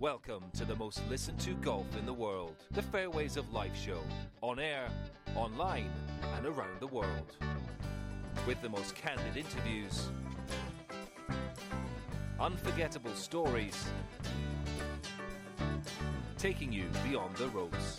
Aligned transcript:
Welcome 0.00 0.44
to 0.54 0.64
the 0.64 0.76
most 0.76 1.02
listened 1.10 1.40
to 1.40 1.54
golf 1.54 1.96
in 1.98 2.06
the 2.06 2.12
world, 2.12 2.54
the 2.70 2.82
Fairways 2.82 3.36
of 3.36 3.52
Life 3.52 3.76
show, 3.76 3.98
on 4.42 4.60
air, 4.60 4.88
online, 5.34 5.90
and 6.36 6.46
around 6.46 6.78
the 6.78 6.86
world. 6.86 7.34
With 8.46 8.62
the 8.62 8.68
most 8.68 8.94
candid 8.94 9.36
interviews, 9.36 10.10
unforgettable 12.38 13.12
stories, 13.16 13.86
taking 16.36 16.72
you 16.72 16.84
beyond 17.04 17.36
the 17.36 17.48
ropes. 17.48 17.98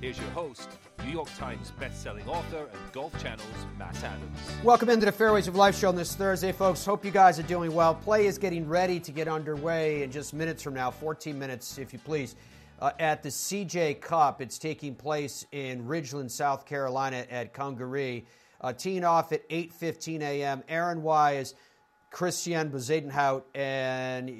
Here's 0.00 0.18
your 0.18 0.30
host, 0.30 0.66
New 1.04 1.10
York 1.10 1.28
Times 1.36 1.72
best-selling 1.78 2.26
author 2.26 2.70
and 2.72 2.92
Golf 2.92 3.12
Channel's 3.22 3.66
Matt 3.78 4.02
Adams. 4.02 4.38
Welcome 4.64 4.88
into 4.88 5.04
the 5.04 5.12
Fairways 5.12 5.46
of 5.46 5.56
Life 5.56 5.78
show 5.78 5.90
on 5.90 5.94
this 5.94 6.14
Thursday, 6.14 6.52
folks. 6.52 6.86
Hope 6.86 7.04
you 7.04 7.10
guys 7.10 7.38
are 7.38 7.42
doing 7.42 7.74
well. 7.74 7.94
Play 7.94 8.24
is 8.24 8.38
getting 8.38 8.66
ready 8.66 8.98
to 8.98 9.12
get 9.12 9.28
underway 9.28 10.02
in 10.02 10.10
just 10.10 10.32
minutes 10.32 10.62
from 10.62 10.72
now, 10.72 10.90
14 10.90 11.38
minutes, 11.38 11.76
if 11.76 11.92
you 11.92 11.98
please, 11.98 12.34
uh, 12.80 12.92
at 12.98 13.22
the 13.22 13.28
CJ 13.28 14.00
Cup. 14.00 14.40
It's 14.40 14.58
taking 14.58 14.94
place 14.94 15.44
in 15.52 15.84
Ridgeland, 15.84 16.30
South 16.30 16.64
Carolina, 16.64 17.26
at 17.30 17.52
Congaree. 17.52 18.24
Uh, 18.62 18.72
teeing 18.72 19.04
off 19.04 19.32
at 19.32 19.46
8:15 19.50 20.22
a.m. 20.22 20.64
Aaron 20.66 21.02
Wise, 21.02 21.54
Christian 22.10 22.70
Bezuidenhout, 22.70 23.42
and 23.54 24.30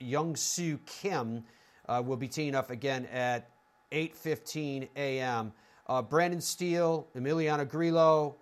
Young 0.00 0.34
Soo 0.34 0.78
Kim 0.84 1.44
uh, 1.88 2.02
will 2.04 2.16
be 2.16 2.26
teeing 2.26 2.56
off 2.56 2.70
again 2.70 3.06
at 3.06 3.50
8:15 3.92 4.88
a.m. 4.96 5.52
Uh, 5.86 6.02
Brendan 6.02 6.40
Steele, 6.40 7.08
Emiliano 7.16 7.68
Grillo, 7.68 8.36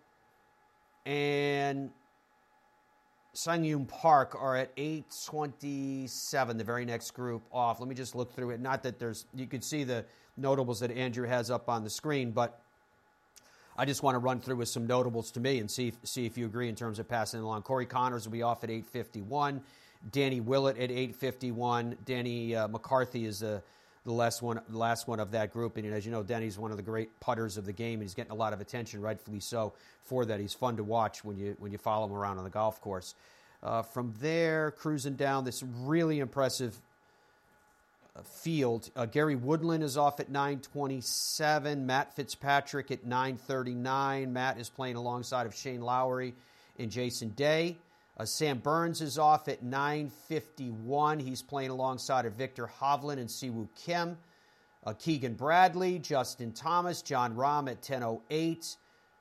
and 1.07 1.91
Sunghyun 3.35 3.87
Park 3.87 4.37
are 4.39 4.57
at 4.57 4.73
827, 4.77 6.59
the 6.59 6.65
very 6.65 6.85
next 6.85 7.13
group 7.13 7.43
off. 7.53 7.79
Let 7.79 7.89
me 7.89 7.95
just 7.95 8.15
look 8.15 8.35
through 8.35 8.51
it. 8.51 8.61
Not 8.61 8.83
that 8.83 8.99
there's, 8.99 9.27
you 9.35 9.47
can 9.47 9.63
see 9.63 9.85
the 9.85 10.05
notables 10.37 10.81
that 10.81 10.91
Andrew 10.91 11.27
has 11.27 11.51
up 11.51 11.69
on 11.69 11.85
the 11.85 11.91
screen, 11.91 12.33
but 12.33 12.61
I 13.77 13.85
just 13.85 14.03
want 14.03 14.17
to 14.17 14.19
run 14.19 14.41
through 14.41 14.57
with 14.57 14.69
some 14.69 14.89
notables 14.89 15.31
to 15.31 15.41
me 15.41 15.61
and 15.61 15.71
see 15.71 15.89
if, 15.89 15.95
see 16.03 16.27
if 16.27 16.37
you 16.37 16.47
agree 16.47 16.69
in 16.69 16.75
terms 16.75 16.99
of 16.99 17.09
passing 17.09 17.41
along. 17.41 17.63
Corey 17.63 17.87
Conners 17.87 18.25
will 18.25 18.33
be 18.33 18.43
off 18.43 18.65
at 18.65 18.71
851. 18.71 19.61
Danny 20.11 20.41
Willett 20.41 20.77
at 20.77 20.91
851. 20.91 21.97
Denny 22.05 22.57
uh, 22.57 22.67
McCarthy 22.67 23.25
is 23.25 23.39
the 23.39 23.63
the 24.09 24.15
last 24.15 24.43
one, 24.43 24.61
the 24.69 24.79
last 24.79 25.07
one 25.07 25.21
of 25.21 25.33
that 25.33 25.53
group. 25.53 25.77
And 25.77 25.87
as 25.93 26.05
you 26.05 26.11
know, 26.11 26.23
Denny's 26.23 26.59
one 26.59 26.71
of 26.71 26.77
the 26.77 26.83
great 26.83 27.21
putters 27.21 27.57
of 27.57 27.67
the 27.67 27.73
game, 27.73 27.95
and 27.95 28.03
he's 28.03 28.15
getting 28.15 28.33
a 28.33 28.37
lot 28.37 28.53
of 28.53 28.61
attention, 28.61 29.01
rightfully 29.01 29.41
so, 29.41 29.75
for 30.05 30.25
that. 30.25 30.41
He's 30.41 30.55
fun 30.55 30.77
to 30.79 30.85
watch 30.85 31.25
when 31.25 31.37
you 31.37 31.57
when 31.59 31.71
you 31.71 31.79
follow 31.79 32.07
him 32.07 32.13
around 32.13 32.39
on 32.39 32.45
the 32.45 32.51
golf 32.51 32.81
course. 32.81 33.15
Uh, 33.63 33.83
from 33.83 34.15
there, 34.21 34.71
cruising 34.71 35.15
down 35.15 35.45
this 35.45 35.63
really 35.63 36.21
impressive 36.21 36.77
uh, 38.17 38.23
field. 38.23 38.89
Uh, 38.97 39.05
Gary 39.05 39.37
Woodland 39.37 39.85
is 39.85 39.97
off 39.97 40.21
at 40.21 40.33
9:27. 40.33 41.85
Matt 41.85 42.17
Fitzpatrick 42.17 42.91
at 42.91 43.05
9:39. 43.05 44.33
Matt 44.33 44.59
is 44.59 44.71
playing 44.71 44.97
alongside 44.97 45.47
of 45.47 45.55
Shane 45.55 45.83
Lowry 45.83 46.35
and 46.79 46.91
Jason 46.91 47.31
Day. 47.31 47.77
Uh, 48.19 48.25
Sam 48.25 48.59
Burns 48.59 49.01
is 49.01 49.17
off 49.17 49.47
at 49.47 49.65
9.51. 49.65 51.21
He's 51.21 51.41
playing 51.41 51.71
alongside 51.71 52.27
of 52.27 52.33
Viktor 52.33 52.69
Hovland 52.81 53.19
and 53.19 53.29
Siwoo 53.29 53.69
Kim. 53.77 54.19
Uh, 54.85 54.93
Keegan 54.95 55.35
Bradley, 55.35 56.01
Justin 56.01 56.51
Thomas, 56.53 57.01
Jon 57.01 57.35
Rahm 57.37 57.71
at 57.71 57.81
10.08. 57.81 58.77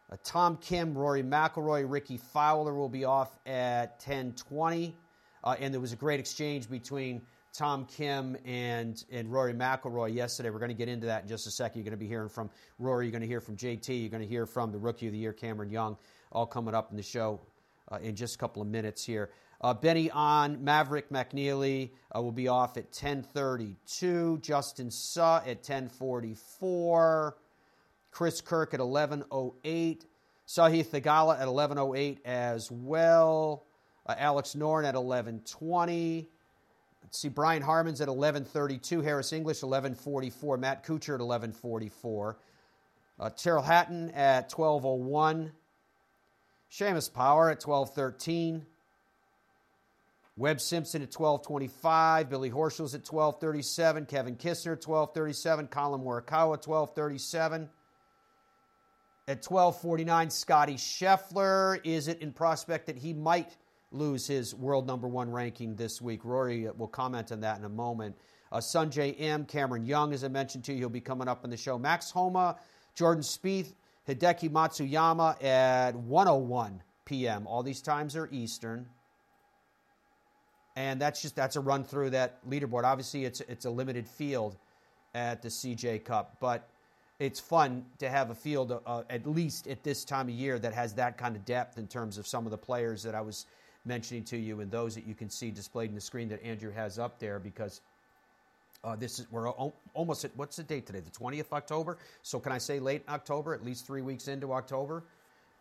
Uh, 0.10 0.16
Tom 0.24 0.58
Kim, 0.58 0.98
Rory 0.98 1.22
McIlroy, 1.22 1.86
Rickie 1.88 2.18
Fowler 2.18 2.74
will 2.74 2.90
be 2.90 3.06
off 3.06 3.38
at 3.46 4.00
10.20. 4.00 4.94
Uh, 5.44 5.56
and 5.60 5.72
there 5.72 5.82
was 5.82 5.94
a 5.94 5.98
great 5.98 6.20
exchange 6.20 6.68
between 6.68 7.22
Tom 7.54 7.86
Kim 7.86 8.36
and, 8.46 9.04
and 9.12 9.32
Rory 9.32 9.54
McIlroy 9.54 10.14
yesterday. 10.16 10.50
We're 10.50 10.60
going 10.60 10.70
to 10.70 10.76
get 10.76 10.90
into 10.90 11.06
that 11.06 11.22
in 11.24 11.28
just 11.28 11.46
a 11.46 11.52
second. 11.52 11.80
You're 11.80 11.86
going 11.86 12.00
to 12.00 12.04
be 12.04 12.08
hearing 12.08 12.30
from 12.30 12.50
Rory. 12.80 13.06
You're 13.06 13.12
going 13.12 13.22
to 13.22 13.28
hear 13.28 13.42
from 13.42 13.58
JT. 13.58 13.90
You're 13.90 14.10
going 14.10 14.24
to 14.24 14.28
hear 14.28 14.48
from 14.48 14.72
the 14.72 14.80
Rookie 14.80 15.06
of 15.06 15.12
the 15.12 15.20
Year, 15.20 15.34
Cameron 15.34 15.70
Young, 15.70 15.98
all 16.32 16.48
coming 16.48 16.74
up 16.74 16.90
in 16.90 16.98
the 16.98 17.04
show 17.04 17.40
uh, 17.92 17.98
in 17.98 18.16
just 18.16 18.36
a 18.36 18.38
couple 18.38 18.62
of 18.62 18.68
minutes 18.68 19.04
here. 19.06 19.32
Uh, 19.60 19.74
Benny 19.74 20.12
on 20.12 20.64
Maverick 20.64 21.10
McNealy 21.10 21.92
uh, 22.16 22.22
will 22.22 22.32
be 22.32 22.48
off 22.48 22.78
at 22.78 22.92
10:32. 22.92 24.42
Justin 24.42 24.92
Suh 24.92 25.42
at 25.46 25.64
10:44. 25.64 27.34
Chris 28.12 28.42
Kirk 28.42 28.74
at 28.74 28.80
11:08. 28.80 30.06
Sahith 30.48 30.88
Theegala 30.88 31.40
at 31.40 31.48
11:08 31.48 32.20
as 32.24 32.72
well. 32.72 33.66
Uh, 34.06 34.16
Alex 34.18 34.54
Noren 34.56 34.86
at 34.86 34.96
11:20. 34.96 36.28
Let's 37.04 37.20
see, 37.20 37.30
Brian 37.30 37.64
Harman's 37.64 38.00
at 38.02 38.10
11:32. 38.10 39.02
Harris 39.02 39.34
English 39.34 39.62
11:44. 39.62 40.58
Matt 40.60 40.86
Kuchar 40.86 41.16
at 41.16 41.22
11:44. 41.22 42.36
Uh, 43.20 43.30
Tyrrell 43.32 43.64
Hatton 43.64 44.12
at 44.12 44.50
12:01. 44.50 45.52
Seamus 46.72 47.12
Power 47.12 47.50
at 47.50 47.62
12.13. 47.62 48.62
Webb 50.36 50.62
Simpson 50.62 51.02
at 51.02 51.12
12.25. 51.12 52.30
Billy 52.30 52.52
Horschel's 52.52 52.94
at 52.94 53.04
12.37. 53.04 54.08
Kevin 54.08 54.36
Kisner 54.36 54.74
at 54.74 54.82
12.37. 54.82 55.70
Collin 55.70 56.02
Morikawa 56.02 56.64
12.37. 56.64 57.68
At 59.28 59.44
12.49, 59.44 60.32
Scotty 60.32 60.76
Scheffler. 60.76 61.82
Is 61.84 62.08
it 62.08 62.22
in 62.22 62.32
prospect 62.32 62.86
that 62.86 62.98
he 62.98 63.14
might 63.14 63.58
lose 63.92 64.28
his 64.28 64.54
world 64.54 64.86
number 64.86 65.08
one 65.08 65.32
ranking 65.32 65.76
this 65.76 66.02
week? 66.02 66.24
Rory 66.24 66.70
will 66.78 66.88
comment 66.88 67.32
on 67.32 67.42
that 67.42 67.58
in 67.58 67.66
a 67.66 67.70
moment. 67.70 68.16
Uh, 68.52 68.62
M, 68.96 69.46
Cameron 69.46 69.86
Young, 69.86 70.14
as 70.14 70.24
I 70.24 70.30
mentioned 70.30 70.64
to 70.66 70.72
you, 70.72 70.80
he'll 70.80 70.90
be 70.90 71.02
coming 71.02 71.28
up 71.28 71.44
on 71.44 71.50
the 71.50 71.58
show. 71.58 71.78
Max 71.78 72.12
Homa, 72.12 72.58
Jordan 72.96 73.24
Spieth, 73.24 73.74
Hideki 74.08 74.50
Matsuyama 74.50 75.44
at 75.44 75.96
101 75.96 76.82
p.m. 77.06 77.46
All 77.46 77.62
these 77.64 77.82
times 77.82 78.16
are 78.16 78.30
Eastern. 78.32 78.88
And 80.76 81.02
that's 81.02 81.22
just 81.22 81.36
that's 81.36 81.56
a 81.56 81.60
run 81.60 81.84
through 81.84 82.12
that 82.12 82.48
leaderboard. 82.48 82.84
Obviously, 82.84 83.26
it's 83.26 83.42
it's 83.42 83.66
a 83.66 83.70
limited 83.70 84.08
field 84.08 84.56
at 85.16 85.42
the 85.42 85.50
CJ 85.50 86.06
Cup, 86.06 86.38
but 86.40 86.70
it's 87.20 87.40
fun 87.40 87.84
to 87.98 88.10
have 88.10 88.30
a 88.30 88.36
field 88.36 88.80
uh, 88.86 89.04
at 89.10 89.26
least 89.26 89.68
at 89.68 89.84
this 89.84 90.06
time 90.06 90.28
of 90.28 90.36
year 90.36 90.60
that 90.60 90.74
has 90.74 90.94
that 90.94 91.18
kind 91.18 91.36
of 91.36 91.44
depth 91.46 91.80
in 91.80 91.88
terms 91.88 92.20
of 92.20 92.28
some 92.28 92.46
of 92.46 92.52
the 92.52 92.58
players 92.58 93.02
that 93.04 93.16
I 93.16 93.22
was 93.22 93.48
mentioning 93.86 94.24
to 94.26 94.38
you 94.38 94.60
and 94.62 94.70
those 94.70 94.94
that 94.94 95.08
you 95.08 95.16
can 95.16 95.30
see 95.30 95.50
displayed 95.50 95.90
in 95.90 95.96
the 95.96 96.02
screen 96.02 96.30
that 96.30 96.44
Andrew 96.44 96.72
has 96.72 97.00
up 97.00 97.18
there 97.18 97.40
because 97.40 97.82
uh, 98.84 98.96
this 98.96 99.20
is 99.20 99.28
we're 99.32 99.50
almost 99.94 100.26
at 100.26 100.32
what's 100.36 100.56
the 100.56 100.64
date 100.64 100.86
today? 100.86 101.00
The 101.00 101.12
twentieth 101.12 101.52
October. 101.52 101.98
So 102.22 102.40
can 102.40 102.52
I 102.52 102.58
say 102.58 102.80
late 102.80 103.04
October? 103.10 103.54
At 103.54 103.64
least 103.64 103.86
three 103.86 104.02
weeks 104.02 104.28
into 104.28 104.54
October, 104.54 105.04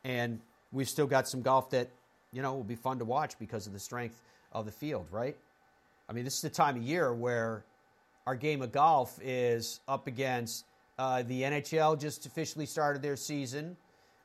and 0.05 0.41
we've 0.73 0.89
still 0.89 1.07
got 1.07 1.29
some 1.29 1.43
golf 1.43 1.71
that 1.71 1.89
you 2.33 2.43
know 2.43 2.55
will 2.55 2.65
be 2.65 2.77
fun 2.77 2.99
to 2.99 3.05
watch 3.05 3.39
because 3.39 3.67
of 3.67 3.73
the 3.73 3.79
strength 3.79 4.21
of 4.53 4.67
the 4.67 4.73
field. 4.73 5.07
Right? 5.11 5.37
I 6.09 6.13
mean, 6.13 6.25
this 6.25 6.35
is 6.35 6.43
the 6.43 6.51
time 6.51 6.77
of 6.77 6.83
year 6.83 7.13
where 7.13 7.65
our 8.27 8.37
game 8.37 8.63
of 8.63 8.73
golf 8.73 9.19
is 9.23 9.81
up 9.89 10.07
against 10.07 10.65
uh, 10.99 11.23
the 11.23 11.43
NHL. 11.43 11.99
Just 11.99 12.27
officially 12.27 12.67
started 12.67 13.03
their 13.03 13.17
season. 13.17 13.77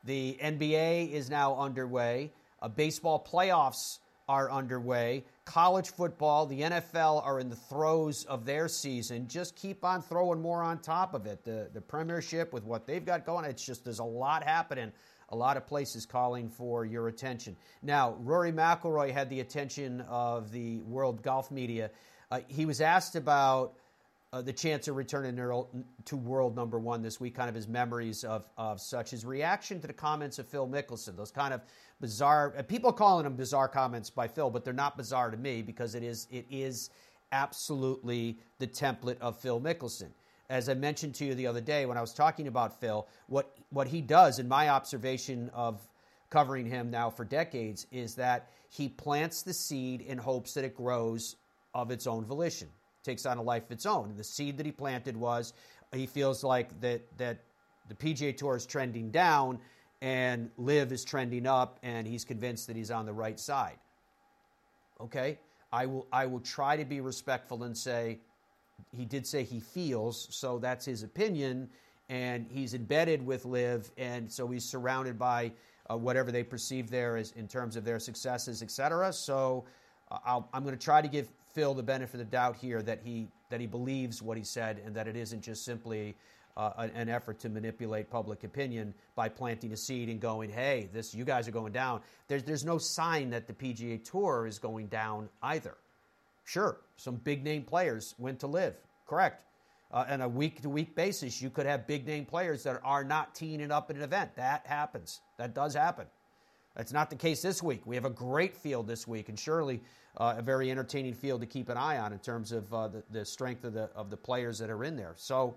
The 0.04 0.38
NBA 0.42 1.12
is 1.12 1.30
now 1.30 1.56
underway. 1.56 2.32
Uh, 2.62 2.68
baseball 2.68 3.26
playoffs 3.32 4.00
are 4.32 4.50
underway 4.50 5.26
college 5.44 5.90
football, 5.90 6.46
the 6.46 6.62
NFL 6.62 7.26
are 7.26 7.38
in 7.42 7.50
the 7.50 7.56
throes 7.58 8.24
of 8.24 8.46
their 8.46 8.70
season. 8.70 9.28
Just 9.28 9.58
keep 9.58 9.84
on 9.84 10.02
throwing 10.02 10.42
more 10.42 10.64
on 10.64 10.80
top 10.80 11.14
of 11.14 11.26
it. 11.26 11.44
The 11.44 11.70
the 11.74 11.82
Premiership 11.82 12.54
with 12.54 12.64
what 12.64 12.88
they've 12.88 13.06
got 13.06 13.26
going, 13.26 13.44
it's 13.44 13.66
just 13.66 13.84
there's 13.84 14.00
a 14.00 14.04
lot 14.04 14.44
happening. 14.44 14.94
A 15.30 15.36
lot 15.36 15.58
of 15.58 15.68
places 15.68 16.06
calling 16.06 16.50
for 16.50 16.86
your 16.86 17.10
attention. 17.10 17.58
Now, 17.82 18.16
Rory 18.20 18.52
McIlroy 18.54 19.12
had 19.12 19.30
the 19.30 19.42
attention 19.42 20.02
of 20.02 20.52
the 20.52 20.80
world 20.82 21.22
golf 21.22 21.52
media. 21.52 21.92
Uh, 22.30 22.40
he 22.48 22.66
was 22.66 22.80
asked 22.80 23.16
about 23.16 23.74
uh, 24.34 24.42
the 24.42 24.54
chance 24.54 24.88
of 24.88 24.96
returning 24.96 25.36
to 26.06 26.16
world 26.16 26.56
number 26.56 26.80
one 26.80 27.02
this 27.02 27.20
week, 27.20 27.36
kind 27.36 27.50
of 27.50 27.56
his 27.56 27.68
memories 27.68 28.24
of, 28.24 28.48
of 28.58 28.80
such. 28.80 29.12
His 29.12 29.26
reaction 29.26 29.82
to 29.82 29.88
the 29.88 29.94
comments 29.94 30.40
of 30.40 30.48
Phil 30.48 30.68
Mickelson, 30.68 31.18
those 31.18 31.32
kind 31.32 31.54
of 31.54 31.62
bizarre, 32.00 32.52
people 32.70 32.94
calling 32.94 33.26
them 33.26 33.36
bizarre 33.36 33.68
comments 33.68 34.10
by 34.10 34.30
Phil, 34.30 34.50
but 34.50 34.64
they're 34.64 34.74
not 34.74 34.96
bizarre 34.96 35.32
to 35.32 35.38
me 35.38 35.62
because 35.62 35.96
it 35.96 36.04
is, 36.04 36.28
it 36.32 36.46
is 36.50 36.92
absolutely 37.34 38.38
the 38.60 38.68
template 38.68 39.20
of 39.20 39.38
Phil 39.38 39.60
Mickelson. 39.60 40.12
As 40.50 40.70
I 40.70 40.76
mentioned 40.76 41.16
to 41.16 41.26
you 41.26 41.36
the 41.36 41.48
other 41.48 41.62
day 41.62 41.86
when 41.86 41.98
I 41.98 42.02
was 42.02 42.14
talking 42.14 42.48
about 42.48 42.80
Phil, 42.80 43.08
what, 43.28 43.58
what 43.70 43.88
he 43.88 44.00
does, 44.00 44.40
in 44.40 44.48
my 44.48 44.70
observation 44.70 45.50
of 45.54 45.86
covering 46.30 46.66
him 46.66 46.90
now 46.90 47.10
for 47.10 47.26
decades, 47.26 47.86
is 47.92 48.16
that 48.16 48.50
he 48.70 48.88
plants 48.88 49.42
the 49.42 49.54
seed 49.54 50.00
in 50.00 50.18
hopes 50.18 50.54
that 50.54 50.64
it 50.64 50.76
grows 50.76 51.36
of 51.74 51.92
its 51.92 52.08
own 52.08 52.24
volition 52.24 52.70
takes 53.04 53.26
on 53.26 53.38
a 53.38 53.42
life 53.42 53.66
of 53.66 53.72
its 53.72 53.86
own. 53.86 54.14
The 54.18 54.24
seed 54.24 54.58
that 54.58 54.66
he 54.66 54.72
planted 54.72 55.18
was 55.18 55.54
he 55.94 56.06
feels 56.06 56.44
like 56.44 56.80
that 56.82 57.02
that 57.18 57.40
the 57.88 57.96
PGA 57.96 58.36
Tour 58.36 58.56
is 58.56 58.66
trending 58.66 59.12
down 59.12 59.60
and 60.02 60.50
LIV 60.58 60.92
is 60.92 61.04
trending 61.04 61.46
up, 61.46 61.78
and 61.84 62.08
he's 62.08 62.26
convinced 62.26 62.68
that 62.68 62.76
he's 62.76 62.90
on 62.90 63.06
the 63.06 63.14
right 63.14 63.40
side. 63.40 63.78
Okay, 65.00 65.38
I 65.72 65.86
will 65.86 66.08
I 66.12 66.26
will 66.26 66.40
try 66.40 66.76
to 66.76 66.86
be 66.86 67.02
respectful 67.02 67.64
and 67.64 67.78
say 67.78 68.20
he 68.92 69.06
did 69.06 69.28
say 69.28 69.44
he 69.44 69.60
feels, 69.60 70.28
so 70.36 70.58
that's 70.58 70.86
his 70.86 71.04
opinion, 71.04 71.70
and 72.10 72.48
he's 72.50 72.74
embedded 72.74 73.24
with 73.24 73.46
LIV, 73.46 73.92
and 73.98 74.32
so 74.32 74.48
he's 74.48 74.66
surrounded 74.66 75.20
by 75.20 75.52
uh, 75.90 75.98
whatever 75.98 76.32
they 76.32 76.44
perceive 76.44 76.90
there 76.90 77.18
as 77.18 77.32
in 77.34 77.48
terms 77.48 77.76
of 77.76 77.84
their 77.84 78.00
successes, 78.00 78.64
etc. 78.64 79.14
So 79.14 79.66
uh, 80.12 80.42
i 80.54 80.58
am 80.58 80.64
going 80.64 80.78
to 80.78 80.84
try 80.84 81.02
to 81.02 81.08
give 81.08 81.30
Phil 81.54 81.74
the 81.74 81.84
benefit 81.84 82.16
of 82.16 82.20
the 82.20 82.32
doubt 82.32 82.56
here 82.56 82.82
that 82.82 83.02
he 83.04 83.28
that 83.50 83.60
he 83.60 83.68
believes 83.68 84.22
what 84.22 84.38
he 84.38 84.44
said 84.44 84.82
and 84.86 84.96
that 84.96 85.08
it 85.08 85.16
isn't 85.16 85.42
just 85.42 85.66
simply 85.66 86.16
uh, 86.58 86.88
an 86.94 87.10
effort 87.10 87.40
to 87.40 87.50
manipulate 87.50 88.10
public 88.10 88.44
opinion 88.44 88.94
by 89.16 89.30
planting 89.30 89.72
a 89.74 89.78
seed 89.78 90.10
and 90.10 90.20
going, 90.20 90.50
"Hey, 90.50 90.90
this 90.94 91.14
you 91.14 91.26
guys 91.26 91.48
are 91.48 91.52
going 91.52 91.74
down." 91.74 92.02
There's 92.28 92.44
there's 92.44 92.66
no 92.66 92.78
sign 92.78 93.30
that 93.32 93.48
the 93.48 93.54
PGA 93.54 94.04
Tour 94.04 94.48
is 94.48 94.60
going 94.60 94.88
down 94.88 95.30
either. 95.42 95.78
Sure, 96.44 96.82
some 96.98 97.16
big 97.16 97.44
name 97.44 97.64
players 97.64 98.16
went 98.18 98.40
to 98.40 98.48
LIV, 98.48 98.74
correct. 99.08 99.46
Uh, 99.92 100.18
a 100.22 100.28
week 100.28 100.62
to 100.62 100.70
week 100.70 100.96
basis, 100.96 101.42
you 101.42 101.50
could 101.50 101.66
have 101.66 101.86
big 101.86 102.08
name 102.08 102.26
players 102.26 102.64
that 102.64 102.80
are 102.84 103.04
not 103.04 103.36
teeing 103.36 103.60
it 103.60 103.72
up 103.72 103.92
in 103.92 103.98
an 103.98 104.04
event. 104.04 104.36
That 104.36 104.66
happens. 104.66 105.20
That 105.38 105.54
does 105.54 105.74
happen. 105.74 106.08
That's 106.76 106.94
not 106.94 107.10
the 107.10 107.16
case 107.16 107.42
this 107.42 107.62
week. 107.62 107.82
We 107.86 107.96
have 107.96 108.06
a 108.06 108.10
great 108.10 108.56
field 108.56 108.88
this 108.88 109.08
week, 109.08 109.30
and 109.30 109.38
surely 109.38 109.82
uh, 110.18 110.36
a 110.38 110.42
very 110.42 110.72
entertaining 110.72 111.14
field 111.14 111.42
to 111.42 111.48
keep 111.48 111.70
an 111.70 111.78
eye 111.78 111.98
on 111.98 112.14
in 112.14 112.20
terms 112.20 112.52
of 112.52 112.74
uh, 112.74 112.88
the, 112.88 113.04
the 113.12 113.26
strength 113.26 113.64
of 113.64 113.74
the 113.74 113.90
of 113.96 114.10
the 114.10 114.18
players 114.18 114.58
that 114.60 114.70
are 114.70 114.84
in 114.84 114.96
there. 114.96 115.14
So, 115.18 115.56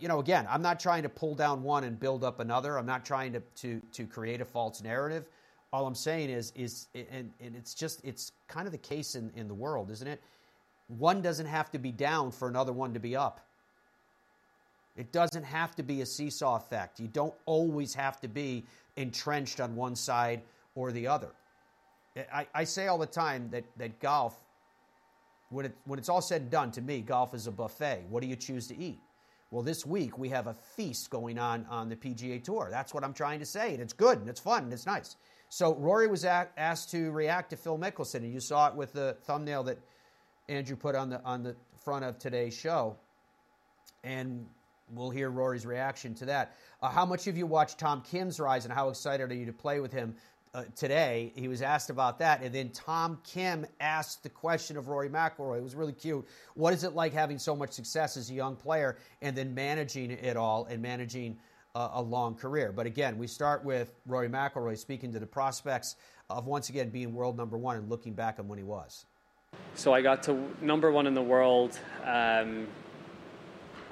you 0.00 0.08
know, 0.08 0.20
again, 0.20 0.46
I'm 0.50 0.62
not 0.62 0.80
trying 0.80 1.02
to 1.02 1.08
pull 1.08 1.34
down 1.34 1.62
one 1.62 1.84
and 1.84 1.98
build 1.98 2.24
up 2.24 2.40
another. 2.40 2.78
I'm 2.78 2.86
not 2.86 3.04
trying 3.04 3.32
to 3.32 3.40
to 3.40 3.80
to 3.92 4.06
create 4.06 4.40
a 4.40 4.44
false 4.44 4.82
narrative. 4.82 5.28
All 5.72 5.86
I'm 5.86 5.94
saying 5.94 6.28
is 6.28 6.52
is 6.54 6.88
and, 6.94 7.32
and 7.40 7.56
it's 7.56 7.74
just 7.74 8.04
it's 8.04 8.32
kind 8.48 8.66
of 8.66 8.72
the 8.72 8.78
case 8.78 9.14
in, 9.14 9.30
in 9.34 9.48
the 9.48 9.54
world, 9.54 9.90
isn't 9.90 10.08
it? 10.08 10.20
One 10.88 11.22
doesn't 11.22 11.46
have 11.46 11.70
to 11.70 11.78
be 11.78 11.90
down 11.90 12.30
for 12.30 12.48
another 12.48 12.72
one 12.72 12.92
to 12.92 13.00
be 13.00 13.16
up. 13.16 13.40
It 14.96 15.12
doesn't 15.12 15.44
have 15.44 15.74
to 15.76 15.82
be 15.82 16.02
a 16.02 16.06
seesaw 16.06 16.56
effect. 16.56 17.00
You 17.00 17.08
don't 17.08 17.34
always 17.46 17.94
have 17.94 18.20
to 18.20 18.28
be 18.28 18.64
entrenched 18.96 19.60
on 19.60 19.74
one 19.74 19.96
side 19.96 20.42
or 20.74 20.92
the 20.92 21.06
other. 21.06 21.30
I, 22.32 22.46
I 22.54 22.64
say 22.64 22.88
all 22.88 22.98
the 22.98 23.06
time 23.06 23.48
that, 23.50 23.64
that 23.78 23.98
golf, 24.00 24.38
when, 25.48 25.66
it, 25.66 25.74
when 25.84 25.98
it's 25.98 26.10
all 26.10 26.20
said 26.20 26.42
and 26.42 26.50
done, 26.50 26.70
to 26.72 26.82
me, 26.82 27.00
golf 27.00 27.32
is 27.34 27.46
a 27.46 27.50
buffet. 27.50 28.04
What 28.10 28.22
do 28.22 28.28
you 28.28 28.36
choose 28.36 28.66
to 28.68 28.76
eat? 28.76 29.00
Well, 29.50 29.62
this 29.62 29.84
week 29.84 30.18
we 30.18 30.28
have 30.30 30.46
a 30.46 30.54
feast 30.54 31.10
going 31.10 31.38
on 31.38 31.66
on 31.68 31.88
the 31.88 31.96
PGA 31.96 32.42
Tour. 32.42 32.68
That's 32.70 32.94
what 32.94 33.04
I'm 33.04 33.12
trying 33.12 33.38
to 33.40 33.46
say, 33.46 33.72
and 33.72 33.82
it's 33.82 33.92
good 33.92 34.18
and 34.18 34.28
it's 34.28 34.40
fun 34.40 34.64
and 34.64 34.72
it's 34.72 34.86
nice. 34.86 35.16
So 35.50 35.74
Rory 35.74 36.06
was 36.06 36.24
asked 36.24 36.90
to 36.92 37.10
react 37.10 37.50
to 37.50 37.56
Phil 37.56 37.78
Mickelson, 37.78 38.16
and 38.16 38.32
you 38.32 38.40
saw 38.40 38.68
it 38.68 38.74
with 38.74 38.94
the 38.94 39.14
thumbnail 39.24 39.62
that 39.64 39.78
Andrew 40.48 40.76
put 40.76 40.94
on 40.94 41.10
the 41.10 41.22
on 41.22 41.42
the 41.42 41.54
front 41.84 42.02
of 42.02 42.18
today's 42.18 42.56
show, 42.56 42.96
and 44.02 44.46
we'll 44.92 45.10
hear 45.10 45.30
Rory's 45.30 45.66
reaction 45.66 46.14
to 46.16 46.26
that. 46.26 46.56
Uh, 46.80 46.90
how 46.90 47.06
much 47.06 47.24
have 47.24 47.36
you 47.36 47.46
watched 47.46 47.78
Tom 47.78 48.02
Kim's 48.02 48.38
rise, 48.38 48.64
and 48.64 48.72
how 48.72 48.88
excited 48.88 49.30
are 49.30 49.34
you 49.34 49.46
to 49.46 49.52
play 49.52 49.80
with 49.80 49.92
him 49.92 50.14
uh, 50.54 50.64
today? 50.76 51.32
He 51.34 51.48
was 51.48 51.62
asked 51.62 51.90
about 51.90 52.18
that, 52.18 52.42
and 52.42 52.54
then 52.54 52.70
Tom 52.70 53.18
Kim 53.24 53.66
asked 53.80 54.22
the 54.22 54.28
question 54.28 54.76
of 54.76 54.88
Rory 54.88 55.08
McIlroy. 55.08 55.58
It 55.58 55.62
was 55.62 55.74
really 55.74 55.92
cute. 55.92 56.26
What 56.54 56.74
is 56.74 56.84
it 56.84 56.94
like 56.94 57.12
having 57.12 57.38
so 57.38 57.56
much 57.56 57.72
success 57.72 58.16
as 58.16 58.30
a 58.30 58.34
young 58.34 58.56
player, 58.56 58.98
and 59.22 59.36
then 59.36 59.54
managing 59.54 60.10
it 60.10 60.36
all 60.36 60.66
and 60.66 60.82
managing 60.82 61.38
uh, 61.74 61.90
a 61.94 62.02
long 62.02 62.34
career? 62.34 62.72
But 62.72 62.86
again, 62.86 63.16
we 63.18 63.26
start 63.26 63.64
with 63.64 63.94
Rory 64.06 64.28
McIlroy 64.28 64.76
speaking 64.76 65.12
to 65.12 65.18
the 65.18 65.26
prospects 65.26 65.96
of 66.28 66.46
once 66.46 66.68
again 66.68 66.90
being 66.90 67.14
world 67.14 67.36
number 67.36 67.58
one 67.58 67.76
and 67.76 67.88
looking 67.88 68.14
back 68.14 68.38
on 68.38 68.48
when 68.48 68.58
he 68.58 68.64
was. 68.64 69.06
So 69.74 69.92
I 69.92 70.00
got 70.00 70.22
to 70.24 70.50
number 70.60 70.90
one 70.90 71.06
in 71.06 71.14
the 71.14 71.22
world 71.22 71.78
um, 72.04 72.66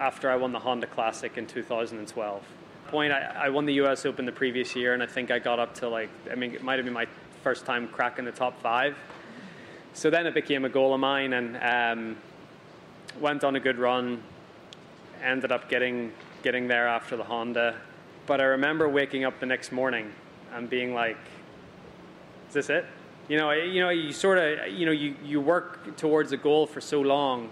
after 0.01 0.31
I 0.31 0.37
won 0.37 0.51
the 0.51 0.59
Honda 0.59 0.87
Classic 0.87 1.37
in 1.37 1.47
2012. 1.47 2.43
Point, 2.89 3.13
I, 3.13 3.45
I, 3.45 3.49
won 3.51 3.67
the 3.67 3.75
U.S. 3.75 4.05
Open 4.07 4.25
the 4.25 4.33
previous 4.33 4.75
year, 4.75 4.95
and 4.95 5.03
I 5.03 5.07
think 5.07 5.31
I 5.31 5.39
got 5.39 5.61
up 5.61 5.75
to 5.77 5.89
like, 5.89 6.09
I 6.33 6.35
mean, 6.35 6.55
it 6.55 6.65
might 6.65 6.77
have 6.77 6.85
been 6.85 6.95
my 6.95 7.07
first 7.45 7.67
time 7.67 7.87
cracking 7.87 8.25
the 8.25 8.33
top 8.33 8.61
five. 8.61 8.97
So 9.93 10.11
then 10.11 10.27
it 10.27 10.35
became 10.35 10.65
a 10.65 10.69
goal 10.69 10.95
of 10.95 11.01
mine, 11.01 11.35
and 11.35 11.57
um, 11.57 12.17
went 13.21 13.45
on 13.45 13.55
a 13.57 13.61
good 13.61 13.79
run. 13.79 14.23
Ended 15.23 15.53
up 15.53 15.69
getting 15.69 16.13
getting 16.43 16.67
there 16.67 16.89
after 16.89 17.17
the 17.17 17.25
Honda, 17.25 17.77
but 18.27 18.41
I 18.41 18.45
remember 18.45 18.89
waking 18.89 19.25
up 19.25 19.39
the 19.39 19.47
next 19.47 19.71
morning 19.71 20.11
and 20.55 20.71
being 20.71 20.95
like, 20.95 21.19
"Is 22.49 22.55
this 22.55 22.71
it?" 22.71 22.87
You 23.29 23.37
know, 23.37 23.51
you 23.51 23.81
know, 23.81 23.91
you 23.91 24.13
sort 24.13 24.39
of, 24.39 24.73
you 24.73 24.87
know, 24.87 24.93
you, 24.93 25.15
you 25.23 25.41
work 25.41 25.97
towards 25.97 26.33
a 26.33 26.37
goal 26.37 26.67
for 26.67 26.81
so 26.81 27.01
long, 27.01 27.51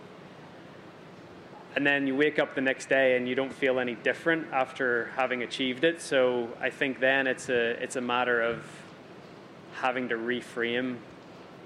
and 1.76 1.86
then 1.86 2.06
you 2.06 2.16
wake 2.16 2.38
up 2.38 2.54
the 2.54 2.60
next 2.60 2.88
day 2.88 3.16
and 3.16 3.28
you 3.28 3.34
don't 3.34 3.52
feel 3.52 3.78
any 3.78 3.94
different 3.94 4.46
after 4.52 5.10
having 5.16 5.42
achieved 5.42 5.84
it. 5.84 6.00
So 6.00 6.48
I 6.60 6.70
think 6.70 7.00
then 7.00 7.26
it's 7.26 7.48
a 7.48 7.82
it's 7.82 7.96
a 7.96 8.00
matter 8.00 8.40
of 8.40 8.64
having 9.74 10.08
to 10.08 10.16
reframe 10.16 10.96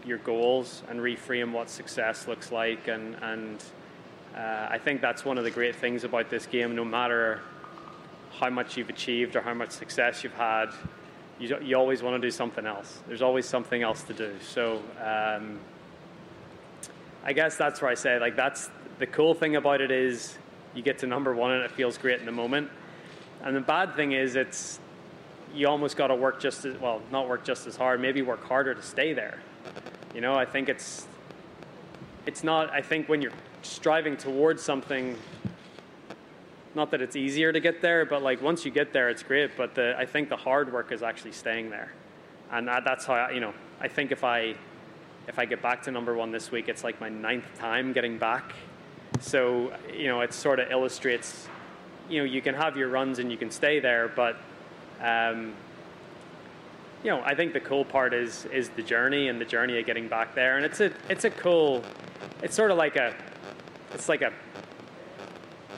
your 0.05 0.19
goals 0.19 0.83
and 0.89 1.01
reframe 1.01 1.53
what 1.53 1.71
success 1.71 2.27
looks 2.27 2.53
like, 2.53 2.89
and 2.89 3.17
and 3.23 3.63
uh, 4.37 4.69
I 4.71 4.79
think 4.79 5.01
that's 5.01 5.25
one 5.25 5.39
of 5.39 5.45
the 5.45 5.51
great 5.51 5.77
things 5.77 6.05
about 6.05 6.31
this 6.31 6.47
game. 6.47 6.75
No 6.75 6.85
matter 6.85 7.41
how 8.39 8.51
much 8.51 8.77
you've 8.77 8.91
achieved 8.91 9.37
or 9.37 9.41
how 9.43 9.55
much 9.55 9.71
success 9.71 10.25
you've 10.25 10.35
had 10.35 10.71
you, 11.43 11.59
you 11.63 11.77
always 11.77 12.03
want 12.03 12.21
to 12.21 12.27
do 12.27 12.31
something 12.31 12.67
else. 12.67 13.01
There's 13.07 13.23
always 13.23 13.47
something 13.47 13.83
else 13.83 14.03
to 14.05 14.15
do. 14.15 14.33
So 14.41 14.83
um, 15.05 15.59
I 17.25 17.33
guess 17.33 17.57
that's 17.57 17.83
where 17.83 17.91
I 17.91 17.95
say 17.95 18.19
like 18.19 18.37
that's 18.37 18.71
the 18.99 19.07
cool 19.07 19.35
thing 19.35 19.57
about 19.57 19.81
it 19.81 19.91
is 19.91 20.39
you 20.75 20.83
get 20.83 20.99
to 20.99 21.07
number 21.07 21.35
one 21.35 21.53
and 21.53 21.65
it 21.65 21.71
feels 21.71 21.99
great 21.99 22.21
in 22.21 22.27
the 22.27 22.33
moment. 22.33 22.71
And 23.43 23.57
the 23.57 23.61
bad 23.61 23.97
thing 23.97 24.13
is 24.13 24.37
it's 24.37 24.79
you 25.55 25.69
almost 25.69 25.97
got 25.97 26.09
to 26.09 26.15
work 26.15 26.41
just 26.41 26.65
as 26.65 26.79
well, 26.79 27.03
not 27.11 27.29
work 27.29 27.45
just 27.45 27.67
as 27.67 27.77
hard, 27.77 28.01
maybe 28.01 28.23
work 28.23 28.45
harder 28.45 28.75
to 28.75 28.83
stay 28.83 29.13
there. 29.13 29.39
You 30.15 30.21
know, 30.21 30.35
I 30.35 30.45
think 30.45 30.69
it's 30.69 31.07
it's 32.27 32.45
not. 32.45 32.71
I 32.71 32.81
think 32.81 33.09
when 33.09 33.21
you're 33.21 33.33
striving 33.63 34.17
towards 34.17 34.63
something 34.63 35.17
not 36.75 36.91
that 36.91 37.03
it's 37.03 37.17
easier 37.17 37.53
to 37.53 37.61
get 37.61 37.83
there, 37.83 38.05
but 38.05 38.23
like 38.23 38.41
once 38.41 38.65
you 38.65 38.71
get 38.71 38.93
there, 38.93 39.09
it's 39.11 39.23
great. 39.23 39.57
But 39.57 39.75
the, 39.75 39.95
I 39.99 40.07
think 40.07 40.29
the 40.29 40.37
hard 40.37 40.73
work 40.73 40.93
is 40.93 41.03
actually 41.03 41.33
staying 41.33 41.71
there, 41.71 41.93
and 42.51 42.67
that, 42.69 42.85
that's 42.85 43.05
how 43.05 43.15
I, 43.15 43.31
you 43.33 43.41
know. 43.41 43.53
I 43.81 43.89
think 43.89 44.13
if 44.13 44.25
I 44.25 44.55
if 45.29 45.39
I 45.39 45.45
get 45.45 45.63
back 45.63 45.83
to 45.83 45.91
number 45.91 46.15
one 46.15 46.31
this 46.31 46.51
week, 46.51 46.69
it's 46.69 46.85
like 46.85 47.01
my 47.01 47.09
ninth 47.09 47.47
time 47.59 47.93
getting 47.93 48.19
back. 48.19 48.55
So 49.21 49.73
you 49.95 50.09
know, 50.09 50.21
it 50.21 50.33
sort 50.33 50.61
of 50.61 50.71
illustrates. 50.71 51.49
You 52.09 52.19
know, 52.19 52.25
you 52.25 52.43
can 52.43 52.55
have 52.55 52.77
your 52.77 52.89
runs 52.89 53.19
and 53.19 53.31
you 53.31 53.39
can 53.39 53.51
stay 53.51 53.81
there, 53.81 54.09
but 54.09 54.37
um, 55.01 55.55
you 57.03 57.11
know, 57.11 57.23
I 57.25 57.35
think 57.35 57.53
the 57.53 57.61
cool 57.61 57.85
part 57.85 58.15
is 58.15 58.47
is 58.47 58.69
the 58.71 58.83
journey 58.83 59.29
and 59.29 59.41
the 59.41 59.45
journey 59.45 59.79
of 59.79 59.87
getting 59.87 60.09
back 60.09 60.35
there, 60.35 60.57
and 60.57 60.65
it's 60.65 60.81
a 60.81 60.93
it's 61.09 61.25
a 61.25 61.31
cool. 61.31 61.83
It's 62.43 62.55
sort 62.55 62.71
of 62.71 62.77
like 62.77 62.97
a 62.97 63.15
it's 63.95 64.09
like 64.09 64.23
a 64.23 64.33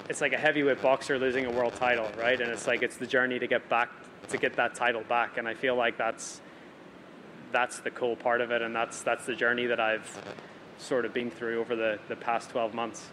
it's 0.08 0.20
like 0.20 0.32
a 0.32 0.38
heavyweight 0.38 0.82
boxer 0.82 1.18
losing 1.18 1.46
a 1.46 1.50
world 1.50 1.74
title, 1.74 2.08
right? 2.18 2.40
And 2.40 2.50
it's 2.50 2.66
like 2.66 2.82
it's 2.82 2.96
the 2.96 3.06
journey 3.06 3.38
to 3.38 3.46
get 3.46 3.68
back 3.68 3.90
to 4.28 4.38
get 4.38 4.56
that 4.56 4.74
title 4.74 5.02
back, 5.08 5.38
and 5.38 5.48
I 5.48 5.54
feel 5.54 5.76
like 5.76 5.96
that's 5.96 6.40
that's 7.52 7.78
the 7.78 7.90
cool 7.90 8.16
part 8.16 8.40
of 8.40 8.50
it, 8.50 8.60
and 8.60 8.74
that's 8.74 9.02
that's 9.02 9.24
the 9.24 9.34
journey 9.34 9.66
that 9.66 9.80
I've 9.80 10.22
sort 10.78 11.04
of 11.04 11.12
been 11.12 11.30
through 11.30 11.60
over 11.60 11.76
the, 11.76 11.98
the 12.08 12.16
past 12.16 12.50
12 12.50 12.74
months. 12.74 13.08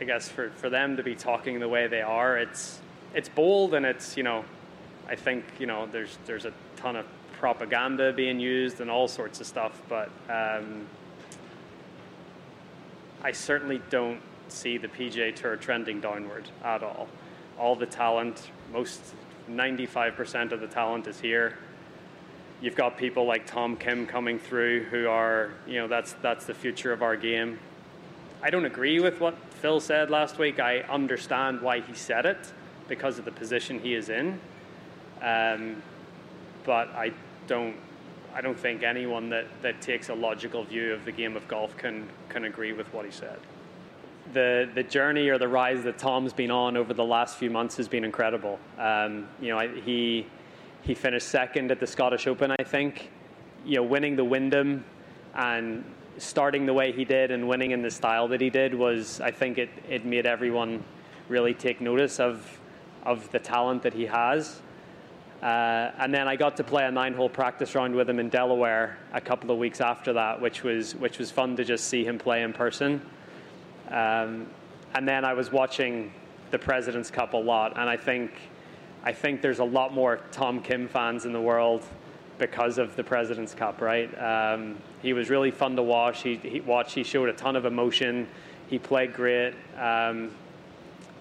I 0.00 0.04
guess 0.04 0.28
for, 0.28 0.50
for 0.50 0.70
them 0.70 0.96
to 0.96 1.02
be 1.02 1.14
talking 1.14 1.58
the 1.58 1.68
way 1.68 1.86
they 1.88 2.02
are, 2.02 2.38
it's 2.38 2.80
it's 3.14 3.28
bold 3.28 3.74
and 3.74 3.84
it's 3.84 4.16
you 4.16 4.22
know, 4.22 4.44
I 5.08 5.16
think 5.16 5.44
you 5.58 5.66
know 5.66 5.86
there's 5.86 6.18
there's 6.26 6.44
a 6.44 6.52
ton 6.76 6.94
of 6.96 7.06
propaganda 7.38 8.12
being 8.12 8.38
used 8.38 8.80
and 8.80 8.90
all 8.90 9.08
sorts 9.08 9.40
of 9.40 9.46
stuff, 9.46 9.80
but 9.88 10.10
um, 10.28 10.86
I 13.22 13.32
certainly 13.32 13.80
don't 13.90 14.20
see 14.48 14.78
the 14.78 14.88
PGA 14.88 15.34
Tour 15.34 15.56
trending 15.56 16.00
downward 16.00 16.48
at 16.64 16.82
all. 16.82 17.08
All 17.58 17.74
the 17.74 17.86
talent, 17.86 18.50
most 18.72 19.00
95% 19.50 20.52
of 20.52 20.60
the 20.60 20.66
talent 20.66 21.06
is 21.06 21.20
here. 21.20 21.56
You've 22.60 22.74
got 22.74 22.96
people 22.96 23.24
like 23.24 23.46
Tom 23.46 23.76
Kim 23.76 24.06
coming 24.06 24.38
through 24.38 24.84
who 24.84 25.08
are, 25.08 25.50
you 25.66 25.74
know, 25.74 25.88
that's 25.88 26.14
that's 26.22 26.46
the 26.46 26.54
future 26.54 26.92
of 26.92 27.02
our 27.02 27.16
game. 27.16 27.58
I 28.42 28.50
don't 28.50 28.64
agree 28.64 29.00
with 29.00 29.20
what 29.20 29.36
Phil 29.54 29.80
said 29.80 30.10
last 30.10 30.38
week. 30.38 30.60
I 30.60 30.80
understand 30.80 31.60
why 31.60 31.80
he 31.80 31.94
said 31.94 32.26
it 32.26 32.52
because 32.88 33.18
of 33.18 33.24
the 33.24 33.32
position 33.32 33.78
he 33.78 33.94
is 33.94 34.08
in. 34.08 34.40
Um, 35.22 35.82
but 36.64 36.88
I 36.88 37.12
don't 37.46 37.76
I 38.34 38.40
don't 38.40 38.58
think 38.58 38.82
anyone 38.82 39.30
that, 39.30 39.46
that 39.62 39.80
takes 39.80 40.08
a 40.08 40.14
logical 40.14 40.64
view 40.64 40.92
of 40.92 41.04
the 41.04 41.12
game 41.12 41.36
of 41.36 41.46
golf 41.48 41.76
can 41.76 42.08
can 42.28 42.44
agree 42.44 42.72
with 42.72 42.92
what 42.92 43.04
he 43.04 43.10
said 43.10 43.38
the 44.32 44.68
the 44.74 44.82
journey 44.82 45.28
or 45.28 45.38
the 45.38 45.48
rise 45.48 45.82
that 45.84 45.98
Tom's 45.98 46.32
been 46.32 46.50
on 46.50 46.76
over 46.76 46.92
the 46.94 47.04
last 47.04 47.36
few 47.36 47.50
months 47.50 47.76
has 47.76 47.88
been 47.88 48.04
incredible. 48.04 48.58
Um, 48.78 49.28
you 49.40 49.48
know, 49.48 49.60
he 49.60 50.26
he 50.82 50.94
finished 50.94 51.28
second 51.28 51.70
at 51.70 51.80
the 51.80 51.86
Scottish 51.86 52.26
Open, 52.26 52.50
I 52.58 52.64
think. 52.64 53.10
You 53.64 53.76
know, 53.76 53.82
winning 53.82 54.16
the 54.16 54.24
Wyndham, 54.24 54.84
and 55.34 55.84
starting 56.18 56.66
the 56.66 56.74
way 56.74 56.92
he 56.92 57.04
did 57.04 57.30
and 57.30 57.48
winning 57.48 57.70
in 57.70 57.82
the 57.82 57.90
style 57.90 58.28
that 58.28 58.40
he 58.40 58.50
did 58.50 58.74
was, 58.74 59.20
I 59.20 59.30
think 59.30 59.58
it, 59.58 59.70
it 59.88 60.04
made 60.04 60.26
everyone 60.26 60.82
really 61.28 61.54
take 61.54 61.80
notice 61.80 62.18
of, 62.18 62.58
of 63.04 63.30
the 63.30 63.38
talent 63.38 63.82
that 63.82 63.94
he 63.94 64.06
has. 64.06 64.60
Uh, 65.42 65.92
and 65.98 66.12
then 66.12 66.26
I 66.26 66.34
got 66.34 66.56
to 66.56 66.64
play 66.64 66.84
a 66.84 66.90
nine-hole 66.90 67.28
practice 67.28 67.76
round 67.76 67.94
with 67.94 68.10
him 68.10 68.18
in 68.18 68.28
Delaware 68.28 68.98
a 69.12 69.20
couple 69.20 69.52
of 69.52 69.58
weeks 69.58 69.80
after 69.80 70.12
that, 70.14 70.40
which 70.40 70.64
was 70.64 70.96
which 70.96 71.18
was 71.18 71.30
fun 71.30 71.54
to 71.56 71.64
just 71.64 71.84
see 71.84 72.04
him 72.04 72.18
play 72.18 72.42
in 72.42 72.52
person. 72.52 73.00
Um, 73.88 74.48
and 74.96 75.06
then 75.06 75.24
I 75.24 75.34
was 75.34 75.52
watching 75.52 76.12
the 76.50 76.58
Presidents 76.58 77.08
Cup 77.10 77.34
a 77.34 77.36
lot, 77.36 77.78
and 77.78 77.88
I 77.88 77.96
think 77.96 78.32
I 79.04 79.12
think 79.12 79.42
there's 79.42 79.60
a 79.60 79.64
lot 79.64 79.92
more 79.92 80.20
Tom 80.32 80.60
Kim 80.60 80.88
fans 80.88 81.24
in 81.24 81.32
the 81.32 81.40
world 81.40 81.84
because 82.38 82.78
of 82.78 82.94
the 82.96 83.04
Presidents 83.04 83.54
Cup, 83.54 83.80
right? 83.80 84.10
Um, 84.18 84.78
he 85.02 85.12
was 85.12 85.30
really 85.30 85.50
fun 85.50 85.76
to 85.76 85.82
watch. 85.82 86.22
He, 86.22 86.36
he 86.36 86.60
watch. 86.60 86.94
He 86.94 87.02
showed 87.02 87.28
a 87.28 87.32
ton 87.32 87.56
of 87.56 87.64
emotion. 87.64 88.28
He 88.68 88.78
played 88.78 89.14
great, 89.14 89.54
um, 89.78 90.30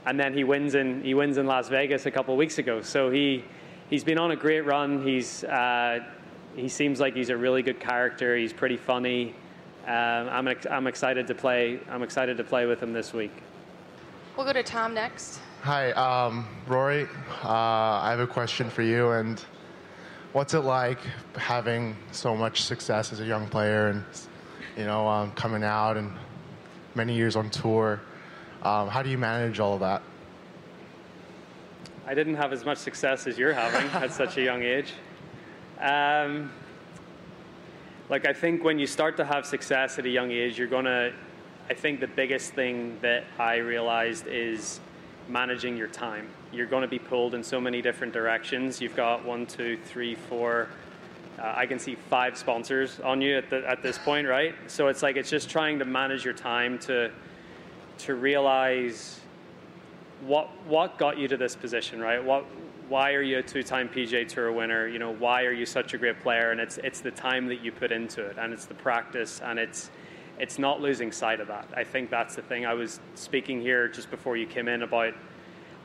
and 0.05 0.19
then 0.19 0.33
he 0.33 0.43
wins 0.43 0.75
in 0.75 1.03
he 1.03 1.13
wins 1.13 1.37
in 1.37 1.45
Las 1.45 1.69
Vegas 1.69 2.05
a 2.05 2.11
couple 2.11 2.35
weeks 2.35 2.57
ago. 2.57 2.81
So 2.81 3.09
he 3.09 3.43
he's 3.89 4.03
been 4.03 4.17
on 4.17 4.31
a 4.31 4.35
great 4.35 4.61
run. 4.61 5.03
He's 5.03 5.43
uh, 5.43 5.99
he 6.55 6.67
seems 6.67 6.99
like 6.99 7.15
he's 7.15 7.29
a 7.29 7.37
really 7.37 7.61
good 7.61 7.79
character. 7.79 8.35
He's 8.35 8.53
pretty 8.53 8.77
funny. 8.77 9.33
Um, 9.85 10.29
I'm 10.29 10.47
I'm 10.69 10.87
excited 10.87 11.27
to 11.27 11.35
play. 11.35 11.79
I'm 11.89 12.03
excited 12.03 12.37
to 12.37 12.43
play 12.43 12.65
with 12.65 12.81
him 12.81 12.93
this 12.93 13.13
week. 13.13 13.31
We'll 14.35 14.45
go 14.45 14.53
to 14.53 14.63
Tom 14.63 14.93
next. 14.93 15.39
Hi, 15.61 15.91
um, 15.93 16.47
Rory. 16.67 17.07
Uh, 17.43 17.49
I 17.49 18.11
have 18.11 18.19
a 18.19 18.27
question 18.27 18.69
for 18.69 18.83
you. 18.83 19.11
And 19.11 19.43
what's 20.31 20.53
it 20.53 20.59
like 20.61 20.99
having 21.35 21.97
so 22.11 22.37
much 22.37 22.61
success 22.61 23.11
as 23.11 23.19
a 23.19 23.25
young 23.25 23.47
player, 23.47 23.87
and 23.87 24.03
you 24.77 24.85
know, 24.85 25.07
um, 25.07 25.31
coming 25.31 25.63
out 25.63 25.97
and 25.97 26.13
many 26.95 27.15
years 27.15 27.35
on 27.35 27.49
tour? 27.49 27.99
Um, 28.63 28.87
how 28.87 29.01
do 29.01 29.09
you 29.09 29.17
manage 29.17 29.59
all 29.59 29.73
of 29.73 29.79
that? 29.81 30.03
I 32.05 32.13
didn't 32.13 32.35
have 32.35 32.53
as 32.53 32.63
much 32.63 32.77
success 32.77 33.27
as 33.27 33.37
you're 33.37 33.53
having 33.53 33.89
at 34.01 34.13
such 34.13 34.37
a 34.37 34.41
young 34.41 34.63
age. 34.63 34.93
Um, 35.81 36.51
like 38.09 38.25
I 38.25 38.31
think 38.31 38.63
when 38.63 38.79
you 38.79 38.87
start 38.87 39.17
to 39.17 39.25
have 39.25 39.45
success 39.45 39.99
at 39.99 40.05
a 40.05 40.09
young 40.09 40.31
age, 40.31 40.57
you're 40.57 40.67
gonna. 40.67 41.11
I 41.69 41.73
think 41.73 41.99
the 41.99 42.07
biggest 42.07 42.53
thing 42.53 42.97
that 43.01 43.25
I 43.37 43.57
realized 43.57 44.27
is 44.27 44.79
managing 45.29 45.77
your 45.77 45.87
time. 45.87 46.27
You're 46.51 46.67
going 46.67 46.81
to 46.81 46.87
be 46.87 46.99
pulled 46.99 47.35
in 47.35 47.43
so 47.43 47.59
many 47.59 47.81
different 47.81 48.13
directions. 48.13 48.81
You've 48.81 48.95
got 48.95 49.25
one, 49.25 49.45
two, 49.45 49.77
three, 49.85 50.15
four. 50.15 50.69
Uh, 51.39 51.53
I 51.55 51.65
can 51.65 51.79
see 51.79 51.95
five 51.95 52.37
sponsors 52.37 52.99
on 53.01 53.21
you 53.21 53.37
at, 53.37 53.49
the, 53.49 53.67
at 53.69 53.83
this 53.83 53.97
point, 53.97 54.27
right? 54.27 54.55
So 54.67 54.87
it's 54.87 55.03
like 55.03 55.17
it's 55.17 55.29
just 55.29 55.49
trying 55.49 55.79
to 55.79 55.85
manage 55.85 56.25
your 56.25 56.33
time 56.33 56.79
to 56.79 57.11
to 57.99 58.13
realize 58.13 59.19
what 60.21 60.49
what 60.67 60.97
got 60.97 61.17
you 61.17 61.27
to 61.27 61.37
this 61.37 61.55
position, 61.55 61.99
right? 61.99 62.23
What 62.23 62.45
why 62.89 63.13
are 63.13 63.21
you 63.21 63.39
a 63.39 63.43
two-time 63.43 63.89
PGA 63.89 64.27
Tour 64.27 64.51
winner? 64.51 64.87
You 64.87 64.97
know, 64.97 65.13
why 65.13 65.43
are 65.43 65.51
you 65.51 65.65
such 65.65 65.93
a 65.93 65.97
great 65.97 66.21
player? 66.21 66.51
And 66.51 66.59
it's 66.59 66.77
it's 66.79 67.01
the 67.01 67.11
time 67.11 67.47
that 67.47 67.63
you 67.63 67.71
put 67.71 67.91
into 67.91 68.25
it, 68.25 68.37
and 68.39 68.53
it's 68.53 68.65
the 68.65 68.73
practice, 68.73 69.41
and 69.43 69.59
it's 69.59 69.91
it's 70.39 70.59
not 70.59 70.81
losing 70.81 71.11
sight 71.11 71.39
of 71.39 71.47
that. 71.47 71.67
I 71.75 71.83
think 71.83 72.09
that's 72.09 72.35
the 72.35 72.41
thing. 72.41 72.65
I 72.65 72.73
was 72.73 72.99
speaking 73.15 73.61
here 73.61 73.87
just 73.87 74.11
before 74.11 74.37
you 74.37 74.45
came 74.45 74.67
in 74.67 74.83
about. 74.83 75.13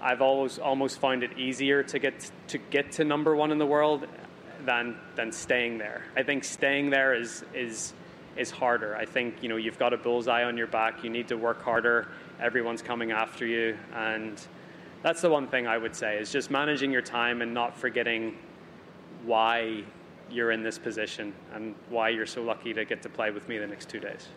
I've 0.01 0.21
always 0.21 0.59
almost 0.59 0.99
found 0.99 1.23
it 1.23 1.39
easier 1.39 1.83
to 1.85 1.99
get 1.99 2.31
to 2.49 2.59
get 2.59 2.93
to 2.93 3.05
number 3.05 3.37
one 3.37 3.53
in 3.53 3.59
the 3.59 3.67
world 3.67 4.07
than 4.67 4.97
than 5.17 5.33
staying 5.33 5.79
there. 5.79 6.03
I 6.17 6.23
think 6.23 6.45
staying 6.45 6.91
there 6.91 7.15
is 7.15 7.45
is 7.55 7.95
is 8.37 8.51
harder. 8.51 8.97
I 8.97 9.05
think 9.05 9.43
you 9.43 9.49
know 9.49 9.57
you've 9.57 9.79
got 9.79 9.93
a 9.93 9.97
bullseye 9.97 10.45
on 10.45 10.57
your 10.57 10.67
back. 10.67 11.05
You 11.05 11.11
need 11.11 11.29
to 11.29 11.37
work 11.37 11.63
harder. 11.63 12.09
Everyone's 12.41 12.83
coming 12.83 13.13
after 13.13 13.47
you, 13.47 13.79
and 13.95 14.45
that's 15.03 15.21
the 15.21 15.31
one 15.31 15.47
thing 15.47 15.67
I 15.67 15.79
would 15.79 15.95
say 15.95 16.19
is 16.19 16.33
just 16.33 16.51
managing 16.51 16.93
your 16.93 17.03
time 17.03 17.43
and 17.43 17.55
not 17.55 17.77
forgetting 17.77 18.37
why 19.25 19.85
you're 20.31 20.51
in 20.51 20.63
this 20.63 20.79
position 20.79 21.33
and 21.55 21.75
why 21.91 22.09
you're 22.09 22.27
so 22.27 22.43
lucky 22.43 22.73
to 22.73 22.85
get 22.85 23.03
to 23.03 23.09
play 23.09 23.31
with 23.31 23.49
me 23.49 23.59
the 23.59 23.67
next 23.67 23.89
two 23.89 24.01
days. 24.01 24.29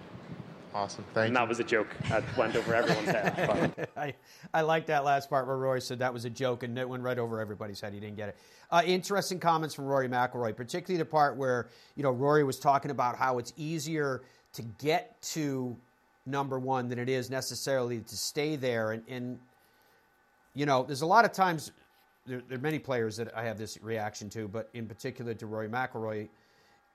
Awesome. 0.75 1.05
Thank 1.13 1.27
and 1.27 1.29
you. 1.29 1.35
that 1.35 1.47
was 1.47 1.59
a 1.61 1.63
joke 1.63 1.87
that 2.09 2.21
went 2.37 2.53
over 2.53 2.75
everyone's 2.75 3.07
head. 3.07 3.87
I, 3.97 4.13
I 4.53 4.61
like 4.61 4.87
that 4.87 5.05
last 5.05 5.29
part 5.29 5.47
where 5.47 5.55
Rory 5.55 5.79
said 5.79 5.99
that 5.99 6.13
was 6.13 6.25
a 6.25 6.29
joke 6.29 6.63
and 6.63 6.77
it 6.77 6.87
went 6.87 7.01
right 7.01 7.17
over 7.17 7.39
everybody's 7.39 7.79
head. 7.79 7.93
He 7.93 8.01
didn't 8.01 8.17
get 8.17 8.29
it. 8.29 8.37
Uh, 8.69 8.81
interesting 8.85 9.39
comments 9.39 9.73
from 9.73 9.85
Rory 9.85 10.09
McIlroy, 10.09 10.53
particularly 10.53 10.97
the 10.97 11.09
part 11.09 11.37
where 11.37 11.69
you 11.95 12.03
know 12.03 12.11
Rory 12.11 12.43
was 12.43 12.59
talking 12.59 12.91
about 12.91 13.15
how 13.15 13.37
it's 13.37 13.53
easier 13.55 14.23
to 14.51 14.63
get 14.79 15.21
to 15.21 15.77
number 16.25 16.59
one 16.59 16.89
than 16.89 16.99
it 16.99 17.07
is 17.07 17.29
necessarily 17.29 18.01
to 18.01 18.17
stay 18.17 18.57
there. 18.57 18.91
And, 18.91 19.03
and 19.07 19.39
you 20.55 20.65
know, 20.65 20.83
there's 20.83 21.03
a 21.03 21.07
lot 21.07 21.23
of 21.23 21.31
times 21.31 21.71
there, 22.25 22.41
there, 22.49 22.57
are 22.57 22.61
many 22.61 22.79
players 22.79 23.15
that 23.15 23.33
I 23.33 23.43
have 23.43 23.57
this 23.57 23.81
reaction 23.81 24.29
to, 24.31 24.49
but 24.49 24.69
in 24.73 24.87
particular 24.87 25.33
to 25.35 25.45
Rory 25.45 25.69
McIlroy, 25.69 26.27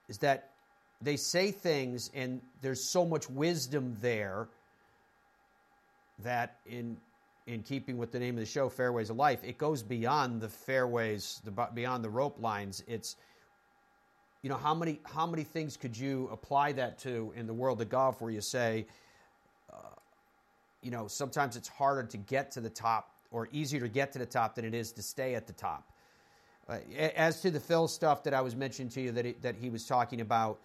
is 0.09 0.19
that 0.19 0.50
they 1.03 1.17
say 1.17 1.51
things 1.51 2.11
and 2.15 2.41
there's 2.61 2.83
so 2.83 3.05
much 3.05 3.29
wisdom 3.31 3.97
there 4.01 4.49
that 6.23 6.57
in 6.67 6.97
in 7.47 7.63
keeping 7.63 7.97
with 7.97 8.13
the 8.13 8.19
name 8.19 8.35
of 8.35 8.41
the 8.41 8.47
show 8.47 8.69
fairways 8.69 9.11
of 9.11 9.17
life 9.17 9.43
it 9.43 9.59
goes 9.59 9.83
beyond 9.83 10.41
the 10.41 10.49
fairways 10.49 11.41
the 11.45 11.51
beyond 11.75 12.05
the 12.05 12.11
rope 12.11 12.41
lines. 12.41 12.83
It's 12.87 13.17
you 14.43 14.49
know 14.49 14.57
how 14.57 14.75
many 14.75 15.01
how 15.05 15.27
many 15.27 15.45
things 15.45 15.77
could 15.77 15.97
you 15.97 16.29
apply 16.33 16.73
that 16.73 16.99
to 17.01 17.33
in 17.37 17.47
the 17.47 17.55
world 17.55 17.81
of 17.81 17.89
golf 17.89 18.21
where 18.21 18.31
you 18.31 18.41
say 18.41 18.87
uh, 19.73 19.77
you 20.83 20.91
know 20.91 21.09
sometimes 21.09 21.57
it's 21.57 21.69
harder 21.69 22.05
to 22.05 22.17
get 22.17 22.51
to 22.53 22.61
the 22.61 22.71
top 22.71 23.11
or 23.31 23.49
easier 23.53 23.81
to 23.81 23.89
get 23.89 24.13
to 24.13 24.19
the 24.19 24.27
top 24.27 24.55
than 24.55 24.65
it 24.65 24.75
is 24.75 24.93
to 24.93 25.03
stay 25.03 25.35
at 25.35 25.47
the 25.47 25.53
top. 25.53 25.93
Uh, 26.69 26.79
as 27.17 27.41
to 27.41 27.51
the 27.51 27.61
Phil 27.61 27.89
stuff 27.89 28.23
that 28.25 28.35
I 28.35 28.41
was 28.41 28.55
mentioning 28.55 28.91
to 28.91 29.01
you 29.01 29.13
that 29.13 29.25
he, 29.25 29.33
that 29.43 29.57
he 29.57 29.71
was 29.71 29.87
talking 29.87 30.21
about 30.21 30.61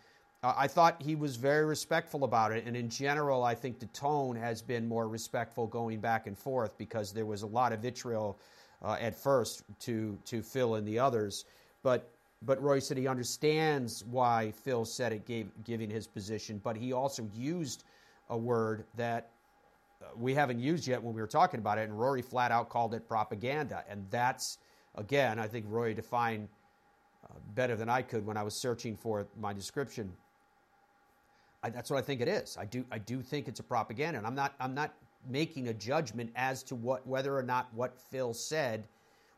I 0.57 0.67
thought 0.67 1.01
he 1.01 1.15
was 1.15 1.35
very 1.35 1.65
respectful 1.65 2.23
about 2.23 2.51
it, 2.51 2.65
and 2.65 2.75
in 2.75 2.89
general, 2.89 3.43
I 3.43 3.55
think 3.55 3.79
the 3.79 3.87
tone 3.87 4.35
has 4.35 4.61
been 4.61 4.87
more 4.87 5.07
respectful 5.07 5.67
going 5.67 5.99
back 5.99 6.27
and 6.27 6.37
forth 6.37 6.77
because 6.77 7.13
there 7.13 7.25
was 7.25 7.41
a 7.41 7.47
lot 7.47 7.73
of 7.73 7.79
vitriol 7.79 8.37
uh, 8.83 8.97
at 8.99 9.15
first 9.15 9.63
to 9.81 10.17
to 10.25 10.41
Phil 10.41 10.75
and 10.75 10.87
the 10.87 10.99
others, 10.99 11.45
but. 11.83 12.11
But 12.41 12.61
Roy 12.61 12.79
said 12.79 12.97
he 12.97 13.07
understands 13.07 14.03
why 14.03 14.51
Phil 14.51 14.85
said 14.85 15.13
it, 15.13 15.25
gave, 15.25 15.47
giving 15.63 15.89
his 15.89 16.05
position, 16.05 16.61
but 16.63 16.75
he 16.75 16.93
also 16.93 17.27
used 17.33 17.85
a 18.29 18.37
word 18.37 18.83
that 18.97 19.31
uh, 20.01 20.07
we 20.15 20.35
haven't 20.35 20.59
used 20.59 20.85
yet 20.85 21.01
when 21.01 21.15
we 21.15 21.21
were 21.21 21.27
talking 21.27 21.59
about 21.59 21.79
it, 21.79 21.89
and 21.89 21.99
Rory 21.99 22.21
flat 22.21 22.51
out 22.51 22.69
called 22.69 22.93
it 22.93 23.07
propaganda. 23.07 23.83
And 23.89 24.05
that's, 24.11 24.59
again, 24.95 25.39
I 25.39 25.47
think 25.47 25.65
Roy 25.69 25.95
defined 25.95 26.49
uh, 27.23 27.39
better 27.55 27.75
than 27.75 27.89
I 27.89 28.03
could 28.03 28.23
when 28.27 28.37
I 28.37 28.43
was 28.43 28.53
searching 28.53 28.95
for 28.95 29.25
my 29.39 29.53
description 29.53 30.11
I, 31.65 31.69
that's 31.69 31.89
what 31.89 31.98
I 31.98 32.03
think 32.03 32.22
it 32.22 32.27
is. 32.27 32.57
I 32.60 32.65
do 32.65 32.86
I 32.91 33.00
do 33.00 33.24
think 33.24 33.48
it's 33.48 33.60
a 33.60 33.63
propaganda, 33.63 34.19
and 34.19 34.27
I'm 34.27 34.36
not 34.36 34.53
I'm 34.60 34.75
not 34.75 34.93
making 35.27 35.67
a 35.69 35.74
judgment 35.74 36.31
as 36.36 36.62
to 36.63 36.75
what 36.75 37.07
whether 37.07 37.36
or 37.36 37.41
not 37.41 37.74
what 37.74 38.00
Phil 38.00 38.36
said 38.36 38.88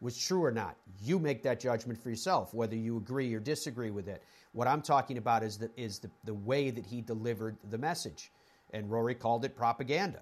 was 0.01 0.17
true 0.17 0.43
or 0.43 0.51
not. 0.51 0.75
You 1.01 1.19
make 1.19 1.41
that 1.43 1.62
judgment 1.62 1.98
for 1.98 2.10
yourself, 2.10 2.53
whether 2.53 2.75
you 2.75 2.98
agree 2.98 3.34
or 3.34 3.39
disagree 3.39 3.91
with 3.91 4.10
it. 4.10 4.24
What 4.51 4.67
I'm 4.67 4.81
talking 4.81 5.17
about 5.17 5.41
is 5.41 5.57
the 5.57 5.72
is 5.77 6.00
the, 6.00 6.10
the 6.25 6.34
way 6.34 6.69
that 6.69 6.86
he 6.86 7.00
delivered 7.00 7.55
the 7.69 7.77
message. 7.77 8.29
And 8.74 8.91
Rory 8.91 9.15
called 9.15 9.46
it 9.46 9.55
propaganda. 9.55 10.19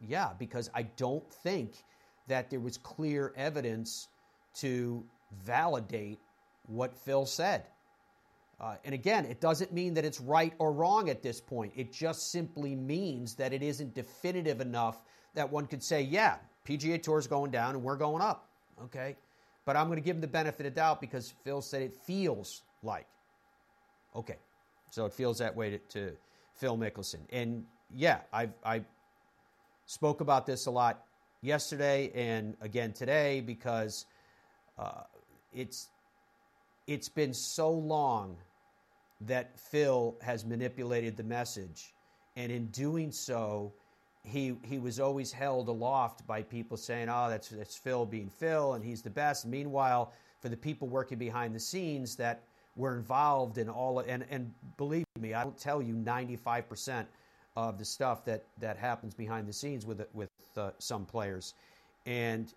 Yeah, 0.00 0.30
because 0.38 0.70
I 0.74 0.84
don't 0.84 1.30
think 1.30 1.84
that 2.28 2.48
there 2.48 2.60
was 2.60 2.78
clear 2.78 3.34
evidence 3.36 4.08
to 4.54 5.04
validate 5.44 6.18
what 6.66 6.96
Phil 6.96 7.26
said. 7.26 7.66
Uh, 8.62 8.76
and 8.84 8.94
again, 8.94 9.24
it 9.24 9.40
doesn't 9.40 9.72
mean 9.72 9.92
that 9.94 10.04
it's 10.04 10.20
right 10.20 10.54
or 10.58 10.72
wrong 10.72 11.10
at 11.10 11.20
this 11.20 11.40
point. 11.40 11.72
It 11.74 11.92
just 11.92 12.30
simply 12.30 12.76
means 12.76 13.34
that 13.34 13.52
it 13.52 13.60
isn't 13.60 13.92
definitive 13.92 14.60
enough 14.60 15.02
that 15.34 15.50
one 15.50 15.66
could 15.66 15.82
say, 15.82 16.02
yeah, 16.02 16.36
PGA 16.64 17.02
Tour 17.02 17.18
is 17.18 17.26
going 17.26 17.50
down 17.50 17.74
and 17.74 17.82
we're 17.82 17.96
going 17.96 18.22
up. 18.22 18.48
Okay. 18.84 19.16
But 19.64 19.76
I'm 19.76 19.86
going 19.86 19.98
to 19.98 20.04
give 20.04 20.14
him 20.14 20.20
the 20.20 20.28
benefit 20.28 20.64
of 20.64 20.74
doubt 20.74 21.00
because 21.00 21.34
Phil 21.42 21.60
said 21.60 21.82
it 21.82 21.98
feels 22.06 22.62
like. 22.84 23.06
Okay. 24.14 24.36
So 24.90 25.06
it 25.06 25.12
feels 25.12 25.38
that 25.38 25.56
way 25.56 25.70
to, 25.70 25.78
to 25.78 26.12
Phil 26.54 26.78
Mickelson. 26.78 27.20
And 27.30 27.64
yeah, 27.94 28.20
I 28.32 28.48
I 28.64 28.82
spoke 29.86 30.20
about 30.20 30.46
this 30.46 30.66
a 30.66 30.70
lot 30.70 31.04
yesterday 31.40 32.12
and 32.14 32.56
again 32.60 32.92
today 32.92 33.40
because 33.40 34.06
uh, 34.78 35.02
it's 35.52 35.88
it's 36.86 37.08
been 37.08 37.32
so 37.32 37.70
long 37.70 38.36
that 39.26 39.58
Phil 39.58 40.16
has 40.22 40.44
manipulated 40.44 41.16
the 41.16 41.22
message. 41.22 41.94
And 42.36 42.50
in 42.50 42.66
doing 42.66 43.12
so, 43.12 43.72
he, 44.24 44.56
he 44.62 44.78
was 44.78 45.00
always 45.00 45.32
held 45.32 45.68
aloft 45.68 46.26
by 46.26 46.42
people 46.42 46.76
saying, 46.76 47.08
oh, 47.08 47.28
that's, 47.28 47.48
that's 47.48 47.76
Phil 47.76 48.06
being 48.06 48.28
Phil, 48.28 48.74
and 48.74 48.84
he's 48.84 49.02
the 49.02 49.10
best. 49.10 49.46
Meanwhile, 49.46 50.12
for 50.40 50.48
the 50.48 50.56
people 50.56 50.88
working 50.88 51.18
behind 51.18 51.54
the 51.54 51.60
scenes 51.60 52.16
that 52.16 52.42
were 52.76 52.96
involved 52.96 53.58
in 53.58 53.68
all, 53.68 54.00
and, 54.00 54.24
and 54.30 54.52
believe 54.76 55.04
me. 55.18 55.34
I 55.34 55.42
don't 55.42 55.58
tell 55.58 55.82
you 55.82 55.94
95% 55.94 57.06
of 57.56 57.78
the 57.78 57.84
stuff 57.84 58.24
that, 58.24 58.44
that 58.58 58.78
happens 58.78 59.14
behind 59.14 59.46
the 59.46 59.52
scenes 59.52 59.84
with, 59.84 60.06
with 60.14 60.30
uh, 60.56 60.70
some 60.78 61.04
players. 61.04 61.54
And 62.06 62.52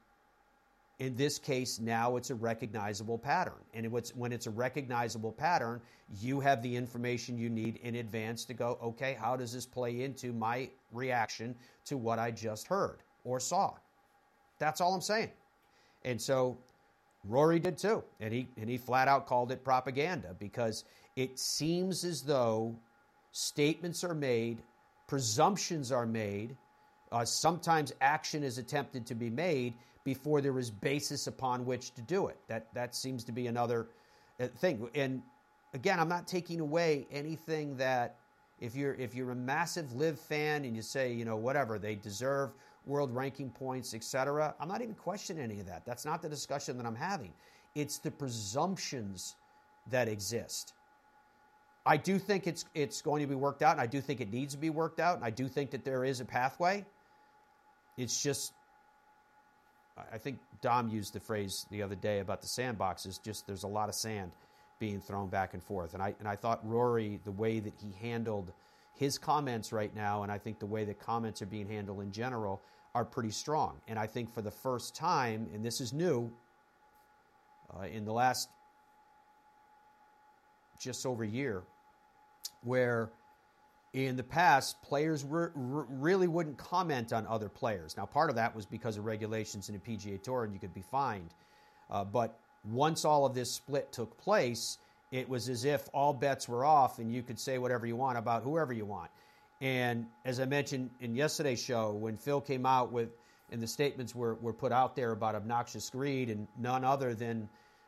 in 0.99 1.15
this 1.15 1.37
case, 1.37 1.79
now 1.79 2.15
it's 2.15 2.29
a 2.29 2.35
recognizable 2.35 3.17
pattern. 3.17 3.61
And 3.73 3.91
when 4.15 4.31
it's 4.31 4.47
a 4.47 4.51
recognizable 4.51 5.31
pattern, 5.31 5.81
you 6.21 6.39
have 6.39 6.61
the 6.61 6.73
information 6.73 7.37
you 7.37 7.49
need 7.49 7.77
in 7.83 7.95
advance 7.95 8.45
to 8.45 8.53
go, 8.53 8.77
okay, 8.81 9.17
how 9.19 9.35
does 9.35 9.51
this 9.51 9.65
play 9.65 10.01
into 10.01 10.31
my 10.31 10.69
reaction 10.91 11.55
to 11.85 11.97
what 11.97 12.17
I 12.17 12.31
just 12.31 12.67
heard 12.67 12.99
or 13.25 13.39
saw? 13.41 13.73
That's 14.57 14.79
all 14.79 14.93
I'm 14.93 15.01
saying. 15.01 15.31
And 16.05 16.21
so 16.21 16.57
Rory 17.25 17.59
did 17.59 17.77
too. 17.77 18.01
And 18.21 18.33
he, 18.33 18.47
and 18.57 18.69
he 18.69 18.77
flat 18.77 19.09
out 19.09 19.27
called 19.27 19.51
it 19.51 19.65
propaganda 19.65 20.33
because 20.39 20.85
it 21.17 21.37
seems 21.37 22.05
as 22.05 22.21
though 22.21 22.73
statements 23.33 24.03
are 24.05 24.15
made, 24.15 24.59
presumptions 25.07 25.91
are 25.91 26.05
made, 26.05 26.55
uh, 27.11 27.25
sometimes 27.25 27.93
action 27.99 28.43
is 28.43 28.57
attempted 28.57 29.05
to 29.07 29.15
be 29.15 29.29
made 29.29 29.73
before 30.05 30.39
there 30.39 30.57
is 30.57 30.71
basis 30.71 31.27
upon 31.27 31.65
which 31.65 31.93
to 31.95 32.01
do 32.01 32.27
it. 32.27 32.37
That 32.47 32.73
that 32.73 32.95
seems 32.95 33.25
to 33.25 33.33
be 33.33 33.47
another 33.47 33.87
uh, 34.39 34.47
thing. 34.47 34.87
And 34.95 35.21
again, 35.73 35.99
I'm 35.99 36.07
not 36.07 36.27
taking 36.27 36.61
away 36.61 37.07
anything 37.11 37.75
that 37.77 38.15
if 38.61 38.75
you're 38.75 38.93
if 38.93 39.13
you're 39.13 39.31
a 39.31 39.35
massive 39.35 39.93
LIV 39.93 40.17
fan 40.17 40.63
and 40.63 40.75
you 40.75 40.81
say 40.81 41.11
you 41.11 41.25
know 41.25 41.35
whatever 41.35 41.77
they 41.77 41.95
deserve 41.95 42.53
world 42.85 43.13
ranking 43.13 43.49
points, 43.49 43.93
etc. 43.93 44.55
I'm 44.59 44.69
not 44.69 44.81
even 44.81 44.95
questioning 44.95 45.43
any 45.43 45.59
of 45.59 45.65
that. 45.65 45.85
That's 45.85 46.05
not 46.05 46.21
the 46.21 46.29
discussion 46.29 46.77
that 46.77 46.85
I'm 46.85 46.95
having. 46.95 47.33
It's 47.73 47.97
the 47.97 48.11
presumptions 48.11 49.35
that 49.89 50.07
exist. 50.07 50.73
I 51.87 51.97
do 51.97 52.17
think 52.19 52.47
it's 52.47 52.65
it's 52.75 53.01
going 53.01 53.21
to 53.21 53.27
be 53.27 53.35
worked 53.35 53.63
out, 53.63 53.73
and 53.73 53.81
I 53.81 53.87
do 53.87 54.01
think 54.01 54.21
it 54.21 54.31
needs 54.31 54.53
to 54.53 54.59
be 54.59 54.69
worked 54.69 54.99
out, 54.99 55.15
and 55.15 55.25
I 55.25 55.31
do 55.31 55.47
think 55.47 55.71
that 55.71 55.83
there 55.83 56.05
is 56.05 56.19
a 56.19 56.25
pathway. 56.25 56.85
It's 57.97 58.21
just 58.21 58.53
I 59.97 60.17
think 60.17 60.39
Dom 60.61 60.89
used 60.89 61.13
the 61.13 61.19
phrase 61.19 61.65
the 61.71 61.81
other 61.81 61.95
day 61.95 62.19
about 62.19 62.41
the 62.41 62.47
sandboxes. 62.47 63.21
Just 63.23 63.47
there's 63.47 63.63
a 63.63 63.67
lot 63.67 63.87
of 63.87 63.95
sand 63.95 64.31
being 64.77 64.99
thrown 64.99 65.29
back 65.29 65.53
and 65.53 65.63
forth, 65.63 65.93
and 65.93 66.03
I 66.03 66.13
and 66.19 66.27
I 66.27 66.35
thought 66.35 66.59
Rory, 66.67 67.19
the 67.23 67.31
way 67.31 67.59
that 67.59 67.73
he 67.81 67.93
handled 68.01 68.51
his 68.95 69.17
comments 69.17 69.71
right 69.71 69.93
now, 69.95 70.23
and 70.23 70.31
I 70.31 70.37
think 70.37 70.59
the 70.59 70.65
way 70.65 70.85
that 70.85 70.99
comments 70.99 71.41
are 71.41 71.45
being 71.45 71.67
handled 71.67 72.01
in 72.01 72.11
general 72.11 72.61
are 72.93 73.05
pretty 73.05 73.31
strong. 73.31 73.81
And 73.87 73.99
I 73.99 74.07
think 74.07 74.33
for 74.33 74.41
the 74.41 74.51
first 74.51 74.95
time, 74.95 75.47
and 75.53 75.63
this 75.63 75.81
is 75.81 75.91
new, 75.91 76.31
uh, 77.75 77.83
in 77.83 78.05
the 78.05 78.13
last 78.13 78.49
just 80.79 81.05
over 81.05 81.23
a 81.23 81.27
year, 81.27 81.63
where 82.63 83.11
in 83.95 84.17
the 84.17 84.23
past, 84.23 84.81
players 84.81 85.23
re- 85.23 85.47
re- 85.55 85.85
really 85.89 86.27
wouldn't 86.27 86.57
comment 86.57 87.13
on 87.13 87.25
other 87.27 87.47
players. 87.47 87.95
Now, 87.95 88.05
part 88.05 88.29
of 88.29 88.35
that 88.35 88.53
was 88.53 88.65
because 88.65 88.97
of 88.97 89.05
regulations 89.05 89.69
in 89.69 89.75
the 89.75 89.79
PGA 89.79 90.21
Tour 90.21 90.43
and 90.43 90.53
you 90.53 90.59
could 90.59 90.73
be 90.73 90.81
fined. 90.81 91.33
Uh, 91.89 92.03
but 92.03 92.37
once 92.69 93.05
all 93.05 93.25
of 93.25 93.33
this 93.33 93.49
split 93.49 93.93
took 93.93 94.17
place, 94.17 94.79
it 95.11 95.29
was 95.29 95.47
as 95.47 95.63
if 95.63 95.87
all 95.93 96.13
bets 96.13 96.49
were 96.49 96.65
off 96.65 96.99
and 96.99 97.13
you 97.13 97.23
could 97.23 97.39
say 97.39 97.57
whatever 97.57 97.85
you 97.85 97.95
want 97.95 98.17
about 98.17 98.43
whoever 98.43 98.73
you 98.73 98.83
want. 98.83 99.09
And 99.61 100.07
as 100.25 100.41
I 100.41 100.45
mentioned 100.45 100.89
in 100.99 101.15
yesterday's 101.15 101.63
show, 101.63 101.93
when 101.93 102.17
Phil 102.17 102.41
came 102.41 102.65
out 102.65 102.91
with, 102.91 103.15
and 103.49 103.61
the 103.61 103.67
statements 103.67 104.13
were, 104.13 104.35
were 104.35 104.51
put 104.51 104.73
out 104.73 104.97
there 104.97 105.11
about 105.11 105.35
obnoxious 105.35 105.89
greed 105.89 106.29
and 106.29 106.49
none 106.59 106.83
other 106.83 107.13
than 107.13 107.47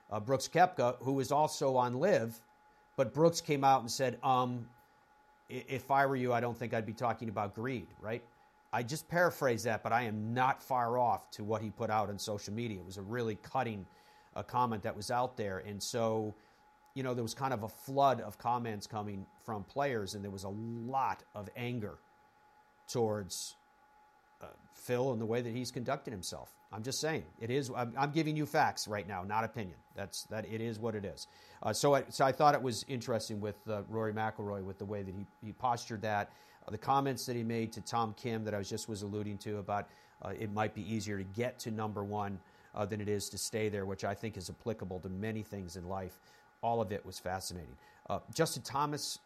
uh, 0.10 0.22
Brooks 0.22 0.48
Koepka, 0.48 0.96
who 1.02 1.12
was 1.12 1.34
also 1.34 1.76
on 1.76 1.96
LIV, 2.00 2.40
but 2.96 3.14
Brooks 3.14 3.42
came 3.42 3.66
out 3.66 3.82
and 3.82 3.92
said, 3.92 4.18
um, 4.24 4.68
if 5.50 5.92
I 5.92 6.06
were 6.06 6.16
you, 6.16 6.34
I 6.34 6.40
don't 6.40 6.58
think 6.58 6.74
I'd 6.74 6.86
be 6.86 6.94
talking 6.94 7.30
about 7.30 7.56
greed, 7.56 7.88
right? 8.02 8.24
I 8.74 8.84
just 8.84 9.08
paraphrase 9.08 9.64
that, 9.64 9.82
but 9.84 9.94
I 9.94 10.04
am 10.04 10.34
not 10.34 10.62
far 10.62 10.98
off 10.98 11.32
to 11.32 11.44
what 11.44 11.62
he 11.62 11.70
put 11.70 11.90
out 11.90 12.10
on 12.10 12.20
social 12.20 12.54
media. 12.54 12.80
It 12.80 12.86
was 12.86 12.98
a 12.98 13.02
really 13.02 13.36
cutting 13.36 13.86
uh, 14.36 14.44
comment 14.44 14.84
that 14.84 14.96
was 14.96 15.10
out 15.10 15.38
there. 15.38 15.60
And 15.60 15.82
so, 15.82 16.36
you 16.94 17.04
know, 17.04 17.14
there 17.14 17.24
was 17.24 17.34
kind 17.34 17.54
of 17.54 17.64
a 17.64 17.70
flood 17.70 18.22
of 18.22 18.38
comments 18.38 18.86
coming 18.88 19.26
from 19.46 19.64
players, 19.64 20.16
and 20.16 20.24
there 20.24 20.32
was 20.32 20.44
a 20.44 20.50
lot 20.50 21.24
of 21.34 21.50
anger 21.56 21.98
towards 22.88 23.57
uh, 24.42 24.48
Phil 24.74 25.12
and 25.12 25.22
the 25.22 25.26
way 25.26 25.42
that 25.42 25.54
he's 25.54 25.72
conducted 25.72 26.12
himself. 26.12 26.54
I'm 26.72 26.84
just 26.84 27.00
saying 27.00 27.24
it 27.40 27.50
is. 27.50 27.72
I'm, 27.76 27.94
I'm, 27.98 28.12
giving 28.12 28.36
you 28.36 28.46
facts 28.46 28.88
right 28.88 29.08
now, 29.08 29.24
not 29.24 29.44
opinion. 29.44 29.78
That's 29.96 30.24
that. 30.24 30.46
It 30.46 30.62
is 30.62 30.80
what 30.80 30.96
it 30.96 31.06
is. 31.06 31.28
Uh, 31.64 31.74
so, 31.74 31.96
I, 31.96 32.04
so 32.10 32.26
I 32.26 32.32
thought 32.32 32.56
it 32.56 32.62
was 32.62 32.86
interesting 32.88 33.40
with 33.40 33.56
uh, 33.70 33.84
Rory 33.90 34.14
McIlroy 34.14 34.64
with 34.64 34.78
the 34.78 34.86
way 34.86 35.02
that 35.02 35.14
he, 35.14 35.26
he 35.46 35.54
postured 35.54 36.02
that, 36.02 36.30
uh, 36.68 36.72
the 36.72 36.78
comments 36.78 37.26
that 37.26 37.36
he 37.36 37.44
made 37.44 37.72
to 37.74 37.82
Tom 37.82 38.14
Kim 38.18 38.44
that 38.44 38.54
I 38.54 38.58
was 38.58 38.70
just 38.70 38.90
was 38.90 39.02
alluding 39.02 39.38
to 39.40 39.58
about 39.58 39.88
uh, 40.22 40.34
it 40.38 40.52
might 40.52 40.74
be 40.74 40.82
easier 40.94 41.18
to 41.18 41.24
get 41.24 41.58
to 41.60 41.72
number 41.72 42.04
one 42.04 42.40
uh, 42.76 42.86
than 42.86 43.00
it 43.02 43.08
is 43.08 43.30
to 43.30 43.38
stay 43.38 43.70
there, 43.70 43.86
which 43.86 44.04
I 44.04 44.14
think 44.14 44.36
is 44.36 44.50
applicable 44.50 45.00
to 45.00 45.10
many 45.10 45.44
things 45.44 45.78
in 45.78 45.88
life. 45.88 46.20
All 46.62 46.82
of 46.82 46.92
it 46.92 47.06
was 47.06 47.20
fascinating. 47.20 47.76
Justin 48.34 48.64
Thomas 48.64 49.20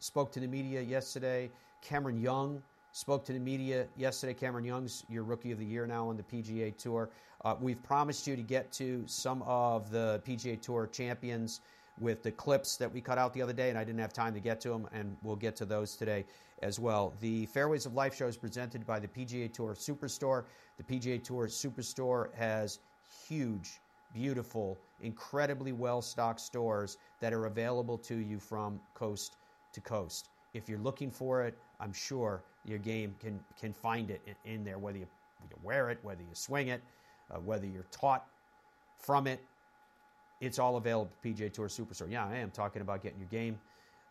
spoke 0.00 0.32
to 0.32 0.40
the 0.40 0.46
media 0.46 0.82
yesterday. 0.82 1.50
Cameron 1.80 2.20
Young 2.20 2.62
spoke 2.94 3.24
to 3.24 3.32
the 3.32 3.40
media 3.40 3.88
yesterday. 3.96 4.32
Cameron 4.32 4.64
Young's 4.64 5.02
your 5.08 5.24
rookie 5.24 5.50
of 5.50 5.58
the 5.58 5.64
year 5.64 5.84
now 5.84 6.08
on 6.08 6.16
the 6.16 6.22
PGA 6.22 6.74
Tour. 6.76 7.10
Uh, 7.44 7.56
we've 7.60 7.82
promised 7.82 8.24
you 8.24 8.36
to 8.36 8.42
get 8.42 8.70
to 8.70 9.02
some 9.06 9.42
of 9.42 9.90
the 9.90 10.22
PGA 10.24 10.60
Tour 10.60 10.86
champions 10.86 11.60
with 12.00 12.22
the 12.22 12.30
clips 12.30 12.76
that 12.76 12.92
we 12.92 13.00
cut 13.00 13.18
out 13.18 13.34
the 13.34 13.42
other 13.42 13.52
day, 13.52 13.68
and 13.68 13.76
I 13.76 13.82
didn't 13.82 13.98
have 13.98 14.12
time 14.12 14.32
to 14.34 14.40
get 14.40 14.60
to 14.60 14.68
them, 14.68 14.88
and 14.92 15.16
we'll 15.24 15.34
get 15.34 15.56
to 15.56 15.64
those 15.64 15.96
today 15.96 16.24
as 16.62 16.78
well. 16.78 17.12
The 17.20 17.46
Fairways 17.46 17.84
of 17.84 17.94
Life 17.94 18.14
show 18.14 18.28
is 18.28 18.36
presented 18.36 18.86
by 18.86 19.00
the 19.00 19.08
PGA 19.08 19.52
Tour 19.52 19.74
Superstore. 19.74 20.44
The 20.76 20.84
PGA 20.84 21.22
Tour 21.22 21.48
Superstore 21.48 22.32
has 22.34 22.78
huge, 23.26 23.80
beautiful, 24.14 24.78
incredibly 25.02 25.72
well 25.72 26.00
stocked 26.00 26.40
stores 26.40 26.98
that 27.20 27.32
are 27.32 27.46
available 27.46 27.98
to 27.98 28.14
you 28.14 28.38
from 28.38 28.80
coast 28.94 29.36
to 29.72 29.80
coast. 29.80 30.28
If 30.52 30.68
you're 30.68 30.78
looking 30.78 31.10
for 31.10 31.42
it, 31.42 31.58
I'm 31.80 31.92
sure 31.92 32.44
your 32.64 32.78
game 32.78 33.14
can 33.20 33.40
can 33.60 33.72
find 33.72 34.10
it 34.10 34.20
in, 34.44 34.64
there, 34.64 34.78
whether 34.78 34.98
you, 34.98 35.06
you, 35.50 35.56
wear 35.62 35.90
it, 35.90 35.98
whether 36.02 36.22
you 36.22 36.34
swing 36.34 36.68
it, 36.68 36.82
uh, 37.30 37.38
whether 37.38 37.66
you're 37.66 37.86
taught 37.90 38.26
from 38.98 39.26
it. 39.26 39.40
It's 40.40 40.58
all 40.58 40.76
available 40.76 41.10
at 41.22 41.28
PGA 41.28 41.52
Tour 41.52 41.68
Superstore. 41.68 42.10
Yeah, 42.10 42.26
I 42.26 42.36
am 42.36 42.50
talking 42.50 42.82
about 42.82 43.02
getting 43.02 43.18
your 43.18 43.28
game. 43.28 43.58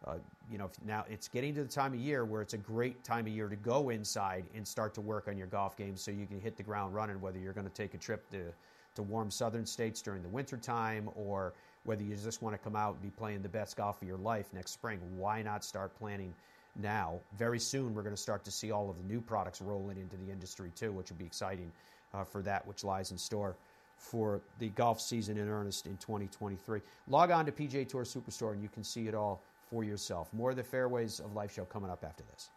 Uh, 0.05 0.15
you 0.51 0.57
know, 0.57 0.69
now 0.85 1.05
it's 1.09 1.27
getting 1.27 1.53
to 1.55 1.63
the 1.63 1.69
time 1.69 1.93
of 1.93 1.99
year 1.99 2.25
where 2.25 2.41
it's 2.41 2.53
a 2.53 2.57
great 2.57 3.03
time 3.03 3.25
of 3.25 3.31
year 3.31 3.47
to 3.47 3.55
go 3.55 3.89
inside 3.89 4.43
and 4.53 4.67
start 4.67 4.93
to 4.93 5.01
work 5.01 5.27
on 5.27 5.37
your 5.37 5.47
golf 5.47 5.77
game 5.77 5.95
so 5.95 6.11
you 6.11 6.25
can 6.25 6.41
hit 6.41 6.57
the 6.57 6.63
ground 6.63 6.93
running, 6.93 7.21
whether 7.21 7.39
you're 7.39 7.53
going 7.53 7.67
to 7.67 7.73
take 7.73 7.93
a 7.93 7.97
trip 7.97 8.29
to, 8.31 8.51
to 8.95 9.03
warm 9.03 9.31
southern 9.31 9.65
states 9.65 10.01
during 10.01 10.21
the 10.21 10.27
winter 10.27 10.57
time 10.57 11.09
or 11.15 11.53
whether 11.85 12.03
you 12.03 12.15
just 12.15 12.41
want 12.41 12.53
to 12.53 12.57
come 12.57 12.75
out 12.75 12.93
and 12.95 13.01
be 13.01 13.09
playing 13.11 13.41
the 13.41 13.49
best 13.49 13.77
golf 13.77 14.01
of 14.01 14.07
your 14.07 14.17
life 14.17 14.47
next 14.53 14.71
spring. 14.71 14.99
Why 15.15 15.41
not 15.41 15.63
start 15.63 15.95
planning 15.97 16.33
now. 16.75 17.19
Very 17.38 17.59
soon, 17.59 17.93
we're 17.93 18.01
going 18.01 18.15
to 18.15 18.21
start 18.21 18.43
to 18.45 18.51
see 18.51 18.71
all 18.71 18.89
of 18.89 18.97
the 18.97 19.03
new 19.03 19.21
products 19.21 19.62
rolling 19.62 19.97
into 19.97 20.17
the 20.17 20.31
industry 20.31 20.71
too, 20.75 20.91
which 20.91 21.09
will 21.09 21.17
be 21.17 21.25
exciting 21.25 21.71
uh, 22.13 22.23
for 22.23 22.41
that 22.41 22.65
which 22.67 22.83
lies 22.83 23.12
in 23.12 23.17
store 23.17 23.55
for 23.97 24.41
the 24.59 24.69
golf 24.69 24.99
season 24.99 25.38
in 25.38 25.47
earnest 25.47 25.86
in 25.86 25.97
2023. 25.97 26.81
Log 27.07 27.31
on 27.31 27.45
to 27.45 27.51
PGA 27.51 27.88
Tour 27.88 28.03
Superstore 28.03 28.53
and 28.53 28.62
you 28.62 28.69
can 28.69 28.83
see 28.83 29.07
it 29.07 29.15
all 29.15 29.41
for 29.69 29.83
yourself. 29.83 30.31
More 30.33 30.51
of 30.51 30.57
the 30.57 30.63
Fairways 30.63 31.19
of 31.19 31.33
Life 31.33 31.53
show 31.53 31.65
coming 31.65 31.89
up 31.89 32.03
after 32.03 32.23
this. 32.31 32.49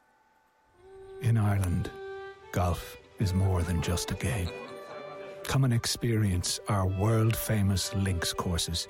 In 1.22 1.38
Ireland, 1.38 1.90
golf 2.52 2.96
is 3.18 3.33
more 3.33 3.62
than 3.62 3.81
just 3.81 4.11
a 4.11 4.14
game. 4.14 4.50
Come 5.44 5.64
and 5.64 5.72
experience 5.72 6.59
our 6.68 6.87
world 6.87 7.37
famous 7.37 7.94
links 7.94 8.33
courses 8.33 8.88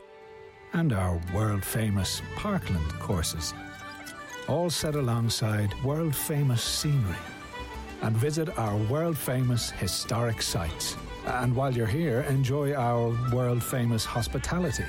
and 0.73 0.93
our 0.93 1.21
world 1.35 1.65
famous 1.65 2.23
Parkland 2.37 2.93
courses 2.99 3.55
all 4.49 4.71
set 4.71 4.95
alongside 4.95 5.73
world 5.83 6.15
famous 6.15 6.63
scenery. 6.63 7.17
And 8.03 8.17
visit 8.17 8.59
our 8.59 8.77
world 8.77 9.17
famous 9.17 9.71
historic 9.71 10.43
sites. 10.43 10.97
And 11.27 11.57
while 11.57 11.75
you're 11.75 11.87
here, 11.87 12.21
enjoy 12.29 12.75
our 12.75 13.17
world 13.33 13.63
famous 13.63 14.05
hospitality. 14.05 14.85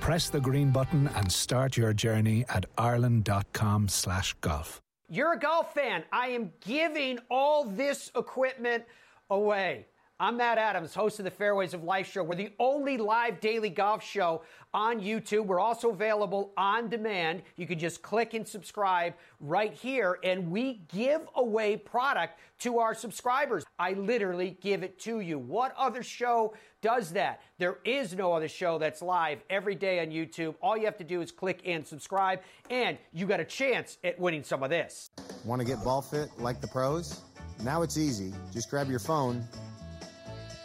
Press 0.00 0.30
the 0.30 0.40
green 0.40 0.70
button 0.70 1.08
and 1.14 1.30
start 1.30 1.76
your 1.76 1.92
journey 1.92 2.44
at 2.48 2.66
ireland.com 2.78 3.88
slash 3.88 4.34
golf. 4.40 4.80
You're 5.08 5.34
a 5.34 5.38
golf 5.38 5.74
fan. 5.74 6.04
I 6.12 6.28
am 6.28 6.52
giving 6.60 7.18
all 7.30 7.64
this 7.64 8.10
equipment 8.16 8.84
away. 9.28 9.86
I'm 10.22 10.36
Matt 10.36 10.58
Adams, 10.58 10.92
host 10.92 11.18
of 11.18 11.24
the 11.24 11.30
Fairways 11.30 11.72
of 11.72 11.82
Life 11.82 12.12
show. 12.12 12.22
We're 12.22 12.34
the 12.34 12.52
only 12.58 12.98
live 12.98 13.40
daily 13.40 13.70
golf 13.70 14.04
show 14.04 14.42
on 14.74 15.00
YouTube. 15.00 15.46
We're 15.46 15.58
also 15.58 15.92
available 15.92 16.52
on 16.58 16.90
demand. 16.90 17.40
You 17.56 17.66
can 17.66 17.78
just 17.78 18.02
click 18.02 18.34
and 18.34 18.46
subscribe 18.46 19.14
right 19.40 19.72
here, 19.72 20.18
and 20.22 20.50
we 20.50 20.82
give 20.92 21.22
away 21.36 21.78
product 21.78 22.38
to 22.58 22.80
our 22.80 22.94
subscribers. 22.94 23.64
I 23.78 23.94
literally 23.94 24.58
give 24.60 24.82
it 24.82 24.98
to 25.00 25.20
you. 25.20 25.38
What 25.38 25.74
other 25.78 26.02
show 26.02 26.52
does 26.82 27.12
that? 27.12 27.40
There 27.56 27.78
is 27.86 28.14
no 28.14 28.34
other 28.34 28.48
show 28.48 28.76
that's 28.76 29.00
live 29.00 29.42
every 29.48 29.74
day 29.74 30.00
on 30.00 30.08
YouTube. 30.08 30.54
All 30.60 30.76
you 30.76 30.84
have 30.84 30.98
to 30.98 31.04
do 31.04 31.22
is 31.22 31.32
click 31.32 31.62
and 31.64 31.86
subscribe, 31.86 32.40
and 32.68 32.98
you 33.14 33.24
got 33.24 33.40
a 33.40 33.44
chance 33.46 33.96
at 34.04 34.20
winning 34.20 34.44
some 34.44 34.62
of 34.62 34.68
this. 34.68 35.12
Want 35.46 35.62
to 35.62 35.66
get 35.66 35.82
ball 35.82 36.02
fit 36.02 36.28
like 36.36 36.60
the 36.60 36.68
pros? 36.68 37.22
Now 37.62 37.80
it's 37.80 37.96
easy. 37.96 38.34
Just 38.52 38.68
grab 38.68 38.90
your 38.90 38.98
phone 38.98 39.48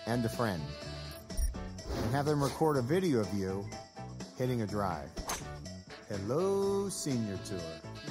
and 0.07 0.23
a 0.25 0.29
friend 0.29 0.61
and 2.03 2.11
have 2.11 2.25
them 2.25 2.43
record 2.43 2.77
a 2.77 2.81
video 2.81 3.19
of 3.19 3.33
you 3.33 3.65
hitting 4.37 4.61
a 4.61 4.67
drive. 4.67 5.09
Hello, 6.09 6.87
Senior 6.89 7.37
Tour. 7.45 7.59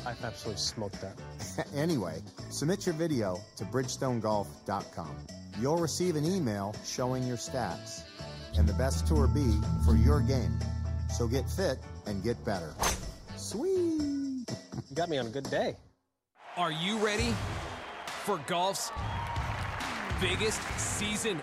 I've 0.05 0.23
absolutely 0.25 0.61
smoked 0.61 1.01
that. 1.01 1.67
anyway, 1.75 2.21
submit 2.51 2.87
your 2.87 2.95
video 2.95 3.39
to 3.57 3.65
bridgestonegolf.com. 3.65 5.17
You'll 5.61 5.79
receive 5.79 6.17
an 6.17 6.25
email 6.25 6.75
showing 6.85 7.23
your 7.25 7.37
stats 7.37 8.03
and 8.59 8.69
the 8.69 8.73
best 8.75 9.07
Tour 9.07 9.29
B 9.29 9.45
for 9.85 9.95
your 9.95 10.21
game. 10.21 10.59
So 11.17 11.29
get 11.29 11.49
fit 11.49 11.79
and 12.07 12.23
get 12.23 12.43
better. 12.45 12.75
Sweet. 13.37 14.03
You 14.91 14.97
got 14.97 15.09
me 15.09 15.19
on 15.19 15.27
a 15.27 15.31
good 15.31 15.49
day. 15.51 15.77
Are 16.57 16.71
you 16.71 16.99
ready 16.99 17.35
for 18.25 18.39
golf's 18.47 18.93
biggest 20.21 20.61
season 20.79 21.43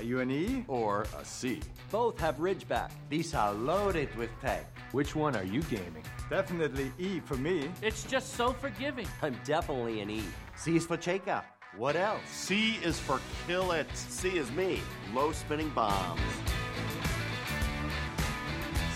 Are 0.00 0.02
you 0.02 0.20
an 0.20 0.30
E 0.30 0.64
or 0.66 1.04
a 1.18 1.24
C? 1.26 1.60
Both 1.90 2.18
have 2.20 2.38
Ridgeback. 2.38 2.90
These 3.10 3.34
are 3.34 3.52
loaded 3.52 4.08
with 4.16 4.30
tech. 4.40 4.64
Which 4.92 5.14
one 5.14 5.36
are 5.36 5.44
you 5.44 5.60
gaming? 5.64 6.02
Definitely 6.30 6.90
E 6.98 7.20
for 7.20 7.36
me. 7.36 7.70
It's 7.82 8.04
just 8.04 8.32
so 8.32 8.54
forgiving. 8.54 9.06
I'm 9.20 9.36
definitely 9.44 10.00
an 10.00 10.08
E. 10.08 10.24
C 10.56 10.74
is 10.76 10.86
for 10.86 10.96
Cheka. 10.96 11.42
What 11.76 11.96
else? 11.96 12.22
C 12.30 12.76
is 12.82 12.98
for 12.98 13.20
kill 13.46 13.72
it. 13.72 13.94
C 13.94 14.38
is 14.38 14.50
me. 14.52 14.80
Low 15.12 15.32
spinning 15.32 15.68
bombs. 15.68 16.18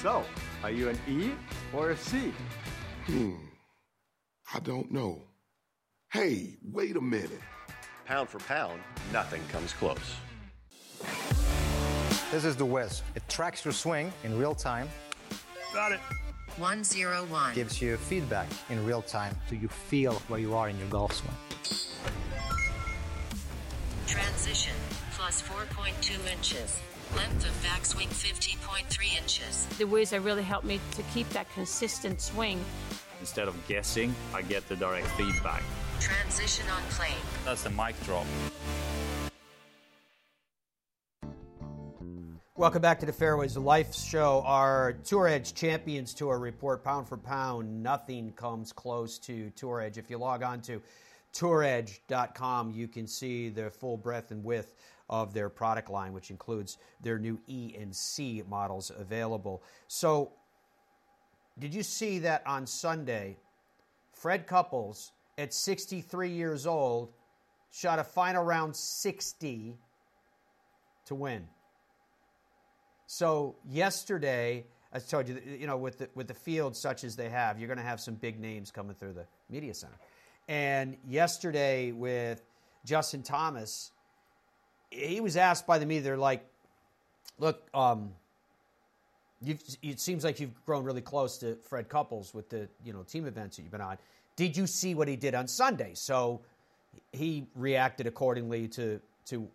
So, 0.01 0.25
are 0.63 0.71
you 0.71 0.89
an 0.89 0.99
E 1.07 1.33
or 1.75 1.91
a 1.91 1.97
C? 1.99 2.33
Hmm. 3.05 3.35
I 4.55 4.59
don't 4.61 4.91
know. 4.91 5.25
Hey, 6.11 6.57
wait 6.63 6.97
a 6.97 7.03
minute. 7.03 7.43
Pound 8.07 8.31
for 8.31 8.39
pound, 8.39 8.81
nothing 9.13 9.43
comes 9.53 9.75
close. 9.75 10.17
This 12.31 12.45
is 12.45 12.57
the 12.57 12.65
Wiz. 12.65 13.03
It 13.15 13.23
tracks 13.29 13.65
your 13.65 13.73
swing 13.73 14.13
in 14.25 14.39
real 14.39 14.55
time. 14.55 14.89
Got 15.73 15.93
it. 15.93 16.01
101. 16.57 17.55
Gives 17.55 17.83
you 17.83 17.97
feedback 17.97 18.49
in 18.71 18.85
real 18.87 19.03
time 19.03 19.37
so 19.49 19.55
you 19.57 19.69
feel 19.69 20.15
where 20.29 20.41
you 20.41 20.55
are 20.55 20.69
in 20.69 20.79
your 20.79 20.89
golf 20.89 21.13
swing. 21.13 21.35
Transition 24.07 24.75
plus 25.13 25.43
4.2 25.43 26.33
inches. 26.33 26.81
Length 27.17 27.47
of 27.47 27.53
backswing 27.63 28.09
50.3 28.09 29.19
inches. 29.19 29.67
The 29.79 29.85
Wiz 29.85 30.13
really 30.13 30.43
helped 30.43 30.67
me 30.67 30.81
to 30.93 31.03
keep 31.15 31.29
that 31.31 31.53
consistent 31.55 32.21
swing. 32.21 32.65
Instead 33.21 33.49
of 33.49 33.57
guessing, 33.67 34.15
I 34.35 34.43
get 34.43 34.69
the 34.69 34.77
direct 34.77 35.07
feedback. 35.09 35.63
Transition 36.01 36.67
on 36.69 36.83
plane. 36.91 37.15
That's 37.45 37.63
the 37.63 37.71
mic 37.71 38.01
drop. 38.05 38.27
Welcome 42.65 42.81
back 42.81 42.99
to 43.01 43.07
the 43.07 43.13
Fairways 43.13 43.57
of 43.57 43.65
Life 43.65 43.95
show. 43.95 44.43
Our 44.47 44.95
Tour 45.05 45.29
Edge 45.29 45.53
Champions 45.53 46.15
Tour 46.15 46.39
report, 46.39 46.83
pound 46.83 47.07
for 47.07 47.19
pound, 47.19 47.83
nothing 47.83 48.33
comes 48.33 48.73
close 48.73 49.19
to 49.19 49.51
Tour 49.51 49.83
Edge. 49.83 49.99
If 49.99 50.09
you 50.09 50.17
log 50.17 50.43
on 50.43 50.63
to 50.63 50.81
touredge.com, 51.35 52.71
you 52.71 52.89
can 52.89 53.07
see 53.07 53.51
the 53.51 53.69
full 53.69 53.99
breadth 53.99 54.31
and 54.31 54.43
width 54.43 54.77
of 55.11 55.35
their 55.35 55.51
product 55.51 55.91
line, 55.91 56.15
which 56.15 56.31
includes 56.31 56.79
their 57.03 57.19
new 57.19 57.39
E 57.49 57.75
and 57.79 57.95
C 57.95 58.43
models 58.49 58.91
available. 58.97 59.63
So, 59.87 60.33
did 61.59 61.75
you 61.75 61.83
see 61.83 62.19
that 62.21 62.47
on 62.47 62.67
Sunday, 62.67 63.37
Fred 64.11 64.47
Couples, 64.47 65.13
at 65.37 65.53
63 65.53 66.31
years 66.31 66.67
old, 66.67 67.13
shot 67.71 67.99
a 67.99 68.05
final 68.05 68.43
round 68.43 68.75
60 68.75 69.77
to 71.05 71.15
win? 71.15 71.47
So 73.07 73.57
yesterday, 73.69 74.65
I 74.93 74.99
told 74.99 75.29
you, 75.29 75.41
you 75.47 75.67
know, 75.67 75.77
with 75.77 75.99
the, 75.99 76.09
with 76.15 76.29
the 76.29 76.35
field 76.35 76.77
such 76.77 77.05
as 77.05 77.17
they 77.17 77.29
have, 77.29 77.59
you're 77.59 77.69
going 77.69 77.79
to 77.79 77.85
have 77.85 78.01
some 78.01 78.15
big 78.15 78.41
names 78.41 78.71
coming 78.71 78.95
through 78.95 79.15
the 79.15 79.27
media 79.51 79.75
center. 79.75 79.99
And 80.49 80.97
yesterday 81.09 81.93
with 81.93 82.43
Justin 82.85 83.23
Thomas, 83.23 83.91
he 84.91 85.21
was 85.21 85.37
asked 85.37 85.67
by 85.67 85.79
the 85.79 85.87
media, 85.87 86.03
they're 86.03 86.17
like, 86.17 86.45
look, 87.39 87.69
um, 87.75 88.13
it 89.83 90.01
seems 90.01 90.25
like 90.25 90.41
you've 90.41 90.65
grown 90.65 90.85
really 90.85 91.01
close 91.01 91.39
to 91.39 91.57
Fred 91.65 91.89
Couples 91.89 92.33
with 92.33 92.49
the 92.49 92.69
you 92.85 92.93
know 92.93 93.03
team 93.03 93.27
events 93.27 93.57
that 93.57 93.63
you've 93.63 93.73
been 93.73 93.81
on. 93.81 93.99
Did 94.37 94.57
you 94.57 94.67
see 94.67 94.95
what 94.95 95.07
he 95.07 95.17
did 95.17 95.35
on 95.35 95.49
Sunday? 95.49 95.93
So 95.95 96.41
he 97.13 97.47
reacted 97.55 98.07
accordingly 98.07 98.69
to 98.69 99.01
to 99.27 99.49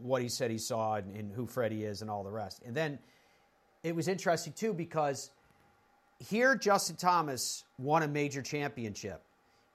what 0.00 0.22
he 0.22 0.28
said 0.28 0.50
he 0.50 0.58
saw 0.58 0.94
and, 0.94 1.14
and 1.16 1.32
who 1.32 1.46
Freddie 1.46 1.84
is 1.84 2.02
and 2.02 2.10
all 2.10 2.22
the 2.22 2.30
rest. 2.30 2.62
And 2.64 2.74
then 2.74 2.98
it 3.82 3.94
was 3.94 4.08
interesting 4.08 4.52
too 4.52 4.72
because 4.72 5.30
here 6.18 6.54
Justin 6.54 6.96
Thomas 6.96 7.64
won 7.78 8.02
a 8.02 8.08
major 8.08 8.42
championship. 8.42 9.22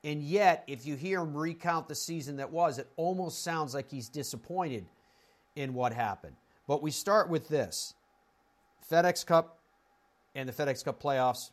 And 0.04 0.22
yet, 0.22 0.66
if 0.68 0.86
you 0.86 0.96
hear 0.96 1.22
him 1.22 1.36
recount 1.36 1.88
the 1.88 1.96
season 1.96 2.36
that 2.38 2.52
was, 2.52 2.78
it 2.78 2.90
almost 2.98 3.42
sounds 3.42 3.74
like 3.74 3.90
he's 3.90 4.10
disappointed 4.10 4.86
in 5.56 5.74
what 5.74 5.94
happened. 5.94 6.36
But 6.68 6.82
we 6.82 6.92
start 6.92 7.30
with 7.30 7.48
this 7.48 7.94
FedEx 8.92 9.26
Cup 9.26 9.60
and 10.36 10.50
the 10.50 10.54
FedEx 10.54 10.84
Cup 10.84 11.02
playoffs 11.02 11.52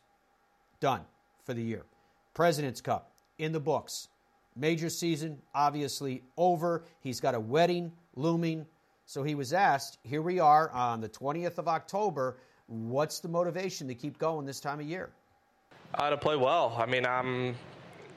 done 0.81 1.01
for 1.45 1.53
the 1.53 1.63
year. 1.63 1.85
President's 2.33 2.81
Cup 2.81 3.11
in 3.37 3.53
the 3.53 3.59
books. 3.59 4.09
Major 4.55 4.89
season 4.89 5.41
obviously 5.55 6.23
over. 6.35 6.83
He's 6.99 7.21
got 7.21 7.35
a 7.35 7.39
wedding 7.39 7.93
looming. 8.15 8.65
So 9.05 9.23
he 9.23 9.35
was 9.35 9.53
asked, 9.53 9.97
here 10.03 10.21
we 10.21 10.39
are 10.39 10.69
on 10.71 11.01
the 11.01 11.09
20th 11.09 11.57
of 11.57 11.67
October. 11.67 12.37
What's 12.67 13.19
the 13.19 13.27
motivation 13.27 13.87
to 13.87 13.95
keep 13.95 14.17
going 14.17 14.45
this 14.45 14.59
time 14.59 14.79
of 14.79 14.85
year? 14.85 15.09
Uh, 15.93 16.09
to 16.09 16.17
play 16.17 16.37
well. 16.37 16.75
I 16.77 16.85
mean, 16.85 17.05
I'm, 17.05 17.55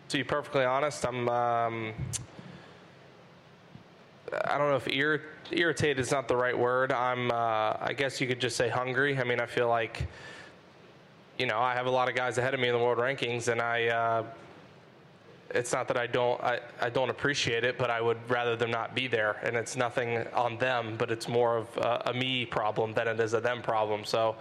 to 0.09 0.17
be 0.17 0.23
perfectly 0.23 0.65
honest, 0.65 1.05
I'm, 1.05 1.29
um, 1.29 1.93
I 4.45 4.59
don't 4.59 4.71
know 4.71 4.77
if 4.77 4.87
ir- 4.87 5.23
irritated 5.51 5.99
is 5.99 6.13
not 6.13 6.29
the 6.29 6.37
right 6.37 6.57
word. 6.57 6.93
I'm, 6.93 7.31
uh, 7.31 7.75
I 7.81 7.95
guess 7.97 8.21
you 8.21 8.27
could 8.27 8.41
just 8.41 8.57
say 8.57 8.69
hungry. 8.69 9.19
I 9.19 9.25
mean, 9.25 9.41
I 9.41 9.47
feel 9.47 9.69
like, 9.69 10.07
you 11.39 11.47
know, 11.47 11.59
I 11.59 11.75
have 11.75 11.87
a 11.87 11.91
lot 11.91 12.09
of 12.09 12.15
guys 12.15 12.39
ahead 12.39 12.55
of 12.55 12.61
me 12.61 12.69
in 12.69 12.75
the 12.75 12.83
world 12.83 12.99
rankings, 12.99 13.49
and 13.49 13.61
I, 13.61 13.89
uh, 13.89 14.25
it's 15.55 15.73
not 15.73 15.87
that 15.89 15.97
I 15.97 16.07
don't 16.07 16.41
I, 16.43 16.61
I 16.81 16.91
don't 16.91 17.11
appreciate 17.11 17.65
it, 17.65 17.79
but 17.79 17.89
I 17.89 18.01
would 18.01 18.19
rather 18.29 18.57
them 18.57 18.71
not 18.71 18.95
be 18.95 19.07
there. 19.07 19.37
And 19.43 19.57
it's 19.57 19.77
nothing 19.77 20.27
on 20.35 20.59
them, 20.59 20.97
but 20.99 21.11
it's 21.11 21.29
more 21.29 21.57
of 21.57 21.77
a, 21.77 22.03
a 22.07 22.15
me 22.15 22.45
problem 22.45 22.93
than 22.93 23.09
it 23.09 23.21
is 23.21 23.35
a 23.35 23.41
them 23.41 23.63
problem. 23.63 24.05
So, 24.05 24.37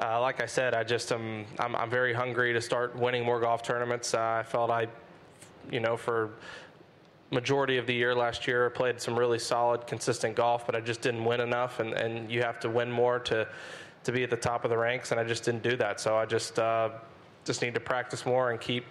uh, 0.00 0.20
like 0.20 0.40
I 0.40 0.46
said, 0.46 0.74
I 0.74 0.84
just 0.84 1.10
am 1.12 1.44
I'm, 1.58 1.74
I'm, 1.74 1.90
very 1.90 2.14
hungry 2.14 2.52
to 2.52 2.60
start 2.60 2.96
winning 2.96 3.24
more 3.24 3.40
golf 3.40 3.62
tournaments. 3.62 4.14
Uh, 4.14 4.38
I 4.40 4.42
felt 4.44 4.70
I, 4.70 4.86
you 5.70 5.80
know, 5.80 5.96
for 5.96 6.30
majority 7.32 7.76
of 7.76 7.86
the 7.86 7.94
year 7.94 8.14
last 8.14 8.46
year, 8.46 8.70
played 8.70 9.00
some 9.00 9.18
really 9.18 9.38
solid, 9.38 9.86
consistent 9.86 10.36
golf, 10.36 10.64
but 10.64 10.76
I 10.76 10.80
just 10.80 11.00
didn't 11.00 11.24
win 11.24 11.40
enough. 11.40 11.80
And, 11.80 11.94
and 11.94 12.30
you 12.30 12.42
have 12.42 12.60
to 12.60 12.70
win 12.70 12.90
more 12.90 13.18
to 13.20 13.48
to 14.04 14.12
be 14.12 14.22
at 14.22 14.30
the 14.30 14.36
top 14.36 14.64
of 14.64 14.70
the 14.70 14.78
ranks, 14.78 15.10
and 15.10 15.20
I 15.20 15.24
just 15.24 15.44
didn't 15.44 15.64
do 15.64 15.76
that. 15.76 16.00
So 16.00 16.16
I 16.16 16.24
just 16.24 16.60
uh, 16.60 16.90
just 17.44 17.60
need 17.60 17.74
to 17.74 17.80
practice 17.80 18.24
more 18.24 18.52
and 18.52 18.60
keep 18.60 18.84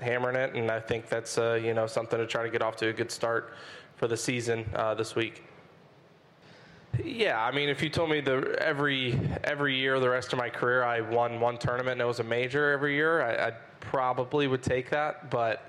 hammering 0.00 0.36
it, 0.36 0.54
and 0.54 0.70
I 0.70 0.80
think 0.80 1.08
that's 1.08 1.38
uh, 1.38 1.60
you 1.62 1.74
know 1.74 1.86
something 1.86 2.18
to 2.18 2.26
try 2.26 2.42
to 2.42 2.50
get 2.50 2.62
off 2.62 2.76
to 2.76 2.88
a 2.88 2.92
good 2.92 3.10
start 3.10 3.54
for 3.96 4.08
the 4.08 4.16
season 4.16 4.64
uh, 4.74 4.94
this 4.94 5.14
week. 5.14 5.44
Yeah, 7.04 7.40
I 7.40 7.52
mean, 7.52 7.68
if 7.68 7.82
you 7.82 7.88
told 7.88 8.10
me 8.10 8.20
the 8.20 8.56
every 8.58 9.18
every 9.44 9.76
year 9.76 10.00
the 10.00 10.10
rest 10.10 10.32
of 10.32 10.38
my 10.38 10.50
career 10.50 10.82
I 10.82 11.00
won 11.00 11.40
one 11.40 11.56
tournament 11.56 11.92
and 11.92 12.00
it 12.00 12.06
was 12.06 12.20
a 12.20 12.24
major 12.24 12.72
every 12.72 12.94
year, 12.94 13.22
I, 13.22 13.48
I 13.48 13.50
probably 13.80 14.48
would 14.48 14.62
take 14.62 14.90
that. 14.90 15.30
But 15.30 15.64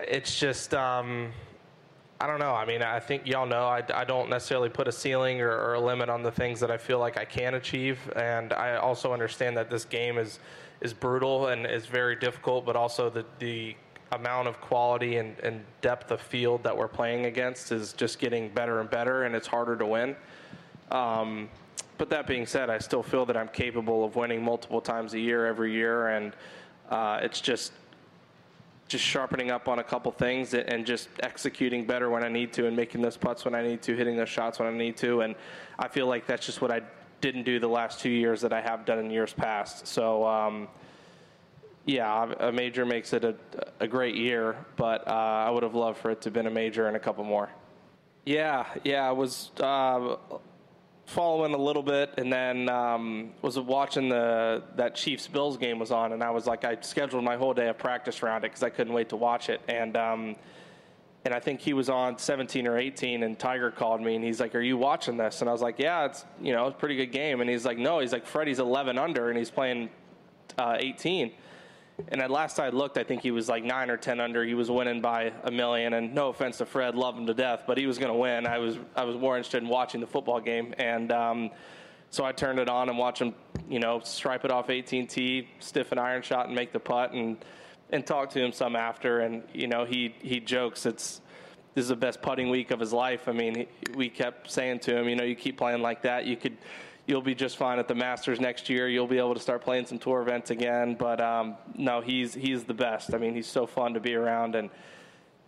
it's 0.00 0.38
just 0.38 0.74
um, 0.74 1.32
I 2.20 2.26
don't 2.26 2.40
know. 2.40 2.52
I 2.52 2.64
mean, 2.64 2.82
I 2.82 2.98
think 2.98 3.26
y'all 3.26 3.46
know 3.46 3.66
I, 3.66 3.82
I 3.94 4.04
don't 4.04 4.28
necessarily 4.28 4.68
put 4.68 4.88
a 4.88 4.92
ceiling 4.92 5.40
or, 5.40 5.50
or, 5.50 5.74
a 5.74 5.80
limit 5.80 6.08
on 6.08 6.22
the 6.22 6.30
things 6.30 6.58
that 6.60 6.70
I 6.70 6.78
feel 6.78 6.98
like 6.98 7.16
I 7.16 7.24
can 7.24 7.54
achieve, 7.54 7.98
and 8.16 8.52
I 8.52 8.76
also 8.76 9.12
understand 9.12 9.56
that 9.56 9.70
this 9.70 9.84
game 9.84 10.18
is 10.18 10.38
is 10.84 10.92
brutal 10.92 11.48
and 11.48 11.66
is 11.66 11.86
very 11.86 12.14
difficult, 12.14 12.64
but 12.64 12.76
also 12.76 13.10
the 13.10 13.24
the 13.40 13.74
amount 14.12 14.46
of 14.46 14.60
quality 14.60 15.16
and, 15.16 15.36
and 15.40 15.64
depth 15.80 16.12
of 16.12 16.20
field 16.20 16.62
that 16.62 16.76
we're 16.76 16.86
playing 16.86 17.26
against 17.26 17.72
is 17.72 17.92
just 17.94 18.20
getting 18.20 18.48
better 18.50 18.78
and 18.80 18.88
better, 18.90 19.24
and 19.24 19.34
it's 19.34 19.48
harder 19.48 19.76
to 19.76 19.86
win. 19.86 20.14
Um, 20.92 21.48
but 21.98 22.10
that 22.10 22.26
being 22.26 22.46
said, 22.46 22.70
I 22.70 22.78
still 22.78 23.02
feel 23.02 23.24
that 23.26 23.36
I'm 23.36 23.48
capable 23.48 24.04
of 24.04 24.14
winning 24.14 24.44
multiple 24.44 24.80
times 24.80 25.14
a 25.14 25.18
year, 25.18 25.46
every 25.46 25.72
year, 25.72 26.08
and 26.08 26.32
uh, 26.90 27.18
it's 27.22 27.40
just 27.40 27.72
just 28.86 29.02
sharpening 29.02 29.50
up 29.50 29.66
on 29.66 29.78
a 29.78 29.82
couple 29.82 30.12
things 30.12 30.52
and 30.52 30.84
just 30.84 31.08
executing 31.22 31.86
better 31.86 32.10
when 32.10 32.22
I 32.22 32.28
need 32.28 32.52
to, 32.52 32.66
and 32.66 32.76
making 32.76 33.00
those 33.00 33.16
putts 33.16 33.44
when 33.46 33.54
I 33.54 33.62
need 33.62 33.80
to, 33.82 33.96
hitting 33.96 34.16
those 34.16 34.28
shots 34.28 34.58
when 34.58 34.68
I 34.68 34.76
need 34.76 34.98
to, 34.98 35.22
and 35.22 35.34
I 35.78 35.88
feel 35.88 36.06
like 36.06 36.26
that's 36.26 36.44
just 36.44 36.60
what 36.60 36.70
I 36.70 36.82
didn't 37.24 37.44
do 37.44 37.58
the 37.58 37.68
last 37.68 38.00
two 38.00 38.10
years 38.10 38.42
that 38.42 38.52
I 38.52 38.60
have 38.60 38.84
done 38.84 38.98
in 38.98 39.10
years 39.10 39.32
past. 39.32 39.86
So. 39.86 40.26
Um, 40.26 40.68
yeah, 41.86 42.32
a 42.40 42.50
major 42.50 42.86
makes 42.86 43.12
it 43.12 43.24
a, 43.24 43.34
a 43.78 43.86
great 43.86 44.14
year, 44.14 44.56
but 44.76 45.06
uh, 45.06 45.10
I 45.10 45.50
would 45.50 45.62
have 45.62 45.74
loved 45.74 45.98
for 45.98 46.10
it 46.10 46.22
to 46.22 46.28
have 46.28 46.32
been 46.32 46.46
a 46.46 46.50
major 46.50 46.86
and 46.86 46.96
a 46.96 46.98
couple 46.98 47.24
more. 47.24 47.50
Yeah, 48.24 48.64
yeah, 48.84 49.06
I 49.06 49.12
was 49.12 49.50
uh, 49.60 50.16
following 51.04 51.52
a 51.52 51.58
little 51.58 51.82
bit, 51.82 52.14
and 52.16 52.32
then 52.32 52.70
um, 52.70 53.32
was 53.42 53.58
watching 53.58 54.08
the 54.08 54.62
that 54.76 54.94
Chiefs 54.94 55.28
Bills 55.28 55.58
game 55.58 55.78
was 55.78 55.90
on, 55.90 56.12
and 56.12 56.22
I 56.22 56.30
was 56.30 56.46
like, 56.46 56.64
I 56.64 56.78
scheduled 56.80 57.22
my 57.22 57.36
whole 57.36 57.52
day 57.52 57.68
of 57.68 57.76
practice 57.76 58.22
around 58.22 58.38
it 58.38 58.52
because 58.52 58.62
I 58.62 58.70
couldn't 58.70 58.94
wait 58.94 59.10
to 59.10 59.16
watch 59.16 59.50
it, 59.50 59.60
and 59.68 59.94
um, 59.94 60.36
and 61.24 61.32
I 61.32 61.40
think 61.40 61.60
he 61.60 61.72
was 61.72 61.88
on 61.88 62.18
17 62.18 62.66
or 62.66 62.76
18, 62.78 63.22
and 63.22 63.38
Tiger 63.38 63.70
called 63.70 64.00
me, 64.02 64.14
and 64.14 64.24
he's 64.24 64.40
like, 64.40 64.54
"Are 64.54 64.60
you 64.60 64.76
watching 64.76 65.16
this?" 65.16 65.40
And 65.40 65.48
I 65.48 65.52
was 65.52 65.62
like, 65.62 65.78
"Yeah, 65.78 66.04
it's 66.04 66.24
you 66.40 66.52
know, 66.52 66.66
it's 66.66 66.76
a 66.76 66.78
pretty 66.78 66.96
good 66.96 67.12
game," 67.12 67.40
and 67.40 67.48
he's 67.48 67.64
like, 67.64 67.78
"No," 67.78 68.00
he's 68.00 68.12
like, 68.12 68.26
"Freddie's 68.26 68.58
11 68.58 68.98
under, 68.98 69.30
and 69.30 69.38
he's 69.38 69.50
playing 69.50 69.88
uh, 70.58 70.76
18." 70.78 71.32
And 72.08 72.20
at 72.20 72.30
last 72.30 72.58
I 72.58 72.70
looked, 72.70 72.98
I 72.98 73.04
think 73.04 73.22
he 73.22 73.30
was 73.30 73.48
like 73.48 73.62
nine 73.62 73.88
or 73.88 73.96
ten 73.96 74.20
under. 74.20 74.44
He 74.44 74.54
was 74.54 74.70
winning 74.70 75.00
by 75.00 75.32
a 75.44 75.50
million. 75.50 75.94
And 75.94 76.12
no 76.12 76.28
offense 76.28 76.58
to 76.58 76.66
Fred, 76.66 76.96
love 76.96 77.16
him 77.16 77.26
to 77.26 77.34
death, 77.34 77.64
but 77.66 77.78
he 77.78 77.86
was 77.86 77.98
going 77.98 78.12
to 78.12 78.18
win. 78.18 78.46
I 78.46 78.58
was 78.58 78.78
I 78.96 79.04
was 79.04 79.16
more 79.16 79.36
interested 79.36 79.62
in 79.62 79.68
watching 79.68 80.00
the 80.00 80.06
football 80.06 80.40
game, 80.40 80.74
and 80.78 81.12
um, 81.12 81.50
so 82.10 82.24
I 82.24 82.32
turned 82.32 82.58
it 82.58 82.68
on 82.68 82.88
and 82.88 82.98
watched 82.98 83.22
him, 83.22 83.34
you 83.68 83.78
know, 83.78 84.00
stripe 84.00 84.44
it 84.44 84.50
off 84.50 84.68
18T, 84.68 85.46
stiff 85.60 85.92
an 85.92 85.98
iron 85.98 86.22
shot, 86.22 86.46
and 86.46 86.54
make 86.54 86.72
the 86.72 86.80
putt, 86.80 87.12
and 87.12 87.36
and 87.90 88.06
talk 88.06 88.30
to 88.30 88.44
him 88.44 88.52
some 88.52 88.76
after. 88.76 89.20
And 89.20 89.42
you 89.52 89.66
know, 89.66 89.84
he 89.84 90.14
he 90.20 90.40
jokes 90.40 90.86
it's 90.86 91.20
this 91.74 91.82
is 91.82 91.88
the 91.88 91.96
best 91.96 92.22
putting 92.22 92.50
week 92.50 92.70
of 92.70 92.78
his 92.78 92.92
life. 92.92 93.28
I 93.28 93.32
mean, 93.32 93.54
he, 93.54 93.68
we 93.94 94.08
kept 94.08 94.50
saying 94.50 94.80
to 94.80 94.96
him, 94.96 95.08
you 95.08 95.16
know, 95.16 95.24
you 95.24 95.34
keep 95.34 95.58
playing 95.58 95.82
like 95.82 96.02
that, 96.02 96.24
you 96.24 96.36
could 96.36 96.56
you'll 97.06 97.22
be 97.22 97.34
just 97.34 97.56
fine 97.56 97.78
at 97.78 97.88
the 97.88 97.94
Masters 97.94 98.40
next 98.40 98.70
year. 98.70 98.88
You'll 98.88 99.06
be 99.06 99.18
able 99.18 99.34
to 99.34 99.40
start 99.40 99.62
playing 99.62 99.86
some 99.86 99.98
tour 99.98 100.22
events 100.22 100.50
again. 100.50 100.94
But 100.94 101.20
um, 101.20 101.56
no, 101.74 102.00
he's 102.00 102.34
he's 102.34 102.64
the 102.64 102.74
best. 102.74 103.14
I 103.14 103.18
mean, 103.18 103.34
he's 103.34 103.46
so 103.46 103.66
fun 103.66 103.94
to 103.94 104.00
be 104.00 104.14
around 104.14 104.54
and 104.54 104.70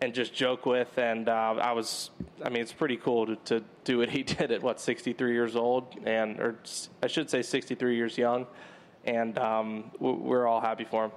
and 0.00 0.14
just 0.14 0.34
joke 0.34 0.66
with. 0.66 0.98
And 0.98 1.28
uh, 1.28 1.54
I 1.60 1.72
was, 1.72 2.10
I 2.44 2.50
mean, 2.50 2.60
it's 2.60 2.72
pretty 2.72 2.96
cool 2.96 3.26
to, 3.26 3.36
to 3.36 3.64
do 3.84 3.98
what 3.98 4.10
he 4.10 4.22
did 4.22 4.50
at 4.52 4.62
what 4.62 4.80
63 4.80 5.32
years 5.32 5.56
old, 5.56 5.96
and 6.04 6.38
or 6.40 6.56
I 7.02 7.06
should 7.06 7.30
say 7.30 7.42
63 7.42 7.96
years 7.96 8.18
young. 8.18 8.46
And 9.04 9.38
um, 9.38 9.92
we're 10.00 10.48
all 10.48 10.60
happy 10.60 10.84
for 10.84 11.04
him. 11.04 11.12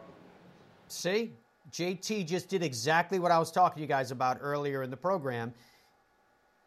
See, 0.91 1.33
JT 1.71 2.25
just 2.27 2.49
did 2.49 2.63
exactly 2.63 3.19
what 3.19 3.31
I 3.31 3.39
was 3.39 3.51
talking 3.51 3.75
to 3.75 3.81
you 3.81 3.87
guys 3.87 4.11
about 4.11 4.39
earlier 4.41 4.83
in 4.83 4.89
the 4.89 4.97
program 4.97 5.53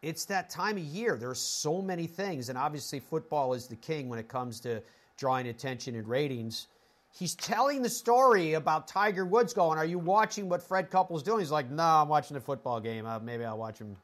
it's 0.03 0.25
that 0.25 0.49
time 0.49 0.75
of 0.75 0.83
year. 0.83 1.15
There's 1.15 1.39
so 1.39 1.81
many 1.81 2.05
things, 2.07 2.49
and 2.49 2.57
obviously, 2.57 2.99
football 2.99 3.53
is 3.53 3.67
the 3.67 3.77
king 3.77 4.09
when 4.09 4.19
it 4.19 4.27
comes 4.27 4.59
to 4.59 4.83
drawing 5.17 5.47
attention 5.47 5.95
and 5.95 6.07
ratings. 6.07 6.67
He's 7.09 7.35
telling 7.35 7.81
the 7.81 7.89
story 7.89 8.53
about 8.53 8.87
Tiger 8.87 9.25
Woods 9.25 9.53
going, 9.53 9.79
Are 9.79 9.85
you 9.85 9.97
watching 9.97 10.49
what 10.49 10.61
Fred 10.61 10.91
Couples 10.91 11.23
doing? 11.23 11.39
He's 11.39 11.51
like, 11.51 11.69
No, 11.71 11.83
I'm 11.83 12.09
watching 12.09 12.35
the 12.35 12.41
football 12.41 12.81
game. 12.81 13.05
Uh, 13.05 13.19
maybe 13.19 13.45
I'll 13.45 13.57
watch 13.57 13.79
him 13.79 13.95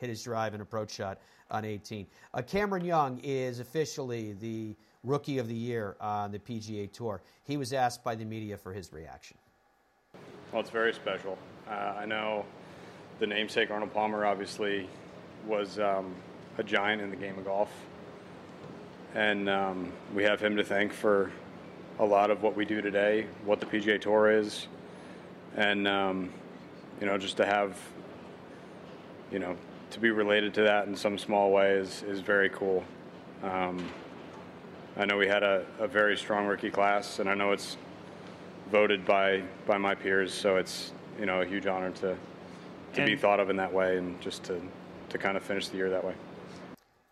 hit 0.00 0.08
his 0.08 0.22
drive 0.22 0.54
and 0.54 0.62
approach 0.62 0.92
shot 0.92 1.18
on 1.50 1.64
18. 1.66 2.06
Uh, 2.32 2.40
Cameron 2.40 2.84
Young 2.84 3.20
is 3.22 3.60
officially 3.60 4.32
the 4.32 4.74
rookie 5.04 5.38
of 5.38 5.48
the 5.48 5.54
year 5.54 5.96
on 6.00 6.32
the 6.32 6.38
PGA 6.38 6.90
Tour. 6.90 7.20
He 7.44 7.58
was 7.58 7.74
asked 7.74 8.02
by 8.02 8.14
the 8.14 8.24
media 8.24 8.56
for 8.56 8.72
his 8.72 8.90
reaction. 8.92 9.36
Well, 10.52 10.60
it's 10.60 10.68
very 10.68 10.92
special. 10.92 11.38
Uh, 11.66 11.94
I 12.00 12.04
know 12.04 12.44
the 13.20 13.26
namesake 13.26 13.70
Arnold 13.70 13.94
Palmer 13.94 14.26
obviously 14.26 14.86
was 15.46 15.78
um, 15.78 16.14
a 16.58 16.62
giant 16.62 17.00
in 17.00 17.08
the 17.08 17.16
game 17.16 17.38
of 17.38 17.46
golf. 17.46 17.70
And 19.14 19.48
um, 19.48 19.90
we 20.14 20.24
have 20.24 20.40
him 20.40 20.56
to 20.56 20.62
thank 20.62 20.92
for 20.92 21.32
a 21.98 22.04
lot 22.04 22.30
of 22.30 22.42
what 22.42 22.54
we 22.54 22.66
do 22.66 22.82
today, 22.82 23.24
what 23.46 23.60
the 23.60 23.66
PGA 23.66 23.98
Tour 23.98 24.30
is, 24.30 24.66
and 25.56 25.88
um, 25.88 26.30
you 27.00 27.06
know, 27.06 27.16
just 27.16 27.38
to 27.38 27.46
have, 27.46 27.74
you 29.30 29.38
know, 29.38 29.56
to 29.92 30.00
be 30.00 30.10
related 30.10 30.52
to 30.54 30.62
that 30.64 30.86
in 30.86 30.94
some 30.94 31.16
small 31.16 31.50
way 31.50 31.72
is 31.72 32.02
is 32.02 32.20
very 32.20 32.50
cool. 32.50 32.84
Um, 33.42 33.88
I 34.98 35.06
know 35.06 35.16
we 35.16 35.28
had 35.28 35.42
a, 35.42 35.64
a 35.78 35.88
very 35.88 36.18
strong 36.18 36.46
rookie 36.46 36.70
class, 36.70 37.20
and 37.20 37.28
I 37.30 37.34
know 37.34 37.52
it's 37.52 37.78
voted 38.72 39.04
by 39.04 39.42
by 39.66 39.76
my 39.76 39.94
peers, 39.94 40.32
so 40.32 40.56
it's 40.56 40.92
you 41.20 41.26
know 41.26 41.42
a 41.42 41.46
huge 41.46 41.66
honor 41.66 41.90
to 41.90 42.16
to 42.94 43.00
and 43.02 43.06
be 43.06 43.14
thought 43.14 43.38
of 43.38 43.50
in 43.50 43.56
that 43.56 43.72
way, 43.72 43.98
and 43.98 44.20
just 44.20 44.42
to 44.44 44.60
to 45.10 45.18
kind 45.18 45.36
of 45.36 45.44
finish 45.44 45.68
the 45.68 45.76
year 45.76 45.90
that 45.90 46.02
way. 46.02 46.14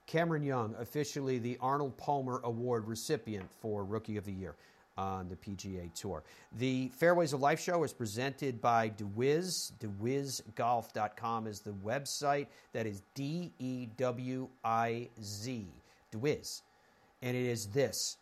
Cameron 0.06 0.42
Young, 0.42 0.74
officially 0.80 1.38
the 1.38 1.56
Arnold 1.60 1.96
Palmer 1.96 2.40
Award 2.42 2.88
recipient 2.88 3.48
for 3.60 3.84
Rookie 3.84 4.16
of 4.16 4.24
the 4.24 4.32
Year 4.32 4.56
on 4.98 5.28
the 5.28 5.36
PGA 5.36 5.92
Tour. 5.94 6.24
The 6.58 6.88
Fairways 6.88 7.32
of 7.32 7.40
Life 7.40 7.60
show 7.60 7.84
is 7.84 7.92
presented 7.92 8.60
by 8.60 8.90
DeWiz. 8.90 9.72
DeWizGolf.com 9.80 11.46
is 11.46 11.60
the 11.60 11.70
website. 11.84 12.46
That 12.72 12.86
is 12.86 13.02
D 13.14 13.52
E 13.60 13.86
W 13.98 14.48
I 14.64 15.08
Z. 15.22 15.66
DeWiz. 16.12 16.62
And 17.22 17.36
it 17.36 17.46
is 17.46 17.66
this 17.66 18.16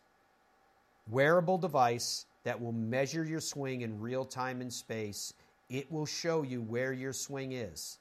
wearable 1.09 1.57
device 1.57 2.25
that 2.43 2.59
will 2.59 2.71
measure 2.71 3.25
your 3.25 3.41
swing 3.41 3.81
in 3.81 3.99
real 3.99 4.25
time 4.25 4.61
and 4.61 4.71
space. 4.71 5.33
It 5.69 5.91
will 5.91 6.05
show 6.05 6.43
you 6.43 6.61
where 6.61 6.93
your 6.93 7.13
swing 7.13 7.51
is 7.51 7.99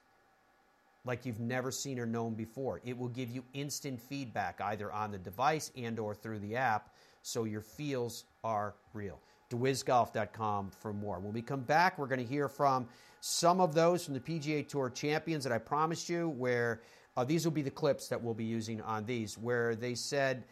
like 1.04 1.24
you've 1.24 1.40
never 1.40 1.70
seen 1.70 1.98
or 1.98 2.06
known 2.06 2.34
before. 2.34 2.80
It 2.84 2.96
will 2.96 3.08
give 3.08 3.30
you 3.30 3.42
instant 3.54 4.00
feedback 4.00 4.60
either 4.60 4.92
on 4.92 5.10
the 5.10 5.18
device 5.18 5.72
and 5.76 5.98
or 5.98 6.14
through 6.14 6.40
the 6.40 6.54
app 6.54 6.94
so 7.22 7.44
your 7.44 7.62
feels 7.62 8.24
are 8.44 8.74
real. 8.92 9.18
DeWizGolf.com 9.50 10.70
for 10.70 10.92
more. 10.92 11.18
When 11.18 11.32
we 11.32 11.40
come 11.40 11.62
back, 11.62 11.98
we're 11.98 12.06
going 12.06 12.20
to 12.20 12.26
hear 12.26 12.48
from 12.48 12.86
some 13.20 13.60
of 13.60 13.74
those 13.74 14.04
from 14.04 14.14
the 14.14 14.20
PGA 14.20 14.68
Tour 14.68 14.90
champions 14.90 15.44
that 15.44 15.52
I 15.52 15.58
promised 15.58 16.08
you, 16.08 16.28
where 16.28 16.82
uh, 17.16 17.24
these 17.24 17.44
will 17.44 17.52
be 17.52 17.62
the 17.62 17.70
clips 17.70 18.08
that 18.08 18.22
we'll 18.22 18.34
be 18.34 18.44
using 18.44 18.82
on 18.82 19.06
these, 19.06 19.38
where 19.38 19.74
they 19.74 19.94
said 19.94 20.44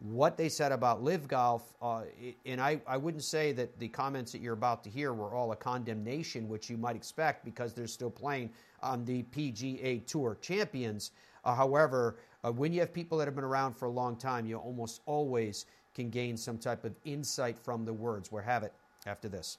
what 0.00 0.36
they 0.36 0.48
said 0.48 0.72
about 0.72 1.02
LIV 1.02 1.28
Golf. 1.28 1.74
Uh, 1.80 2.02
and 2.46 2.60
I, 2.60 2.80
I 2.86 2.96
wouldn't 2.96 3.22
say 3.22 3.52
that 3.52 3.78
the 3.78 3.88
comments 3.88 4.32
that 4.32 4.40
you're 4.40 4.54
about 4.54 4.82
to 4.84 4.90
hear 4.90 5.12
were 5.12 5.34
all 5.34 5.52
a 5.52 5.56
condemnation, 5.56 6.48
which 6.48 6.70
you 6.70 6.76
might 6.76 6.96
expect 6.96 7.44
because 7.44 7.74
they're 7.74 7.86
still 7.86 8.10
playing 8.10 8.50
on 8.82 9.04
the 9.04 9.22
PGA 9.24 10.04
Tour 10.06 10.38
champions. 10.40 11.12
Uh, 11.44 11.54
however, 11.54 12.16
uh, 12.42 12.50
when 12.50 12.72
you 12.72 12.80
have 12.80 12.92
people 12.92 13.18
that 13.18 13.26
have 13.26 13.34
been 13.34 13.44
around 13.44 13.74
for 13.74 13.86
a 13.86 13.90
long 13.90 14.16
time, 14.16 14.46
you 14.46 14.56
almost 14.56 15.02
always 15.06 15.66
can 15.94 16.08
gain 16.08 16.36
some 16.36 16.56
type 16.56 16.84
of 16.84 16.94
insight 17.04 17.58
from 17.58 17.84
the 17.84 17.92
words. 17.92 18.32
We'll 18.32 18.42
have 18.42 18.62
it 18.62 18.72
after 19.06 19.28
this. 19.28 19.58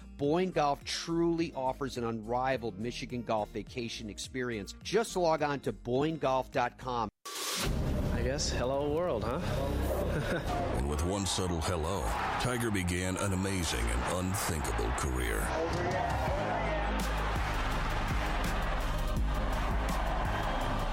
Boyne 0.21 0.51
Golf 0.51 0.83
truly 0.83 1.51
offers 1.55 1.97
an 1.97 2.03
unrivaled 2.03 2.79
Michigan 2.79 3.23
golf 3.23 3.49
vacation 3.49 4.07
experience. 4.07 4.75
Just 4.83 5.15
log 5.15 5.41
on 5.41 5.59
to 5.61 5.73
BoyneGolf.com. 5.73 7.09
I 8.13 8.21
guess 8.21 8.51
hello 8.51 8.93
world, 8.93 9.23
huh? 9.23 9.39
and 10.77 10.87
with 10.87 11.03
one 11.05 11.25
subtle 11.25 11.59
hello, 11.61 12.03
Tiger 12.39 12.69
began 12.69 13.17
an 13.17 13.33
amazing 13.33 13.79
and 13.79 14.27
unthinkable 14.27 14.91
career. 14.91 15.39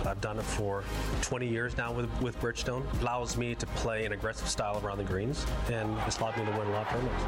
I've 0.06 0.22
done 0.22 0.38
it 0.38 0.44
for 0.44 0.84
20 1.20 1.46
years 1.46 1.76
now 1.76 1.92
with, 1.92 2.08
with 2.22 2.40
Bridgestone. 2.40 2.82
It 2.94 3.02
allows 3.02 3.36
me 3.36 3.54
to 3.56 3.66
play 3.66 4.06
an 4.06 4.12
aggressive 4.12 4.48
style 4.48 4.80
around 4.82 4.96
the 4.96 5.04
greens, 5.04 5.44
and 5.70 5.98
it's 6.06 6.18
allowed 6.18 6.38
me 6.38 6.46
to 6.46 6.50
win 6.52 6.66
a 6.66 6.70
lot 6.70 6.86
of 6.86 6.92
tournaments. 6.92 7.24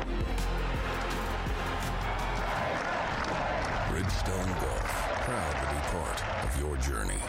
Bridgestone 4.11 4.61
Golf, 4.61 5.23
proud 5.23 5.53
to 5.53 5.75
be 5.75 5.81
part 5.97 6.45
of 6.45 6.61
your 6.61 6.77
journey. 6.79 7.21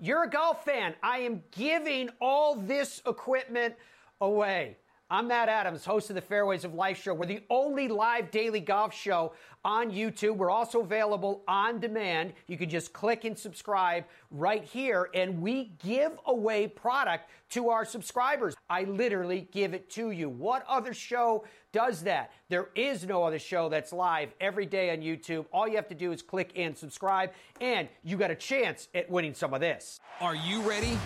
You're 0.00 0.22
a 0.24 0.30
golf 0.30 0.64
fan. 0.64 0.94
I 1.02 1.18
am 1.18 1.42
giving 1.50 2.10
all 2.20 2.54
this 2.54 3.02
equipment 3.04 3.74
away. 4.20 4.76
I'm 5.10 5.28
Matt 5.28 5.50
Adams, 5.50 5.84
host 5.84 6.08
of 6.08 6.16
the 6.16 6.22
Fairways 6.22 6.64
of 6.64 6.72
Life 6.72 7.02
show. 7.02 7.12
We're 7.12 7.26
the 7.26 7.42
only 7.50 7.88
live 7.88 8.30
daily 8.30 8.60
golf 8.60 8.94
show 8.94 9.34
on 9.62 9.90
YouTube. 9.90 10.36
We're 10.36 10.50
also 10.50 10.80
available 10.80 11.42
on 11.46 11.78
demand. 11.78 12.32
You 12.46 12.56
can 12.56 12.70
just 12.70 12.94
click 12.94 13.26
and 13.26 13.38
subscribe 13.38 14.06
right 14.30 14.64
here, 14.64 15.10
and 15.12 15.42
we 15.42 15.74
give 15.84 16.12
away 16.24 16.68
product 16.68 17.28
to 17.50 17.68
our 17.68 17.84
subscribers. 17.84 18.54
I 18.70 18.84
literally 18.84 19.46
give 19.52 19.74
it 19.74 19.90
to 19.90 20.10
you. 20.10 20.30
What 20.30 20.64
other 20.66 20.94
show 20.94 21.44
does 21.70 22.02
that? 22.04 22.32
There 22.48 22.70
is 22.74 23.04
no 23.04 23.24
other 23.24 23.38
show 23.38 23.68
that's 23.68 23.92
live 23.92 24.32
every 24.40 24.64
day 24.64 24.90
on 24.90 25.02
YouTube. 25.02 25.44
All 25.52 25.68
you 25.68 25.76
have 25.76 25.88
to 25.88 25.94
do 25.94 26.12
is 26.12 26.22
click 26.22 26.52
and 26.56 26.74
subscribe, 26.74 27.30
and 27.60 27.88
you 28.04 28.16
got 28.16 28.30
a 28.30 28.34
chance 28.34 28.88
at 28.94 29.10
winning 29.10 29.34
some 29.34 29.52
of 29.52 29.60
this. 29.60 30.00
Are 30.22 30.34
you 30.34 30.62
ready 30.62 30.96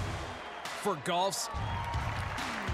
for 0.62 0.94
golf's 1.04 1.48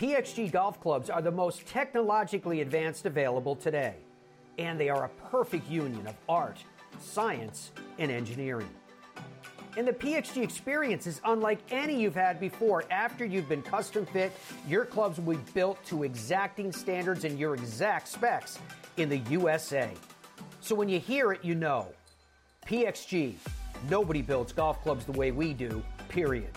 PXG 0.00 0.50
golf 0.50 0.80
clubs 0.80 1.10
are 1.10 1.20
the 1.20 1.30
most 1.30 1.66
technologically 1.66 2.62
advanced 2.62 3.04
available 3.04 3.54
today, 3.54 3.96
and 4.56 4.80
they 4.80 4.88
are 4.88 5.04
a 5.04 5.10
perfect 5.28 5.68
union 5.68 6.06
of 6.06 6.14
art, 6.26 6.56
science, 6.98 7.70
and 7.98 8.10
engineering. 8.10 8.70
And 9.76 9.86
the 9.86 9.92
PXG 9.92 10.42
experience 10.42 11.06
is 11.06 11.20
unlike 11.26 11.58
any 11.70 12.00
you've 12.00 12.14
had 12.14 12.40
before. 12.40 12.84
After 12.90 13.26
you've 13.26 13.46
been 13.46 13.60
custom 13.60 14.06
fit, 14.06 14.32
your 14.66 14.86
clubs 14.86 15.20
will 15.20 15.36
be 15.36 15.42
built 15.52 15.84
to 15.88 16.04
exacting 16.04 16.72
standards 16.72 17.26
and 17.26 17.38
your 17.38 17.52
exact 17.52 18.08
specs 18.08 18.58
in 18.96 19.10
the 19.10 19.18
USA. 19.28 19.92
So 20.62 20.74
when 20.74 20.88
you 20.88 20.98
hear 20.98 21.32
it, 21.32 21.44
you 21.44 21.54
know. 21.54 21.88
PXG, 22.66 23.34
nobody 23.90 24.22
builds 24.22 24.54
golf 24.54 24.80
clubs 24.80 25.04
the 25.04 25.12
way 25.12 25.30
we 25.30 25.52
do, 25.52 25.82
period. 26.08 26.56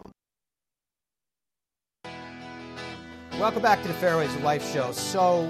Welcome 3.39 3.61
back 3.61 3.81
to 3.81 3.87
the 3.87 3.93
Fairways 3.95 4.33
of 4.35 4.43
Life 4.43 4.71
show. 4.71 4.91
So, 4.91 5.49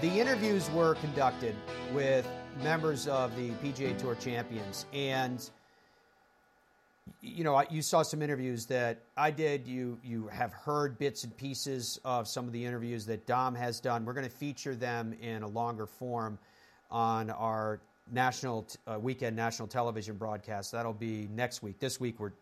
the 0.00 0.08
interviews 0.08 0.70
were 0.70 0.94
conducted 0.96 1.56
with 1.92 2.28
members 2.62 3.08
of 3.08 3.34
the 3.36 3.50
PGA 3.62 3.98
Tour 3.98 4.14
champions, 4.14 4.86
and 4.92 5.50
you 7.22 7.42
know, 7.42 7.64
you 7.70 7.82
saw 7.82 8.02
some 8.02 8.22
interviews 8.22 8.66
that 8.66 9.02
I 9.16 9.30
did. 9.30 9.66
You 9.66 9.98
you 10.04 10.28
have 10.28 10.52
heard 10.52 10.98
bits 10.98 11.24
and 11.24 11.36
pieces 11.36 11.98
of 12.04 12.28
some 12.28 12.46
of 12.46 12.52
the 12.52 12.64
interviews 12.64 13.06
that 13.06 13.26
Dom 13.26 13.54
has 13.54 13.80
done. 13.80 14.04
We're 14.04 14.12
going 14.12 14.28
to 14.28 14.36
feature 14.36 14.76
them 14.76 15.16
in 15.20 15.42
a 15.42 15.48
longer 15.48 15.86
form 15.86 16.38
on 16.90 17.30
our 17.30 17.80
national 18.12 18.66
uh, 18.86 18.98
weekend 19.00 19.34
national 19.34 19.68
television 19.68 20.16
broadcast. 20.16 20.70
That'll 20.70 20.92
be 20.92 21.28
next 21.34 21.62
week. 21.62 21.80
This 21.80 21.98
week 21.98 22.20
we're 22.20 22.32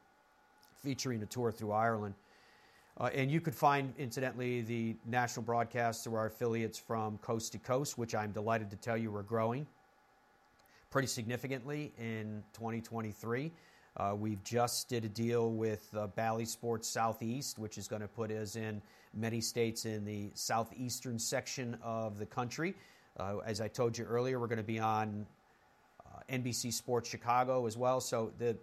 featuring 0.83 1.23
a 1.23 1.27
tour 1.27 1.51
through 1.51 1.73
Ireland. 1.73 2.15
Uh, 2.99 3.11
and 3.13 3.31
you 3.31 3.41
could 3.41 3.55
find, 3.55 3.93
incidentally, 3.99 4.61
the 4.61 4.95
national 5.05 5.43
broadcasts 5.43 6.05
through 6.05 6.15
our 6.15 6.27
affiliates 6.27 6.79
from 6.79 7.19
coast 7.19 7.53
to 7.53 7.59
coast, 7.59 7.99
which 7.99 8.15
I'm 8.15 8.31
delighted 8.31 8.71
to 8.71 8.77
tell 8.77 8.97
you 8.97 9.11
we're 9.11 9.23
growing 9.23 9.67
pretty 10.91 11.09
significantly 11.09 11.93
in 11.99 12.41
2023. 12.53 13.51
Uh, 13.97 14.15
we've 14.17 14.43
just 14.45 14.89
did 14.89 15.05
a 15.05 15.09
deal 15.09 15.51
with 15.51 15.89
uh, 15.97 16.07
Bally 16.07 16.45
Sports 16.45 16.89
Southeast, 16.89 17.59
which 17.59 17.79
is 17.79 17.89
going 17.89 18.03
to 18.03 18.07
put 18.07 18.31
us 18.31 18.55
in 18.55 18.81
many 19.13 19.41
states 19.41 19.87
in 19.87 20.05
the 20.05 20.31
southeastern 20.35 21.19
section 21.19 21.77
of 21.83 22.19
the 22.19 22.27
country. 22.27 22.75
Uh, 23.19 23.39
as 23.45 23.61
I 23.61 23.67
told 23.67 23.99
you 23.99 24.05
earlier, 24.05 24.39
we're 24.39 24.47
going 24.47 24.59
to 24.59 24.63
be 24.63 24.79
on 24.79 25.27
uh, 26.07 26.21
NBC 26.33 26.73
Sports 26.73 27.09
Chicago 27.09 27.67
as 27.67 27.77
well. 27.77 28.01
So 28.01 28.33
the 28.39 28.57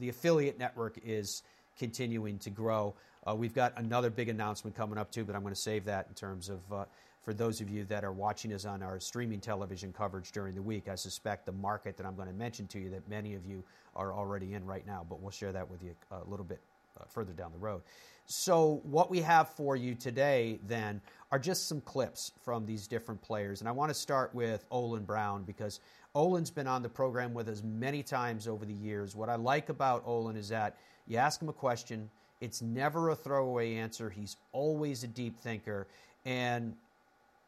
the 0.00 0.08
affiliate 0.08 0.58
network 0.58 0.98
is 1.04 1.42
continuing 1.78 2.38
to 2.38 2.50
grow. 2.50 2.94
Uh, 3.28 3.34
we've 3.34 3.54
got 3.54 3.72
another 3.76 4.10
big 4.10 4.28
announcement 4.28 4.76
coming 4.76 4.98
up 4.98 5.10
too, 5.10 5.24
but 5.24 5.34
I'm 5.34 5.42
going 5.42 5.54
to 5.54 5.60
save 5.60 5.84
that 5.86 6.06
in 6.08 6.14
terms 6.14 6.48
of 6.48 6.60
uh, 6.72 6.84
for 7.22 7.34
those 7.34 7.60
of 7.60 7.68
you 7.68 7.84
that 7.86 8.04
are 8.04 8.12
watching 8.12 8.52
us 8.52 8.64
on 8.64 8.82
our 8.82 9.00
streaming 9.00 9.40
television 9.40 9.92
coverage 9.92 10.30
during 10.30 10.54
the 10.54 10.62
week. 10.62 10.88
I 10.88 10.94
suspect 10.94 11.44
the 11.44 11.52
market 11.52 11.96
that 11.96 12.06
I'm 12.06 12.14
going 12.14 12.28
to 12.28 12.34
mention 12.34 12.68
to 12.68 12.78
you 12.78 12.88
that 12.90 13.08
many 13.08 13.34
of 13.34 13.44
you 13.44 13.64
are 13.96 14.14
already 14.14 14.54
in 14.54 14.64
right 14.64 14.86
now, 14.86 15.04
but 15.08 15.20
we'll 15.20 15.32
share 15.32 15.50
that 15.52 15.68
with 15.68 15.82
you 15.82 15.94
a 16.12 16.28
little 16.30 16.44
bit 16.44 16.60
uh, 17.00 17.04
further 17.08 17.32
down 17.32 17.50
the 17.50 17.58
road. 17.58 17.82
So, 18.26 18.80
what 18.84 19.10
we 19.10 19.20
have 19.22 19.48
for 19.50 19.76
you 19.76 19.94
today 19.94 20.60
then 20.66 21.00
are 21.32 21.38
just 21.38 21.68
some 21.68 21.80
clips 21.80 22.32
from 22.44 22.64
these 22.64 22.86
different 22.86 23.20
players. 23.22 23.60
And 23.60 23.68
I 23.68 23.72
want 23.72 23.90
to 23.90 23.94
start 23.94 24.34
with 24.34 24.64
Olin 24.70 25.04
Brown 25.04 25.42
because 25.42 25.80
Olin's 26.14 26.50
been 26.50 26.66
on 26.66 26.82
the 26.82 26.88
program 26.88 27.34
with 27.34 27.48
us 27.48 27.62
many 27.64 28.02
times 28.02 28.46
over 28.48 28.64
the 28.64 28.72
years. 28.72 29.14
What 29.16 29.28
I 29.28 29.34
like 29.34 29.68
about 29.68 30.02
Olin 30.06 30.36
is 30.36 30.48
that 30.48 30.76
you 31.06 31.18
ask 31.18 31.42
him 31.42 31.48
a 31.48 31.52
question, 31.52 32.08
it's 32.40 32.62
never 32.62 33.10
a 33.10 33.16
throwaway 33.16 33.76
answer. 33.76 34.10
He's 34.10 34.36
always 34.52 35.04
a 35.04 35.06
deep 35.06 35.38
thinker. 35.38 35.86
And 36.24 36.74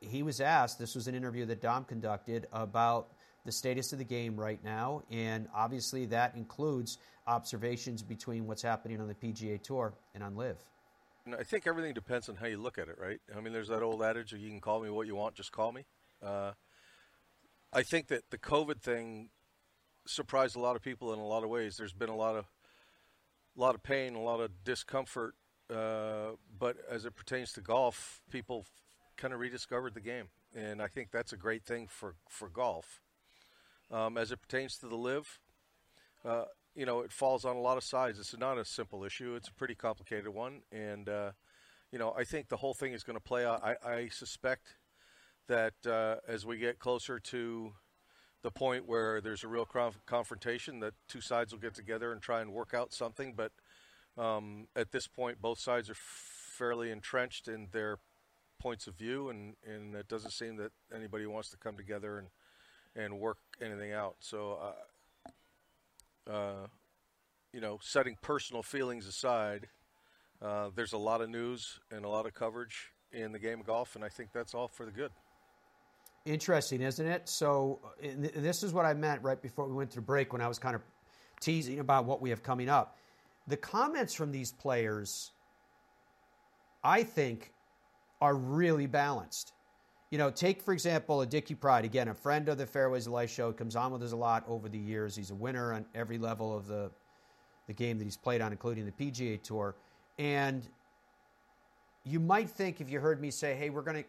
he 0.00 0.22
was 0.22 0.40
asked, 0.40 0.78
this 0.78 0.94
was 0.94 1.08
an 1.08 1.14
interview 1.14 1.44
that 1.46 1.60
Dom 1.60 1.84
conducted, 1.84 2.46
about 2.52 3.08
the 3.44 3.52
status 3.52 3.92
of 3.92 3.98
the 3.98 4.04
game 4.04 4.38
right 4.38 4.62
now. 4.64 5.02
And 5.10 5.48
obviously, 5.54 6.06
that 6.06 6.34
includes 6.36 6.98
observations 7.26 8.02
between 8.02 8.46
what's 8.46 8.62
happening 8.62 9.00
on 9.00 9.08
the 9.08 9.14
PGA 9.14 9.62
Tour 9.62 9.92
and 10.14 10.22
on 10.22 10.36
LIV. 10.36 10.56
I 11.38 11.42
think 11.42 11.66
everything 11.66 11.92
depends 11.92 12.28
on 12.28 12.36
how 12.36 12.46
you 12.46 12.56
look 12.56 12.78
at 12.78 12.88
it, 12.88 12.96
right? 12.98 13.20
I 13.36 13.40
mean, 13.40 13.52
there's 13.52 13.68
that 13.68 13.82
old 13.82 14.02
adage 14.02 14.32
you 14.32 14.48
can 14.48 14.60
call 14.60 14.80
me 14.80 14.88
what 14.88 15.06
you 15.06 15.14
want, 15.14 15.34
just 15.34 15.52
call 15.52 15.72
me. 15.72 15.84
Uh, 16.22 16.52
I 17.72 17.82
think 17.82 18.08
that 18.08 18.30
the 18.30 18.38
COVID 18.38 18.80
thing 18.80 19.28
surprised 20.06 20.56
a 20.56 20.60
lot 20.60 20.74
of 20.74 20.82
people 20.82 21.12
in 21.12 21.18
a 21.18 21.26
lot 21.26 21.44
of 21.44 21.50
ways. 21.50 21.76
There's 21.76 21.92
been 21.92 22.08
a 22.08 22.16
lot 22.16 22.34
of 22.34 22.46
a 23.58 23.60
lot 23.60 23.74
of 23.74 23.82
pain, 23.82 24.14
a 24.14 24.20
lot 24.20 24.40
of 24.40 24.50
discomfort, 24.64 25.34
uh, 25.74 26.30
but 26.58 26.76
as 26.88 27.04
it 27.04 27.16
pertains 27.16 27.52
to 27.52 27.60
golf, 27.60 28.22
people 28.30 28.64
kind 29.16 29.34
of 29.34 29.40
rediscovered 29.40 29.94
the 29.94 30.00
game, 30.00 30.28
and 30.54 30.80
I 30.80 30.86
think 30.86 31.10
that's 31.10 31.32
a 31.32 31.36
great 31.36 31.64
thing 31.64 31.88
for 31.88 32.14
for 32.28 32.48
golf. 32.48 33.00
Um, 33.90 34.16
as 34.16 34.30
it 34.32 34.40
pertains 34.40 34.76
to 34.78 34.86
the 34.86 34.96
LIV, 34.96 35.40
uh, 36.24 36.44
you 36.74 36.86
know, 36.86 37.00
it 37.00 37.10
falls 37.10 37.44
on 37.44 37.56
a 37.56 37.60
lot 37.60 37.76
of 37.78 37.84
sides. 37.84 38.18
It's 38.18 38.36
not 38.36 38.58
a 38.58 38.64
simple 38.64 39.04
issue; 39.04 39.34
it's 39.34 39.48
a 39.48 39.54
pretty 39.54 39.74
complicated 39.74 40.28
one, 40.28 40.62
and 40.70 41.08
uh, 41.08 41.32
you 41.90 41.98
know, 41.98 42.14
I 42.16 42.24
think 42.24 42.48
the 42.48 42.58
whole 42.58 42.74
thing 42.74 42.92
is 42.92 43.02
going 43.02 43.16
to 43.18 43.22
play 43.22 43.44
out. 43.44 43.62
I, 43.64 43.76
I 43.84 44.08
suspect 44.08 44.76
that 45.48 45.74
uh, 45.86 46.16
as 46.28 46.46
we 46.46 46.58
get 46.58 46.78
closer 46.78 47.18
to 47.18 47.72
the 48.42 48.50
point 48.50 48.86
where 48.86 49.20
there's 49.20 49.44
a 49.44 49.48
real 49.48 49.64
conf- 49.64 50.00
confrontation 50.06 50.80
that 50.80 50.94
two 51.08 51.20
sides 51.20 51.52
will 51.52 51.60
get 51.60 51.74
together 51.74 52.12
and 52.12 52.22
try 52.22 52.40
and 52.40 52.52
work 52.52 52.72
out 52.74 52.92
something. 52.92 53.34
But 53.36 53.52
um, 54.16 54.68
at 54.76 54.92
this 54.92 55.06
point, 55.06 55.40
both 55.40 55.58
sides 55.58 55.90
are 55.90 55.96
fairly 55.96 56.90
entrenched 56.90 57.48
in 57.48 57.68
their 57.72 57.98
points 58.58 58.86
of 58.86 58.94
view, 58.94 59.28
and, 59.28 59.54
and 59.66 59.94
it 59.94 60.08
doesn't 60.08 60.32
seem 60.32 60.56
that 60.56 60.72
anybody 60.94 61.26
wants 61.26 61.50
to 61.50 61.56
come 61.56 61.76
together 61.76 62.18
and 62.18 62.28
and 62.96 63.20
work 63.20 63.38
anything 63.62 63.92
out. 63.92 64.16
So, 64.18 64.58
uh, 66.28 66.30
uh, 66.30 66.66
you 67.52 67.60
know, 67.60 67.78
setting 67.80 68.16
personal 68.20 68.62
feelings 68.62 69.06
aside, 69.06 69.68
uh, 70.42 70.70
there's 70.74 70.92
a 70.92 70.98
lot 70.98 71.20
of 71.20 71.30
news 71.30 71.78
and 71.90 72.04
a 72.04 72.08
lot 72.08 72.26
of 72.26 72.34
coverage 72.34 72.92
in 73.12 73.32
the 73.32 73.38
game 73.38 73.60
of 73.60 73.66
golf, 73.66 73.94
and 73.94 74.04
I 74.04 74.08
think 74.08 74.32
that's 74.32 74.54
all 74.54 74.68
for 74.68 74.84
the 74.84 74.92
good. 74.92 75.12
Interesting, 76.28 76.82
isn't 76.82 77.06
it? 77.06 77.26
So, 77.26 77.80
uh, 77.82 78.02
th- 78.02 78.34
this 78.34 78.62
is 78.62 78.74
what 78.74 78.84
I 78.84 78.92
meant 78.92 79.22
right 79.22 79.40
before 79.40 79.66
we 79.66 79.74
went 79.74 79.90
to 79.92 80.02
break 80.02 80.30
when 80.32 80.42
I 80.42 80.48
was 80.48 80.58
kind 80.58 80.74
of 80.74 80.82
teasing 81.40 81.78
about 81.78 82.04
what 82.04 82.20
we 82.20 82.28
have 82.28 82.42
coming 82.42 82.68
up. 82.68 82.98
The 83.46 83.56
comments 83.56 84.12
from 84.12 84.30
these 84.30 84.52
players, 84.52 85.32
I 86.84 87.02
think, 87.02 87.54
are 88.20 88.34
really 88.34 88.86
balanced. 88.86 89.54
You 90.10 90.18
know, 90.18 90.30
take 90.30 90.60
for 90.60 90.74
example 90.74 91.22
a 91.22 91.26
Dickie 91.26 91.54
Pride 91.54 91.86
again, 91.86 92.08
a 92.08 92.14
friend 92.14 92.46
of 92.50 92.58
the 92.58 92.66
Fairways 92.66 93.06
of 93.06 93.14
Life 93.14 93.30
show, 93.30 93.50
comes 93.50 93.74
on 93.74 93.90
with 93.90 94.02
us 94.02 94.12
a 94.12 94.16
lot 94.16 94.44
over 94.48 94.68
the 94.68 94.78
years. 94.78 95.16
He's 95.16 95.30
a 95.30 95.34
winner 95.34 95.72
on 95.72 95.86
every 95.94 96.18
level 96.18 96.54
of 96.54 96.66
the 96.66 96.90
the 97.68 97.72
game 97.72 97.96
that 97.98 98.04
he's 98.04 98.16
played 98.16 98.42
on, 98.42 98.52
including 98.52 98.84
the 98.84 98.92
PGA 98.92 99.42
Tour. 99.42 99.76
And 100.18 100.66
you 102.04 102.20
might 102.20 102.50
think 102.50 102.82
if 102.82 102.90
you 102.90 103.00
heard 103.00 103.20
me 103.20 103.30
say, 103.30 103.54
"Hey, 103.54 103.70
we're 103.70 103.82
going 103.82 104.02
to 104.02 104.08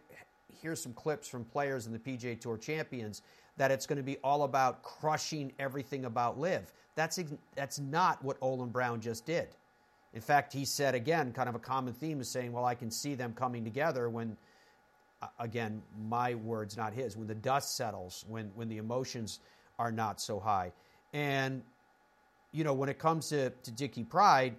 hear 0.62 0.76
some 0.76 0.94
clips 0.94 1.28
from 1.28 1.46
players 1.46 1.86
in 1.88 1.94
the 1.94 2.00
PGA 2.00 2.40
Tour 2.40 2.58
champions," 2.58 3.22
that 3.58 3.72
it's 3.72 3.86
going 3.86 3.98
to 3.98 4.04
be 4.04 4.18
all 4.24 4.44
about 4.44 4.84
crushing 4.84 5.52
everything 5.60 6.06
about 6.06 6.40
LIV. 6.40 6.72
That's 6.96 7.20
that's 7.56 7.80
not 7.80 8.24
what 8.24 8.38
Olin 8.42 8.70
Brown 8.70 9.02
just 9.02 9.26
did. 9.26 9.50
In 10.14 10.22
fact, 10.22 10.52
he 10.52 10.66
said 10.66 10.96
again, 10.96 11.32
kind 11.32 11.50
of 11.50 11.56
a 11.56 11.60
common 11.60 11.94
theme 11.94 12.20
is 12.22 12.30
saying, 12.30 12.52
"Well, 12.52 12.66
I 12.66 12.76
can 12.76 12.92
see 12.92 13.16
them 13.16 13.34
coming 13.34 13.64
together 13.64 14.10
when." 14.10 14.38
Again, 15.38 15.82
my 16.08 16.36
words, 16.36 16.78
not 16.78 16.94
his. 16.94 17.18
When 17.18 17.28
the 17.28 17.36
dust 17.36 17.76
settles, 17.76 18.24
when 18.30 18.52
when 18.56 18.70
the 18.70 18.78
emotions 18.78 19.42
are 19.78 19.92
not 19.92 20.22
so 20.22 20.40
high, 20.40 20.72
and 21.12 21.62
you 22.52 22.64
know, 22.64 22.74
when 22.74 22.90
it 22.90 23.00
comes 23.00 23.30
to, 23.30 23.50
to 23.50 23.72
Dickie 23.72 24.04
Pride, 24.04 24.56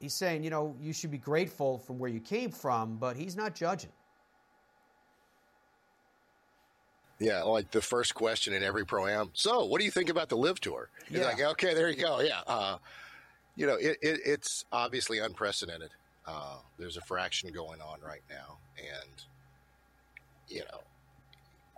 he's 0.00 0.14
saying, 0.14 0.42
you 0.42 0.50
know, 0.50 0.74
you 0.80 0.92
should 0.92 1.10
be 1.10 1.18
grateful 1.18 1.78
from 1.78 1.98
where 1.98 2.10
you 2.10 2.20
came 2.20 2.50
from, 2.50 2.96
but 2.96 3.16
he's 3.16 3.36
not 3.36 3.54
judging. 3.54 3.90
Yeah, 7.22 7.42
like 7.44 7.70
the 7.70 7.80
first 7.80 8.14
question 8.14 8.52
in 8.52 8.64
every 8.64 8.84
pro 8.84 9.06
am. 9.06 9.30
So, 9.32 9.64
what 9.64 9.78
do 9.78 9.84
you 9.84 9.92
think 9.92 10.08
about 10.10 10.28
the 10.28 10.36
LIV 10.36 10.60
tour? 10.60 10.88
You're 11.08 11.20
Yeah. 11.22 11.28
like, 11.28 11.40
okay, 11.40 11.72
there 11.72 11.88
you 11.88 11.96
go. 12.02 12.20
Yeah, 12.20 12.40
uh, 12.48 12.78
you 13.54 13.66
know, 13.66 13.76
it, 13.76 13.96
it, 14.02 14.20
it's 14.24 14.64
obviously 14.72 15.20
unprecedented. 15.20 15.90
Uh, 16.26 16.56
there's 16.78 16.96
a 16.96 17.00
fraction 17.02 17.52
going 17.52 17.80
on 17.80 18.00
right 18.00 18.22
now, 18.28 18.58
and 18.76 19.24
you 20.48 20.60
know, 20.60 20.80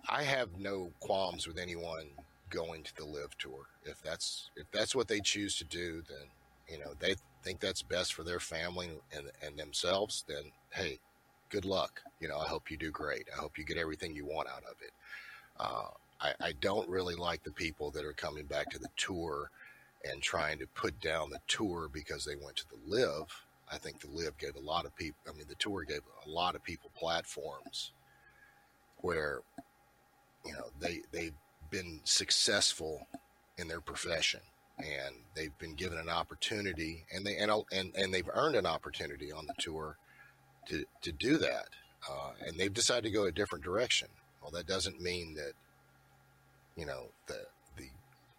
I 0.09 0.23
have 0.23 0.59
no 0.59 0.91
qualms 1.01 1.47
with 1.47 1.59
anyone 1.59 2.09
going 2.49 2.83
to 2.83 2.97
the 2.97 3.05
LIV 3.05 3.37
tour. 3.37 3.67
If 3.85 4.01
that's 4.03 4.49
if 4.57 4.71
that's 4.73 4.95
what 4.95 5.09
they 5.09 5.21
choose 5.21 5.57
to 5.57 5.65
do, 5.65 6.03
then 6.09 6.27
you 6.69 6.79
know 6.79 6.95
they 6.99 7.17
think 7.43 7.61
that's 7.61 7.83
best 7.83 8.15
for 8.15 8.23
their 8.23 8.41
family 8.41 8.89
and 9.15 9.31
and 9.43 9.59
themselves. 9.59 10.25
Then 10.27 10.45
hey, 10.73 10.99
good 11.51 11.65
luck. 11.67 12.01
You 12.21 12.29
know, 12.29 12.39
I 12.39 12.47
hope 12.47 12.71
you 12.71 12.77
do 12.79 12.91
great. 12.91 13.29
I 13.37 13.41
hope 13.41 13.59
you 13.59 13.65
get 13.65 13.77
everything 13.77 14.15
you 14.15 14.25
want 14.25 14.49
out 14.49 14.65
of 14.65 14.77
it. 14.81 14.93
Uh, 15.59 15.89
I, 16.21 16.33
I 16.41 16.53
don't 16.61 16.89
really 16.89 17.15
like 17.15 17.43
the 17.45 17.53
people 17.53 17.91
that 17.93 18.05
are 18.05 18.13
coming 18.13 18.47
back 18.47 18.71
to 18.71 18.79
the 18.79 18.89
tour 18.97 19.51
and 20.05 20.23
trying 20.23 20.59
to 20.59 20.67
put 20.69 21.01
down 21.01 21.31
the 21.31 21.41
tour 21.49 21.89
because 21.93 22.25
they 22.25 22.37
went 22.37 22.57
to 22.57 22.67
the 22.69 22.79
LIV. 22.87 23.27
I 23.71 23.79
think 23.79 24.01
the 24.01 24.09
LIV 24.09 24.39
gave 24.39 24.57
a 24.57 24.61
lot 24.61 24.85
of 24.85 24.95
people. 24.97 25.19
I 25.29 25.37
mean, 25.37 25.47
the 25.49 25.55
tour 25.57 25.85
gave 25.85 26.03
a 26.27 26.29
lot 26.29 26.55
of 26.55 26.63
people 26.63 26.91
platforms 26.95 27.93
where 28.99 29.41
you 30.45 30.53
know 30.53 30.67
they 30.81 31.03
they've 31.13 31.35
been 31.71 32.01
successful 32.05 33.07
in 33.59 33.69
their 33.69 33.81
profession 33.81 34.41
and 34.79 35.15
they've 35.35 35.57
been 35.59 35.75
given 35.75 35.99
an 35.99 36.09
opportunity 36.09 37.05
and 37.15 37.25
they 37.25 37.37
and 37.37 37.51
and, 37.73 37.95
and 37.97 38.13
they've 38.13 38.29
earned 38.35 38.57
an 38.57 38.67
opportunity 38.67 39.33
on 39.33 39.47
the 39.47 39.55
tour 39.59 39.97
to 40.69 40.85
to 41.03 41.13
do 41.13 41.39
that 41.39 41.69
uh, 42.11 42.31
and 42.47 42.59
they've 42.59 42.75
decided 42.75 43.05
to 43.05 43.11
go 43.11 43.25
a 43.25 43.33
different 43.33 43.65
direction 43.65 44.09
well 44.45 44.53
that 44.53 44.69
doesn't 44.69 45.01
mean 45.03 45.35
that 45.35 45.55
you 46.77 46.87
know 46.87 47.09
the 47.27 47.41
the 47.79 47.89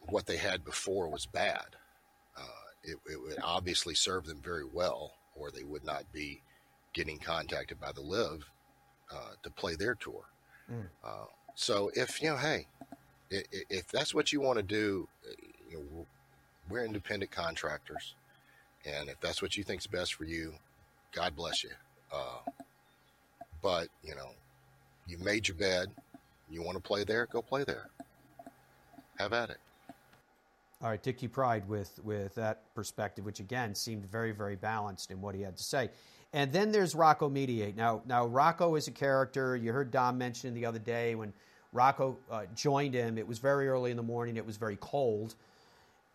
what 0.08 0.28
they 0.28 0.38
had 0.38 0.64
before 0.64 1.10
was 1.10 1.26
bad 1.26 1.76
uh, 2.38 2.68
it, 2.86 2.98
it 3.12 3.22
would 3.22 3.40
obviously 3.44 3.96
serve 3.96 4.26
them 4.28 4.40
very 4.44 4.66
well 4.66 5.14
or 5.36 5.52
they 5.52 5.64
would 5.64 5.84
not 5.86 6.06
be 6.14 6.42
getting 6.94 7.18
contacted 7.18 7.82
by 7.82 7.92
the 7.92 8.02
LIV 8.02 8.46
uh, 9.14 9.32
to 9.44 9.50
play 9.50 9.76
their 9.76 9.96
tour 9.96 10.24
Mm. 10.72 10.86
uh, 11.04 11.26
so 11.56 11.92
if 11.96 12.22
you 12.22 12.30
know, 12.32 12.38
hey, 12.38 12.68
if 13.32 13.88
that's 13.90 14.14
what 14.16 14.34
you 14.34 14.42
want 14.42 14.58
to 14.58 14.64
do, 14.64 15.08
uh, 15.30 15.34
you 15.70 15.78
know, 15.78 16.06
we're 16.70 16.84
independent 16.86 17.32
contractors, 17.32 18.16
and 18.86 19.10
if 19.10 19.20
that's 19.22 19.42
what 19.42 19.56
you 19.58 19.64
think's 19.64 19.88
best 19.88 20.16
for 20.16 20.26
you, 20.26 20.54
God 21.14 21.36
bless 21.36 21.64
you. 21.64 21.72
Uh, 22.12 22.40
but 23.62 23.88
you 24.04 24.16
know, 24.16 24.32
you 25.08 25.18
made 25.20 25.48
your 25.48 25.56
bed. 25.56 25.90
You 26.50 26.62
want 26.62 26.78
to 26.78 26.82
play 26.82 27.04
there? 27.04 27.26
Go 27.28 27.42
play 27.42 27.64
there. 27.64 27.90
Have 29.18 29.34
at 29.34 29.50
it. 29.50 29.58
All 30.82 30.90
right, 30.90 31.02
Dickie 31.02 31.28
Pride 31.28 31.68
with 31.68 32.00
with 32.04 32.36
that 32.36 32.62
perspective, 32.76 33.26
which 33.26 33.40
again 33.40 33.74
seemed 33.74 34.06
very 34.06 34.32
very 34.32 34.56
balanced 34.56 35.10
in 35.10 35.22
what 35.22 35.34
he 35.34 35.42
had 35.42 35.58
to 35.58 35.64
say. 35.64 35.90
And 36.34 36.52
then 36.52 36.72
there's 36.72 36.94
Rocco 36.94 37.30
Mediate. 37.30 37.76
Now 37.76 38.02
now 38.06 38.26
Rocco 38.26 38.76
is 38.76 38.88
a 38.88 38.92
character. 38.92 39.56
You 39.56 39.72
heard 39.72 39.90
Dom 39.90 40.18
mention 40.18 40.54
the 40.54 40.66
other 40.66 40.80
day 40.80 41.16
when 41.16 41.34
Rocco 41.72 42.18
uh, 42.30 42.44
joined 42.56 42.94
him. 42.94 43.18
It 43.18 43.28
was 43.28 43.40
very 43.40 43.68
early 43.68 43.92
in 43.92 43.98
the 43.98 44.04
morning. 44.04 44.38
It 44.38 44.46
was 44.46 44.58
very 44.58 44.78
cold. 44.82 45.36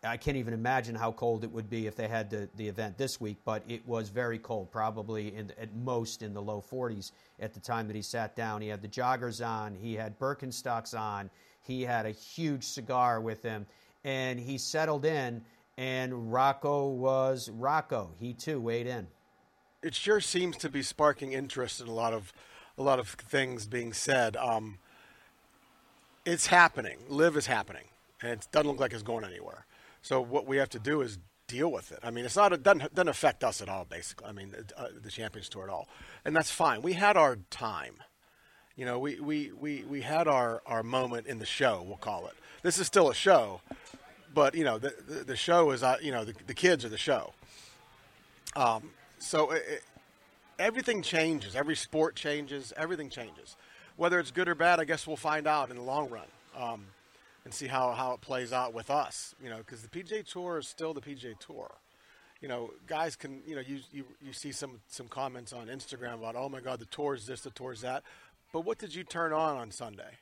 I 0.03 0.17
can't 0.17 0.37
even 0.37 0.53
imagine 0.55 0.95
how 0.95 1.11
cold 1.11 1.43
it 1.43 1.51
would 1.51 1.69
be 1.69 1.85
if 1.85 1.95
they 1.95 2.07
had 2.07 2.29
the, 2.31 2.49
the 2.57 2.67
event 2.67 2.97
this 2.97 3.21
week, 3.21 3.37
but 3.45 3.61
it 3.67 3.87
was 3.87 4.09
very 4.09 4.39
cold, 4.39 4.71
probably 4.71 5.35
in, 5.35 5.51
at 5.61 5.75
most 5.75 6.23
in 6.23 6.33
the 6.33 6.41
low 6.41 6.63
40s 6.71 7.11
at 7.39 7.53
the 7.53 7.59
time 7.59 7.85
that 7.87 7.95
he 7.95 8.01
sat 8.01 8.35
down. 8.35 8.61
He 8.61 8.67
had 8.67 8.81
the 8.81 8.87
joggers 8.87 9.45
on, 9.45 9.75
he 9.75 9.93
had 9.93 10.17
Birkenstocks 10.17 10.99
on, 10.99 11.29
he 11.61 11.83
had 11.83 12.07
a 12.07 12.11
huge 12.11 12.63
cigar 12.63 13.21
with 13.21 13.43
him, 13.43 13.67
and 14.03 14.39
he 14.39 14.57
settled 14.57 15.05
in, 15.05 15.43
and 15.77 16.33
Rocco 16.33 16.87
was 16.87 17.49
Rocco. 17.51 18.09
He 18.19 18.33
too 18.33 18.59
weighed 18.59 18.87
in. 18.87 19.07
it 19.83 19.93
sure 19.93 20.19
seems 20.19 20.57
to 20.57 20.69
be 20.69 20.81
sparking 20.81 21.33
interest 21.33 21.79
in 21.79 21.87
a 21.87 21.93
lot 21.93 22.13
of 22.13 22.33
a 22.77 22.83
lot 22.83 22.97
of 22.97 23.09
things 23.09 23.67
being 23.67 23.93
said. 23.93 24.35
Um, 24.37 24.79
it's 26.25 26.47
happening. 26.47 26.97
LIV 27.09 27.37
is 27.37 27.45
happening, 27.45 27.85
and 28.21 28.31
it 28.31 28.47
doesn't 28.51 28.67
look 28.67 28.79
like 28.79 28.93
it's 28.93 29.03
going 29.03 29.25
anywhere. 29.25 29.65
So 30.01 30.21
what 30.21 30.47
we 30.47 30.57
have 30.57 30.69
to 30.69 30.79
do 30.79 31.01
is 31.01 31.19
deal 31.47 31.71
with 31.71 31.91
it. 31.91 31.99
I 32.03 32.11
mean, 32.11 32.25
it's 32.25 32.35
not 32.35 32.53
it 32.53 32.63
doesn't 32.63 32.93
doesn't 32.93 33.09
affect 33.09 33.43
us 33.43 33.61
at 33.61 33.69
all. 33.69 33.85
Basically, 33.85 34.27
I 34.27 34.31
mean, 34.31 34.55
uh, 34.77 34.87
the 35.01 35.11
Champions 35.11 35.49
Tour 35.49 35.63
at 35.63 35.69
all, 35.69 35.87
and 36.25 36.35
that's 36.35 36.51
fine. 36.51 36.81
We 36.81 36.93
had 36.93 37.17
our 37.17 37.37
time. 37.49 37.95
You 38.77 38.85
know, 38.85 38.97
we, 38.99 39.19
we, 39.19 39.51
we, 39.51 39.83
we 39.83 40.01
had 40.01 40.29
our, 40.29 40.63
our 40.65 40.81
moment 40.81 41.27
in 41.27 41.39
the 41.39 41.45
show, 41.45 41.83
we'll 41.85 41.97
call 41.97 42.25
it. 42.27 42.33
This 42.63 42.79
is 42.79 42.87
still 42.87 43.09
a 43.09 43.13
show, 43.13 43.61
but, 44.33 44.55
you 44.55 44.63
know, 44.63 44.79
the, 44.79 44.95
the, 45.07 45.23
the 45.25 45.35
show 45.35 45.71
is, 45.71 45.83
uh, 45.83 45.97
you 46.01 46.11
know, 46.11 46.23
the, 46.23 46.33
the 46.47 46.53
kids 46.53 46.85
are 46.85 46.89
the 46.89 46.97
show. 46.97 47.33
Um, 48.55 48.91
so 49.19 49.51
it, 49.51 49.63
it, 49.67 49.83
everything 50.57 51.01
changes. 51.01 51.53
Every 51.53 51.75
sport 51.75 52.15
changes. 52.15 52.71
Everything 52.77 53.09
changes. 53.09 53.57
Whether 53.97 54.19
it's 54.19 54.31
good 54.31 54.47
or 54.47 54.55
bad, 54.55 54.79
I 54.79 54.85
guess 54.85 55.05
we'll 55.05 55.17
find 55.17 55.47
out 55.47 55.69
in 55.69 55.75
the 55.75 55.83
long 55.83 56.09
run 56.09 56.27
um, 56.57 56.85
and 57.43 57.53
see 57.53 57.67
how, 57.67 57.91
how 57.91 58.13
it 58.13 58.21
plays 58.21 58.53
out 58.53 58.73
with 58.73 58.89
us. 58.89 59.35
You 59.43 59.49
know, 59.49 59.57
because 59.57 59.81
the 59.81 59.87
PGA 59.87 60.25
Tour 60.25 60.59
is 60.59 60.67
still 60.67 60.93
the 60.93 61.01
PGA 61.01 61.37
Tour. 61.39 61.71
You 62.41 62.47
know, 62.47 62.71
guys 62.87 63.15
can 63.15 63.41
you 63.45 63.55
know 63.55 63.61
you, 63.61 63.79
you 63.91 64.05
you 64.19 64.33
see 64.33 64.51
some 64.51 64.81
some 64.87 65.07
comments 65.07 65.53
on 65.53 65.67
Instagram 65.67 66.15
about 66.15 66.35
oh 66.35 66.49
my 66.49 66.59
God 66.59 66.79
the 66.79 66.85
tour 66.85 67.13
is 67.13 67.27
this 67.27 67.41
the 67.41 67.51
tour 67.51 67.71
is 67.71 67.81
that, 67.81 68.03
but 68.51 68.61
what 68.61 68.79
did 68.79 68.95
you 68.95 69.03
turn 69.03 69.31
on 69.31 69.57
on 69.57 69.69
Sunday? 69.69 70.17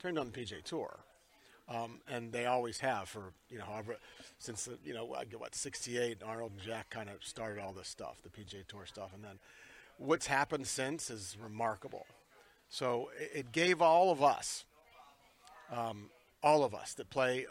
Turned 0.00 0.18
on 0.18 0.30
the 0.30 0.40
PGA 0.40 0.62
Tour. 0.62 1.00
Um, 1.68 2.00
and 2.08 2.32
they 2.32 2.46
always 2.46 2.80
have 2.80 3.08
for 3.08 3.32
you 3.50 3.58
know 3.58 3.64
however 3.64 3.96
since 4.38 4.64
the, 4.64 4.78
you 4.84 4.94
know 4.94 5.04
what 5.04 5.54
'68 5.54 6.22
Arnold 6.26 6.52
and 6.52 6.60
Jack 6.60 6.88
kind 6.88 7.10
of 7.10 7.22
started 7.22 7.62
all 7.62 7.72
this 7.72 7.88
stuff, 7.88 8.16
the 8.22 8.30
PGA 8.30 8.66
Tour 8.66 8.86
stuff, 8.86 9.10
and 9.14 9.22
then 9.22 9.38
what's 9.98 10.26
happened 10.26 10.66
since 10.66 11.10
is 11.10 11.36
remarkable. 11.42 12.06
So 12.68 13.10
it, 13.20 13.30
it 13.34 13.52
gave 13.52 13.82
all 13.82 14.10
of 14.10 14.22
us, 14.22 14.64
um, 15.70 16.06
all 16.42 16.64
of 16.64 16.74
us 16.74 16.94
that 16.94 17.10
play 17.10 17.46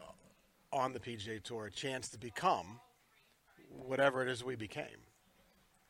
on 0.73 0.93
the 0.93 0.99
PGA 0.99 1.41
Tour, 1.41 1.65
a 1.65 1.71
chance 1.71 2.09
to 2.09 2.19
become 2.19 2.79
whatever 3.85 4.21
it 4.21 4.29
is 4.29 4.43
we 4.43 4.55
became, 4.55 4.85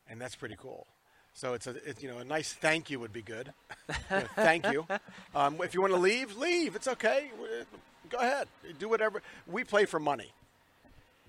and 0.10 0.20
that's 0.20 0.36
pretty 0.36 0.56
cool. 0.58 0.88
So 1.34 1.54
it's 1.54 1.68
a 1.68 1.76
it's, 1.88 2.04
you 2.04 2.10
know 2.10 2.18
a 2.18 2.24
nice 2.24 2.54
thank 2.54 2.90
you 2.90 3.00
would 3.00 3.14
be 3.14 3.22
good. 3.22 3.54
You 3.90 4.18
know, 4.18 4.24
thank 4.36 4.68
you. 4.72 4.86
Um, 5.34 5.62
if 5.64 5.74
you 5.74 5.80
want 5.80 5.94
to 5.94 6.00
leave, 6.00 6.36
leave. 6.36 6.76
It's 6.76 6.90
okay. 6.90 7.32
Go 8.10 8.18
ahead. 8.18 8.50
Do 8.80 8.90
whatever. 8.90 9.22
We 9.48 9.64
play 9.64 9.86
for 9.86 9.98
money. 9.98 10.34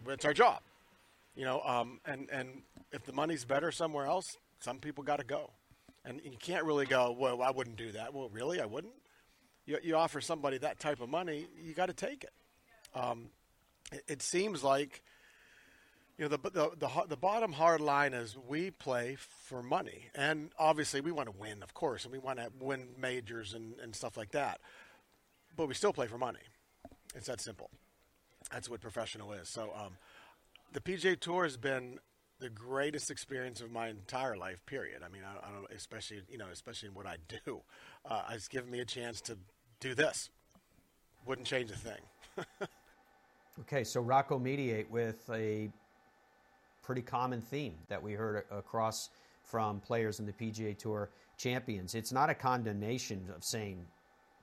It's 0.08 0.24
our 0.24 0.34
job. 0.34 0.60
You 1.36 1.44
know, 1.44 1.60
um, 1.60 2.00
and 2.04 2.28
and 2.30 2.62
if 2.90 3.04
the 3.04 3.12
money's 3.12 3.44
better 3.44 3.70
somewhere 3.70 4.06
else, 4.06 4.36
some 4.58 4.78
people 4.78 5.04
got 5.04 5.18
to 5.18 5.24
go, 5.24 5.50
and 6.04 6.20
you 6.24 6.36
can't 6.38 6.64
really 6.64 6.84
go. 6.84 7.14
Well, 7.16 7.42
I 7.42 7.52
wouldn't 7.52 7.76
do 7.76 7.92
that. 7.92 8.12
Well, 8.12 8.28
really, 8.32 8.60
I 8.60 8.66
wouldn't. 8.66 8.92
You, 9.66 9.78
you 9.82 9.96
offer 9.96 10.20
somebody 10.20 10.58
that 10.58 10.80
type 10.80 11.00
of 11.00 11.08
money, 11.08 11.46
you 11.62 11.72
got 11.74 11.86
to 11.86 11.92
take 11.92 12.24
it. 12.24 12.32
Um, 12.94 13.28
it. 13.92 14.04
It 14.08 14.22
seems 14.22 14.64
like 14.64 15.02
you 16.18 16.24
know 16.24 16.36
the, 16.36 16.50
the 16.50 16.70
the 16.78 17.04
the 17.08 17.16
bottom 17.16 17.52
hard 17.52 17.80
line 17.80 18.12
is 18.12 18.36
we 18.36 18.70
play 18.70 19.16
for 19.18 19.62
money, 19.62 20.10
and 20.14 20.50
obviously 20.58 21.00
we 21.00 21.12
want 21.12 21.30
to 21.32 21.34
win, 21.38 21.62
of 21.62 21.74
course, 21.74 22.04
and 22.04 22.12
we 22.12 22.18
want 22.18 22.38
to 22.38 22.50
win 22.60 22.88
majors 22.98 23.54
and, 23.54 23.78
and 23.80 23.94
stuff 23.94 24.16
like 24.16 24.32
that. 24.32 24.60
But 25.56 25.68
we 25.68 25.74
still 25.74 25.92
play 25.92 26.06
for 26.06 26.18
money. 26.18 26.40
It's 27.14 27.26
that 27.26 27.40
simple. 27.40 27.70
That's 28.50 28.68
what 28.68 28.80
professional 28.80 29.32
is. 29.32 29.48
So 29.48 29.72
um, 29.76 29.96
the 30.72 30.80
PGA 30.80 31.18
Tour 31.18 31.44
has 31.44 31.56
been 31.56 31.98
the 32.42 32.50
greatest 32.50 33.08
experience 33.10 33.60
of 33.60 33.70
my 33.70 33.88
entire 33.88 34.36
life. 34.36 34.66
Period. 34.66 35.02
I 35.04 35.08
mean, 35.08 35.22
I, 35.24 35.48
I 35.48 35.52
don't, 35.52 35.70
especially 35.70 36.22
you 36.28 36.38
know, 36.38 36.48
especially 36.52 36.88
in 36.88 36.94
what 36.94 37.06
I 37.06 37.16
do. 37.46 37.62
Uh, 38.04 38.22
it's 38.32 38.48
given 38.48 38.68
me 38.68 38.80
a 38.80 38.84
chance 38.84 39.20
to 39.22 39.38
do 39.78 39.94
this. 39.94 40.28
Wouldn't 41.24 41.46
change 41.46 41.70
a 41.70 41.76
thing. 41.76 42.00
okay, 43.60 43.84
so 43.84 44.00
Rocco 44.00 44.40
mediate 44.40 44.90
with 44.90 45.30
a 45.30 45.70
pretty 46.82 47.02
common 47.02 47.40
theme 47.40 47.74
that 47.88 48.02
we 48.02 48.12
heard 48.14 48.44
across 48.50 49.10
from 49.44 49.78
players 49.78 50.18
in 50.18 50.26
the 50.26 50.32
PGA 50.32 50.76
Tour 50.76 51.10
champions. 51.38 51.94
It's 51.94 52.10
not 52.10 52.28
a 52.28 52.34
condemnation 52.34 53.22
of 53.36 53.44
saying 53.44 53.86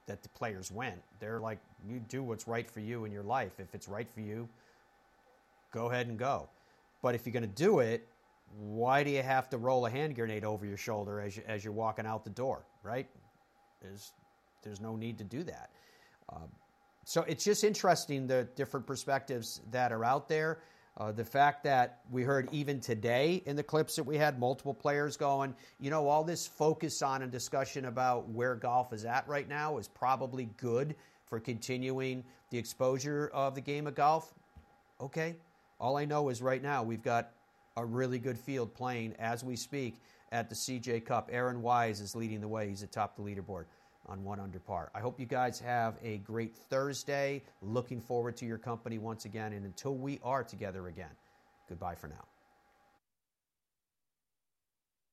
that 0.05 0.23
the 0.23 0.29
players 0.29 0.71
went. 0.71 1.01
They're 1.19 1.41
like, 1.41 1.59
you 1.85 1.99
do 2.07 2.23
what's 2.23 2.47
right 2.47 2.69
for 2.69 2.79
you 2.79 3.03
in 3.03 3.11
your 3.11 3.23
life. 3.23 3.59
If 3.59 3.75
it's 3.75 3.89
right 3.89 4.09
for 4.09 4.21
you, 4.21 4.47
go 5.73 5.91
ahead 5.91 6.07
and 6.07 6.17
go. 6.17 6.47
But 7.01 7.15
if 7.15 7.25
you're 7.25 7.33
going 7.33 7.43
to 7.43 7.47
do 7.47 7.79
it, 7.79 8.07
why 8.57 9.03
do 9.03 9.11
you 9.11 9.21
have 9.21 9.49
to 9.49 9.57
roll 9.57 9.85
a 9.85 9.89
hand 9.89 10.15
grenade 10.15 10.43
over 10.43 10.65
your 10.65 10.77
shoulder 10.77 11.21
as, 11.21 11.37
you, 11.37 11.43
as 11.47 11.63
you're 11.63 11.73
walking 11.73 12.05
out 12.05 12.23
the 12.23 12.29
door, 12.29 12.65
right? 12.83 13.07
There's, 13.81 14.11
there's 14.63 14.81
no 14.81 14.95
need 14.95 15.17
to 15.19 15.23
do 15.23 15.43
that. 15.43 15.69
Uh, 16.31 16.47
so 17.05 17.21
it's 17.23 17.43
just 17.43 17.63
interesting 17.63 18.27
the 18.27 18.47
different 18.55 18.85
perspectives 18.85 19.61
that 19.71 19.91
are 19.91 20.03
out 20.03 20.27
there. 20.27 20.59
Uh, 20.97 21.11
the 21.13 21.23
fact 21.23 21.63
that 21.63 22.01
we 22.11 22.23
heard 22.23 22.49
even 22.51 22.79
today 22.81 23.41
in 23.45 23.55
the 23.55 23.63
clips 23.63 23.95
that 23.95 24.03
we 24.03 24.17
had 24.17 24.37
multiple 24.37 24.73
players 24.73 25.15
going, 25.15 25.55
you 25.79 25.89
know, 25.89 26.07
all 26.07 26.25
this 26.25 26.45
focus 26.45 27.01
on 27.01 27.21
and 27.21 27.31
discussion 27.31 27.85
about 27.85 28.27
where 28.29 28.53
golf 28.53 28.91
is 28.91 29.05
at 29.05 29.25
right 29.27 29.47
now 29.47 29.77
is 29.77 29.87
probably 29.87 30.49
good 30.57 30.95
for 31.25 31.39
continuing 31.39 32.23
the 32.49 32.57
exposure 32.57 33.31
of 33.33 33.55
the 33.55 33.61
game 33.61 33.87
of 33.87 33.95
golf. 33.95 34.33
Okay. 34.99 35.35
All 35.79 35.97
I 35.97 36.05
know 36.05 36.29
is 36.29 36.41
right 36.41 36.61
now 36.61 36.83
we've 36.83 37.03
got 37.03 37.31
a 37.77 37.85
really 37.85 38.19
good 38.19 38.37
field 38.37 38.73
playing 38.73 39.15
as 39.19 39.43
we 39.43 39.55
speak 39.55 39.95
at 40.31 40.49
the 40.49 40.55
CJ 40.55 41.05
Cup. 41.05 41.29
Aaron 41.31 41.61
Wise 41.61 42.01
is 42.01 42.15
leading 42.15 42.41
the 42.41 42.47
way. 42.47 42.67
He's 42.67 42.83
atop 42.83 43.15
the 43.15 43.21
leaderboard 43.21 43.65
on 44.07 44.23
one 44.23 44.39
under 44.39 44.59
par. 44.59 44.91
I 44.93 44.99
hope 44.99 45.19
you 45.19 45.25
guys 45.25 45.59
have 45.59 45.97
a 46.03 46.17
great 46.17 46.55
Thursday. 46.55 47.43
Looking 47.61 48.01
forward 48.01 48.35
to 48.37 48.45
your 48.45 48.57
company 48.57 48.97
once 48.97 49.25
again. 49.25 49.53
And 49.53 49.65
until 49.65 49.95
we 49.95 50.19
are 50.23 50.43
together 50.43 50.87
again, 50.87 51.11
goodbye 51.69 51.95
for 51.95 52.07
now. 52.07 52.25